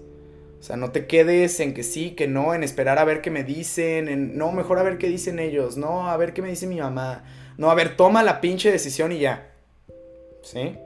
O 0.59 0.63
sea, 0.63 0.77
no 0.77 0.91
te 0.91 1.07
quedes 1.07 1.61
en 1.61 1.73
que 1.73 1.85
sí, 1.85 2.13
que 2.13 2.27
no, 2.27 2.53
en 2.53 2.65
esperar 2.65 2.99
a 2.99 3.05
ver 3.05 3.21
qué 3.21 3.31
me 3.31 3.45
dicen, 3.45 4.09
en 4.09 4.37
no, 4.37 4.51
mejor 4.51 4.79
a 4.79 4.83
ver 4.83 4.99
qué 4.99 5.09
dicen 5.09 5.39
ellos, 5.39 5.77
no, 5.77 6.09
a 6.09 6.17
ver 6.17 6.33
qué 6.33 6.43
me 6.43 6.49
dice 6.49 6.67
mi 6.67 6.81
mamá. 6.81 7.25
No, 7.57 7.71
a 7.71 7.75
ver, 7.75 7.97
toma 7.97 8.23
la 8.23 8.41
pinche 8.41 8.71
decisión 8.71 9.13
y 9.13 9.21
ya. 9.21 9.53
¿Sí? 10.43 10.77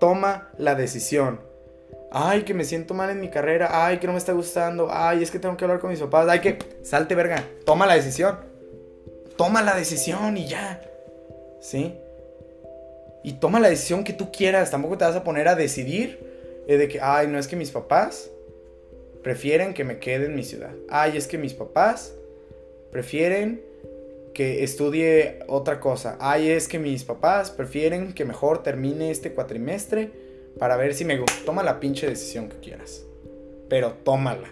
Toma 0.00 0.50
la 0.56 0.74
decisión. 0.74 1.40
Ay, 2.10 2.44
que 2.44 2.54
me 2.54 2.64
siento 2.64 2.94
mal 2.94 3.10
en 3.10 3.20
mi 3.20 3.28
carrera, 3.28 3.86
ay, 3.86 3.98
que 3.98 4.06
no 4.06 4.12
me 4.12 4.18
está 4.18 4.32
gustando, 4.32 4.88
ay, 4.90 5.22
es 5.22 5.30
que 5.30 5.38
tengo 5.38 5.56
que 5.56 5.64
hablar 5.64 5.80
con 5.80 5.90
mis 5.90 6.00
papás, 6.00 6.28
ay, 6.28 6.40
que 6.40 6.58
salte 6.82 7.14
verga, 7.14 7.44
toma 7.66 7.86
la 7.86 7.94
decisión. 7.94 8.38
Toma 9.36 9.62
la 9.62 9.74
decisión 9.74 10.36
y 10.36 10.46
ya. 10.46 10.80
¿Sí? 11.60 11.94
Y 13.22 13.34
toma 13.34 13.58
la 13.58 13.68
decisión 13.68 14.04
que 14.04 14.12
tú 14.12 14.30
quieras, 14.30 14.70
tampoco 14.70 14.96
te 14.96 15.04
vas 15.04 15.16
a 15.16 15.24
poner 15.24 15.48
a 15.48 15.56
decidir 15.56 16.62
eh, 16.68 16.76
de 16.76 16.88
que, 16.88 17.00
ay, 17.00 17.26
no 17.26 17.38
es 17.38 17.48
que 17.48 17.56
mis 17.56 17.70
papás 17.70 18.30
prefieren 19.24 19.74
que 19.74 19.82
me 19.82 19.98
quede 19.98 20.26
en 20.26 20.36
mi 20.36 20.44
ciudad. 20.44 20.70
Ay, 20.88 21.16
es 21.16 21.26
que 21.26 21.38
mis 21.38 21.54
papás 21.54 22.14
prefieren 22.92 23.62
que 24.34 24.62
estudie 24.62 25.40
otra 25.48 25.80
cosa. 25.80 26.16
Ay, 26.20 26.50
es 26.50 26.68
que 26.68 26.78
mis 26.78 27.04
papás 27.04 27.50
prefieren 27.50 28.12
que 28.12 28.24
mejor 28.24 28.62
termine 28.62 29.10
este 29.10 29.32
cuatrimestre 29.32 30.10
para 30.58 30.76
ver 30.76 30.94
si 30.94 31.04
me. 31.04 31.18
Toma 31.46 31.62
la 31.62 31.80
pinche 31.80 32.06
decisión 32.06 32.50
que 32.50 32.58
quieras. 32.58 33.02
Pero 33.70 33.94
tómala. 34.04 34.48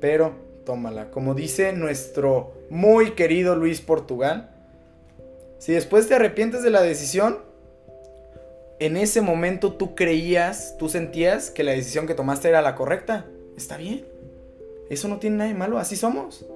Pero 0.00 0.32
tómala. 0.64 1.10
Como 1.10 1.34
dice 1.34 1.72
nuestro 1.74 2.54
muy 2.70 3.12
querido 3.12 3.56
Luis 3.56 3.82
Portugal, 3.82 4.50
si 5.58 5.72
después 5.72 6.08
te 6.08 6.14
arrepientes 6.14 6.62
de 6.62 6.70
la 6.70 6.80
decisión, 6.80 7.38
en 8.78 8.96
ese 8.96 9.20
momento 9.20 9.74
tú 9.74 9.94
creías, 9.94 10.76
tú 10.78 10.88
sentías 10.88 11.50
que 11.50 11.62
la 11.62 11.72
decisión 11.72 12.06
que 12.06 12.14
tomaste 12.14 12.48
era 12.48 12.62
la 12.62 12.74
correcta. 12.74 13.26
Está 13.56 13.76
bien. 13.76 14.04
Eso 14.88 15.08
no 15.08 15.18
tiene 15.18 15.36
nada 15.36 15.50
de 15.50 15.56
malo, 15.56 15.78
así 15.78 15.96
somos. 15.96 16.46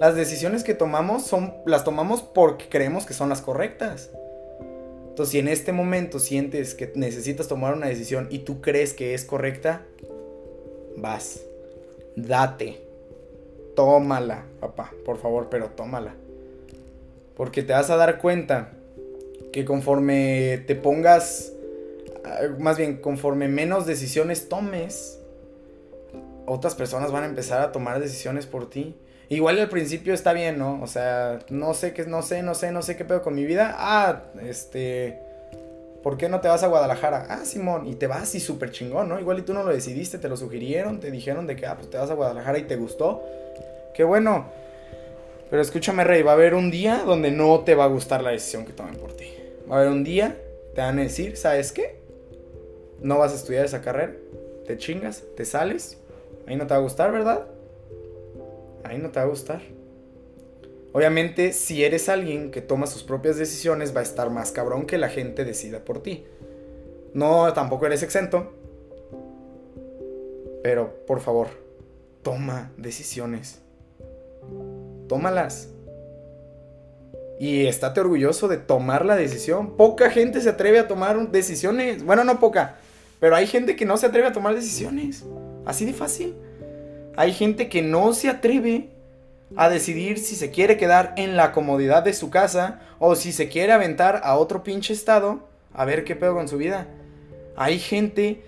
Las 0.00 0.16
decisiones 0.16 0.64
que 0.64 0.74
tomamos 0.74 1.24
son 1.24 1.54
las 1.66 1.84
tomamos 1.84 2.22
porque 2.22 2.68
creemos 2.68 3.06
que 3.06 3.14
son 3.14 3.28
las 3.28 3.40
correctas. 3.40 4.10
Entonces, 5.08 5.30
si 5.32 5.38
en 5.38 5.48
este 5.48 5.72
momento 5.72 6.18
sientes 6.18 6.74
que 6.74 6.92
necesitas 6.96 7.46
tomar 7.46 7.74
una 7.74 7.86
decisión 7.86 8.26
y 8.30 8.40
tú 8.40 8.60
crees 8.60 8.94
que 8.94 9.14
es 9.14 9.24
correcta, 9.24 9.82
vas. 10.96 11.40
Date. 12.16 12.80
Tómala, 13.76 14.44
papá, 14.60 14.92
por 15.04 15.18
favor, 15.18 15.48
pero 15.50 15.68
tómala. 15.70 16.14
Porque 17.36 17.62
te 17.62 17.72
vas 17.72 17.90
a 17.90 17.96
dar 17.96 18.18
cuenta 18.20 18.72
que 19.52 19.64
conforme 19.64 20.64
te 20.66 20.74
pongas, 20.74 21.52
ah, 22.24 22.40
más 22.58 22.76
bien 22.78 22.96
conforme 22.96 23.48
menos 23.48 23.86
decisiones 23.86 24.48
tomes, 24.48 25.20
otras 26.46 26.74
personas 26.74 27.12
van 27.12 27.24
a 27.24 27.26
empezar 27.26 27.60
a 27.60 27.72
tomar 27.72 28.00
decisiones 28.00 28.46
por 28.46 28.68
ti. 28.68 28.96
Igual 29.28 29.58
al 29.58 29.68
principio 29.68 30.12
está 30.12 30.32
bien, 30.32 30.58
¿no? 30.58 30.82
O 30.82 30.86
sea, 30.86 31.38
no 31.48 31.74
sé 31.74 31.92
qué, 31.94 32.04
no 32.04 32.22
sé, 32.22 32.42
no 32.42 32.54
sé, 32.54 32.72
no 32.72 32.82
sé 32.82 32.96
qué 32.96 33.04
pedo 33.04 33.22
con 33.22 33.34
mi 33.34 33.44
vida. 33.44 33.74
Ah, 33.78 34.24
este. 34.42 35.18
¿Por 36.02 36.18
qué 36.18 36.28
no 36.28 36.42
te 36.42 36.48
vas 36.48 36.62
a 36.62 36.66
Guadalajara? 36.66 37.26
Ah, 37.30 37.46
Simón, 37.46 37.86
y 37.86 37.94
te 37.94 38.06
vas 38.06 38.34
y 38.34 38.40
súper 38.40 38.70
chingón, 38.70 39.08
¿no? 39.08 39.18
Igual 39.18 39.38
y 39.38 39.42
tú 39.42 39.54
no 39.54 39.62
lo 39.62 39.70
decidiste, 39.70 40.18
te 40.18 40.28
lo 40.28 40.36
sugirieron, 40.36 41.00
te 41.00 41.10
dijeron 41.10 41.46
de 41.46 41.56
que, 41.56 41.64
ah, 41.64 41.76
pues 41.76 41.88
te 41.88 41.96
vas 41.96 42.10
a 42.10 42.14
Guadalajara 42.14 42.58
y 42.58 42.64
te 42.64 42.76
gustó. 42.76 43.22
Qué 43.94 44.04
bueno. 44.04 44.46
Pero 45.48 45.62
escúchame, 45.62 46.04
Rey, 46.04 46.22
va 46.22 46.32
a 46.32 46.34
haber 46.34 46.54
un 46.54 46.70
día 46.70 47.04
donde 47.06 47.30
no 47.30 47.60
te 47.60 47.74
va 47.74 47.84
a 47.84 47.86
gustar 47.86 48.22
la 48.22 48.30
decisión 48.30 48.66
que 48.66 48.74
tomen 48.74 48.96
por 48.96 49.16
ti. 49.16 49.32
Va 49.70 49.76
a 49.76 49.78
haber 49.78 49.92
un 49.92 50.04
día, 50.04 50.36
te 50.74 50.82
van 50.82 50.98
a 50.98 51.02
decir, 51.02 51.38
¿sabes 51.38 51.72
qué? 51.72 51.96
No 53.00 53.18
vas 53.18 53.32
a 53.32 53.36
estudiar 53.36 53.64
esa 53.64 53.80
carrera, 53.80 54.12
te 54.66 54.76
chingas, 54.76 55.22
te 55.36 55.46
sales, 55.46 55.96
ahí 56.46 56.56
no 56.56 56.66
te 56.66 56.74
va 56.74 56.80
a 56.80 56.82
gustar, 56.82 57.12
¿verdad? 57.12 57.46
ahí 58.84 58.98
no 58.98 59.10
te 59.10 59.18
va 59.18 59.26
a 59.26 59.28
gustar. 59.28 59.62
Obviamente, 60.92 61.52
si 61.52 61.82
eres 61.84 62.08
alguien 62.08 62.52
que 62.52 62.60
toma 62.60 62.86
sus 62.86 63.02
propias 63.02 63.36
decisiones, 63.36 63.96
va 63.96 64.00
a 64.00 64.04
estar 64.04 64.30
más 64.30 64.52
cabrón 64.52 64.86
que 64.86 64.96
la 64.96 65.08
gente 65.08 65.44
decida 65.44 65.84
por 65.84 66.02
ti. 66.02 66.24
No, 67.14 67.52
tampoco 67.52 67.86
eres 67.86 68.02
exento. 68.04 68.52
Pero, 70.62 70.94
por 71.06 71.20
favor, 71.20 71.48
toma 72.22 72.70
decisiones. 72.76 73.60
Tómalas. 75.08 75.70
Y 77.40 77.66
estate 77.66 78.00
orgulloso 78.00 78.46
de 78.46 78.58
tomar 78.58 79.04
la 79.04 79.16
decisión. 79.16 79.76
Poca 79.76 80.10
gente 80.10 80.40
se 80.40 80.50
atreve 80.50 80.78
a 80.78 80.86
tomar 80.86 81.30
decisiones. 81.32 82.04
Bueno, 82.04 82.22
no 82.22 82.38
poca. 82.38 82.76
Pero 83.18 83.34
hay 83.34 83.48
gente 83.48 83.74
que 83.74 83.84
no 83.84 83.96
se 83.96 84.06
atreve 84.06 84.28
a 84.28 84.32
tomar 84.32 84.54
decisiones. 84.54 85.24
Así 85.66 85.84
de 85.84 85.92
fácil. 85.92 86.34
Hay 87.16 87.32
gente 87.32 87.68
que 87.68 87.82
no 87.82 88.12
se 88.12 88.28
atreve 88.28 88.90
a 89.56 89.68
decidir 89.68 90.18
si 90.18 90.34
se 90.34 90.50
quiere 90.50 90.76
quedar 90.76 91.14
en 91.16 91.36
la 91.36 91.52
comodidad 91.52 92.02
de 92.02 92.12
su 92.12 92.30
casa 92.30 92.80
o 92.98 93.14
si 93.14 93.32
se 93.32 93.48
quiere 93.48 93.72
aventar 93.72 94.20
a 94.24 94.36
otro 94.36 94.62
pinche 94.62 94.92
estado 94.92 95.48
a 95.72 95.84
ver 95.84 96.04
qué 96.04 96.16
pedo 96.16 96.34
con 96.34 96.48
su 96.48 96.56
vida. 96.56 96.88
Hay 97.56 97.78
gente 97.78 98.42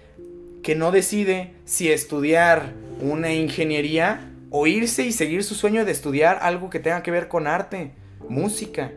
que 0.62 0.74
no 0.74 0.90
decide 0.90 1.52
si 1.64 1.90
estudiar 1.92 2.72
una 3.00 3.32
ingeniería 3.32 4.32
o 4.50 4.66
irse 4.66 5.04
y 5.04 5.12
seguir 5.12 5.44
su 5.44 5.54
sueño 5.54 5.84
de 5.84 5.92
estudiar 5.92 6.38
algo 6.42 6.70
que 6.70 6.80
tenga 6.80 7.02
que 7.02 7.10
ver 7.10 7.28
con 7.28 7.46
arte, 7.46 7.92
música. 8.28 8.92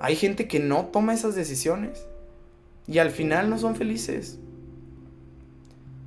Hay 0.00 0.16
gente 0.16 0.46
que 0.48 0.60
no 0.60 0.86
toma 0.86 1.14
esas 1.14 1.34
decisiones 1.34 2.06
y 2.86 2.98
al 2.98 3.10
final 3.10 3.50
no 3.50 3.58
son 3.58 3.76
felices. 3.76 4.38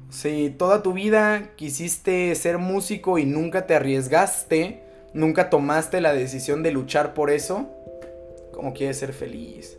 Si 0.10 0.49
toda 0.49 0.84
tu 0.84 0.93
vida 0.93 1.51
quisiste 1.55 2.34
ser 2.36 2.58
músico 2.58 3.18
y 3.18 3.26
nunca 3.26 3.68
te 3.68 3.76
arriesgaste, 3.76 4.82
nunca 5.14 5.49
tomaste 5.49 5.99
la 5.99 6.14
decisión 6.14 6.64
de 6.64 6.72
luchar 6.72 7.14
por 7.14 7.30
eso, 7.30 7.68
¿cómo 8.53 8.74
quieres 8.74 8.97
ser 8.97 9.12
feliz? 9.12 9.78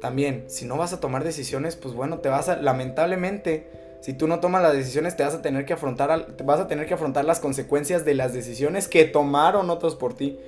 También, 0.00 0.44
si 0.48 0.66
no 0.66 0.76
vas 0.76 0.92
a 0.92 1.00
tomar 1.00 1.24
decisiones, 1.24 1.76
pues 1.76 1.94
bueno, 1.94 2.18
te 2.18 2.28
vas 2.28 2.48
a, 2.48 2.56
lamentablemente, 2.56 3.68
si 4.02 4.12
tú 4.12 4.26
no 4.26 4.40
tomas 4.40 4.62
las 4.62 4.74
decisiones, 4.74 5.16
te 5.16 5.22
vas 5.22 5.34
a 5.34 5.40
tener 5.40 5.64
que 5.64 5.72
afrontar, 5.72 6.36
vas 6.44 6.60
a 6.60 6.66
tener 6.66 6.86
que 6.86 6.94
afrontar 6.94 7.24
las 7.24 7.40
consecuencias 7.40 8.04
de 8.04 8.14
las 8.14 8.34
decisiones 8.34 8.88
que 8.88 9.04
tomaron 9.04 9.70
otros 9.70 9.94
por 9.94 10.14
ti. 10.14 10.38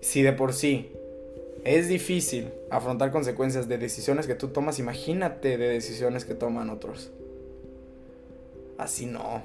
Si 0.00 0.22
de 0.22 0.32
por 0.32 0.52
sí 0.52 0.92
es 1.64 1.88
difícil 1.88 2.52
afrontar 2.70 3.10
consecuencias 3.10 3.68
de 3.68 3.76
decisiones 3.76 4.26
que 4.26 4.34
tú 4.34 4.48
tomas, 4.48 4.78
imagínate 4.78 5.58
de 5.58 5.68
decisiones 5.68 6.24
que 6.24 6.34
toman 6.34 6.70
otros. 6.70 7.10
Así 8.78 9.04
no, 9.04 9.42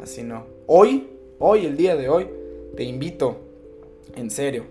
así 0.00 0.22
no. 0.22 0.46
Hoy, 0.66 1.08
hoy, 1.40 1.66
el 1.66 1.76
día 1.76 1.96
de 1.96 2.08
hoy, 2.08 2.28
te 2.76 2.84
invito, 2.84 3.40
en 4.14 4.30
serio, 4.30 4.64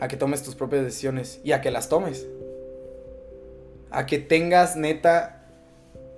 a 0.00 0.08
que 0.08 0.16
tomes 0.16 0.42
tus 0.42 0.56
propias 0.56 0.82
decisiones 0.82 1.40
y 1.44 1.52
a 1.52 1.60
que 1.60 1.70
las 1.70 1.88
tomes. 1.88 2.26
A 3.90 4.06
que 4.06 4.18
tengas 4.18 4.76
neta 4.76 5.46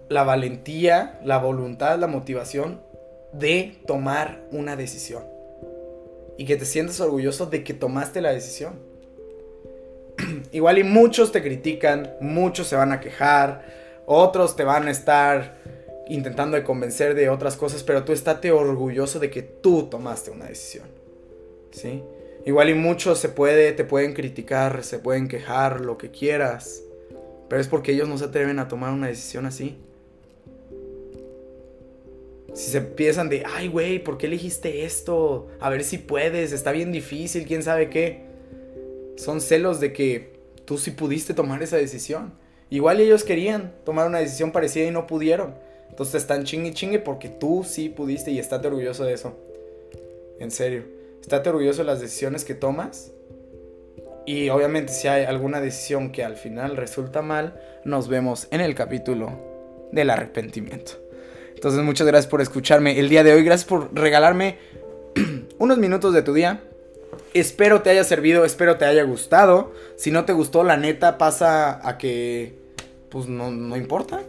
la 0.08 0.22
valentía, 0.22 1.20
la 1.22 1.38
voluntad, 1.38 1.98
la 1.98 2.06
motivación 2.06 2.80
de 3.32 3.78
tomar 3.86 4.46
una 4.52 4.76
decisión. 4.76 5.24
Y 6.38 6.46
que 6.46 6.56
te 6.56 6.64
sientas 6.64 7.00
orgulloso 7.00 7.46
de 7.46 7.62
que 7.62 7.74
tomaste 7.74 8.22
la 8.22 8.32
decisión 8.32 8.93
igual 10.54 10.78
y 10.78 10.84
muchos 10.84 11.32
te 11.32 11.42
critican, 11.42 12.14
muchos 12.20 12.68
se 12.68 12.76
van 12.76 12.92
a 12.92 13.00
quejar, 13.00 13.64
otros 14.06 14.54
te 14.54 14.62
van 14.62 14.86
a 14.86 14.92
estar 14.92 15.58
intentando 16.06 16.56
de 16.56 16.62
convencer 16.62 17.16
de 17.16 17.28
otras 17.28 17.56
cosas, 17.56 17.82
pero 17.82 18.04
tú 18.04 18.12
estate 18.12 18.52
orgulloso 18.52 19.18
de 19.18 19.30
que 19.30 19.42
tú 19.42 19.88
tomaste 19.90 20.30
una 20.30 20.46
decisión. 20.46 20.86
¿Sí? 21.72 22.04
Igual 22.46 22.70
y 22.70 22.74
muchos 22.74 23.18
se 23.18 23.30
puede, 23.30 23.72
te 23.72 23.82
pueden 23.82 24.12
criticar, 24.12 24.84
se 24.84 25.00
pueden 25.00 25.26
quejar, 25.26 25.80
lo 25.80 25.98
que 25.98 26.12
quieras, 26.12 26.82
pero 27.48 27.60
es 27.60 27.66
porque 27.66 27.90
ellos 27.90 28.08
no 28.08 28.16
se 28.16 28.26
atreven 28.26 28.60
a 28.60 28.68
tomar 28.68 28.92
una 28.92 29.08
decisión 29.08 29.46
así. 29.46 29.76
Si 32.54 32.70
se 32.70 32.78
empiezan 32.78 33.28
de, 33.28 33.42
ay, 33.44 33.66
güey, 33.66 33.98
¿por 33.98 34.18
qué 34.18 34.26
elegiste 34.26 34.84
esto? 34.84 35.48
A 35.58 35.68
ver 35.68 35.82
si 35.82 35.98
puedes, 35.98 36.52
está 36.52 36.70
bien 36.70 36.92
difícil, 36.92 37.44
quién 37.44 37.64
sabe 37.64 37.90
qué. 37.90 38.22
Son 39.16 39.40
celos 39.40 39.80
de 39.80 39.92
que 39.92 40.33
tú 40.64 40.78
sí 40.78 40.90
pudiste 40.90 41.34
tomar 41.34 41.62
esa 41.62 41.76
decisión. 41.76 42.32
Igual 42.70 43.00
ellos 43.00 43.24
querían 43.24 43.72
tomar 43.84 44.06
una 44.06 44.18
decisión 44.18 44.52
parecida 44.52 44.86
y 44.86 44.90
no 44.90 45.06
pudieron. 45.06 45.54
Entonces 45.90 46.16
están 46.16 46.44
chingue 46.44 46.72
chingue 46.72 46.98
porque 46.98 47.28
tú 47.28 47.64
sí 47.64 47.88
pudiste 47.88 48.30
y 48.30 48.38
estate 48.38 48.66
orgulloso 48.68 49.04
de 49.04 49.14
eso. 49.14 49.36
En 50.40 50.50
serio. 50.50 50.84
Estate 51.20 51.48
orgulloso 51.50 51.82
de 51.82 51.86
las 51.86 52.00
decisiones 52.00 52.44
que 52.44 52.54
tomas. 52.54 53.12
Y 54.26 54.48
obviamente 54.48 54.92
si 54.92 55.08
hay 55.08 55.24
alguna 55.24 55.60
decisión 55.60 56.10
que 56.10 56.24
al 56.24 56.36
final 56.36 56.76
resulta 56.76 57.22
mal, 57.22 57.60
nos 57.84 58.08
vemos 58.08 58.48
en 58.50 58.60
el 58.60 58.74
capítulo 58.74 59.88
del 59.92 60.10
arrepentimiento. 60.10 60.92
Entonces 61.54 61.82
muchas 61.82 62.06
gracias 62.06 62.30
por 62.30 62.40
escucharme 62.40 62.98
el 62.98 63.08
día 63.08 63.22
de 63.22 63.32
hoy. 63.34 63.44
Gracias 63.44 63.68
por 63.68 63.94
regalarme 63.94 64.58
unos 65.58 65.78
minutos 65.78 66.12
de 66.12 66.22
tu 66.22 66.32
día 66.32 66.62
Espero 67.34 67.82
te 67.82 67.90
haya 67.90 68.04
servido, 68.04 68.44
espero 68.44 68.76
te 68.76 68.84
haya 68.84 69.02
gustado. 69.02 69.72
Si 69.96 70.12
no 70.12 70.24
te 70.24 70.32
gustó, 70.32 70.62
la 70.62 70.76
neta 70.76 71.18
pasa 71.18 71.86
a 71.86 71.98
que, 71.98 72.54
pues 73.10 73.26
no, 73.26 73.50
no 73.50 73.76
importa. 73.76 74.20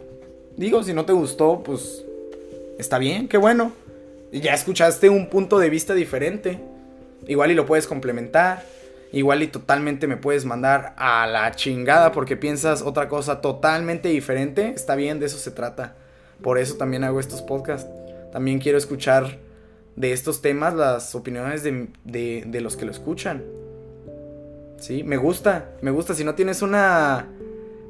Digo, 0.56 0.82
si 0.82 0.92
no 0.92 1.04
te 1.04 1.12
gustó, 1.12 1.62
pues 1.62 2.04
está 2.78 2.98
bien, 2.98 3.28
qué 3.28 3.36
bueno. 3.38 3.72
Ya 4.32 4.54
escuchaste 4.54 5.08
un 5.08 5.28
punto 5.28 5.60
de 5.60 5.70
vista 5.70 5.94
diferente. 5.94 6.58
Igual 7.28 7.52
y 7.52 7.54
lo 7.54 7.64
puedes 7.64 7.86
complementar. 7.86 8.64
Igual 9.12 9.42
y 9.44 9.46
totalmente 9.46 10.08
me 10.08 10.16
puedes 10.16 10.44
mandar 10.44 10.94
a 10.96 11.28
la 11.28 11.54
chingada 11.54 12.10
porque 12.10 12.36
piensas 12.36 12.82
otra 12.82 13.08
cosa 13.08 13.40
totalmente 13.40 14.08
diferente. 14.08 14.72
Está 14.74 14.96
bien, 14.96 15.20
de 15.20 15.26
eso 15.26 15.38
se 15.38 15.52
trata. 15.52 15.94
Por 16.42 16.58
eso 16.58 16.74
también 16.74 17.04
hago 17.04 17.20
estos 17.20 17.40
podcasts. 17.40 17.88
También 18.32 18.58
quiero 18.58 18.78
escuchar 18.78 19.38
de 19.96 20.12
estos 20.12 20.42
temas 20.42 20.74
las 20.74 21.14
opiniones 21.14 21.62
de, 21.62 22.60
los 22.60 22.76
que 22.76 22.84
lo 22.84 22.90
escuchan. 22.90 23.42
Sí, 24.78 25.02
me 25.02 25.16
gusta, 25.16 25.70
me 25.80 25.90
gusta. 25.90 26.14
Si 26.14 26.22
no 26.22 26.34
tienes 26.34 26.62
una, 26.62 27.26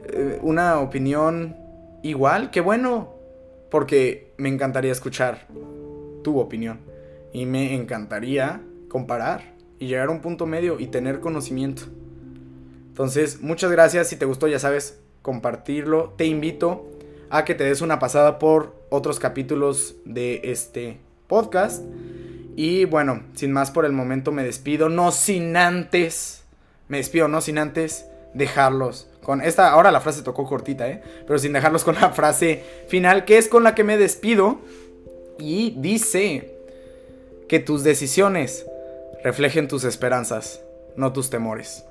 eh, 0.04 0.38
una 0.42 0.80
opinión 0.80 1.56
igual, 2.02 2.50
qué 2.50 2.60
bueno. 2.60 3.14
porque 3.70 4.32
me 4.36 4.48
encantaría 4.48 4.92
escuchar 4.92 5.48
tu 6.22 6.38
opinión 6.38 6.78
y 7.32 7.44
me 7.46 7.74
encantaría 7.74 8.62
comparar 8.88 9.56
y 9.80 9.88
llegar 9.88 10.08
a 10.08 10.12
un 10.12 10.20
punto 10.20 10.46
medio 10.46 10.78
y 10.78 10.86
tener 10.86 11.18
conocimiento. 11.18 11.82
Entonces, 12.86 13.42
muchas 13.42 13.72
gracias. 13.72 14.08
Si 14.08 14.16
te 14.16 14.24
gustó, 14.24 14.46
ya 14.46 14.60
sabes, 14.60 15.00
compartirlo. 15.20 16.14
Te 16.16 16.26
invito 16.26 16.88
a 17.28 17.44
que 17.44 17.56
te 17.56 17.64
des 17.64 17.80
una 17.80 17.98
pasada 17.98 18.38
por 18.38 18.76
otros 18.88 19.18
capítulos 19.18 19.96
de 20.04 20.40
este 20.44 21.00
podcast. 21.26 21.82
Y 22.56 22.84
bueno, 22.86 23.22
sin 23.34 23.52
más 23.52 23.70
por 23.70 23.84
el 23.84 23.92
momento 23.92 24.32
me 24.32 24.42
despido, 24.42 24.88
no 24.88 25.12
sin 25.12 25.56
antes, 25.56 26.44
me 26.88 26.96
despido, 26.96 27.28
no 27.28 27.40
sin 27.40 27.58
antes 27.58 28.06
dejarlos 28.32 29.08
con 29.26 29.40
esta, 29.40 29.70
ahora 29.70 29.90
la 29.90 30.00
frase 30.00 30.22
tocó 30.22 30.46
cortita, 30.46 30.88
¿eh? 30.88 31.02
Pero 31.26 31.36
sin 31.40 31.52
dejarlos 31.52 31.82
con 31.82 31.96
la 31.96 32.10
frase 32.10 32.62
final, 32.86 33.24
que 33.24 33.38
es 33.38 33.48
con 33.48 33.64
la 33.64 33.74
que 33.74 33.82
me 33.82 33.96
despido. 33.96 34.60
Y 35.36 35.74
dice 35.78 36.54
que 37.48 37.58
tus 37.58 37.82
decisiones 37.82 38.64
reflejen 39.24 39.66
tus 39.66 39.82
esperanzas, 39.82 40.62
no 40.94 41.12
tus 41.12 41.28
temores. 41.28 41.85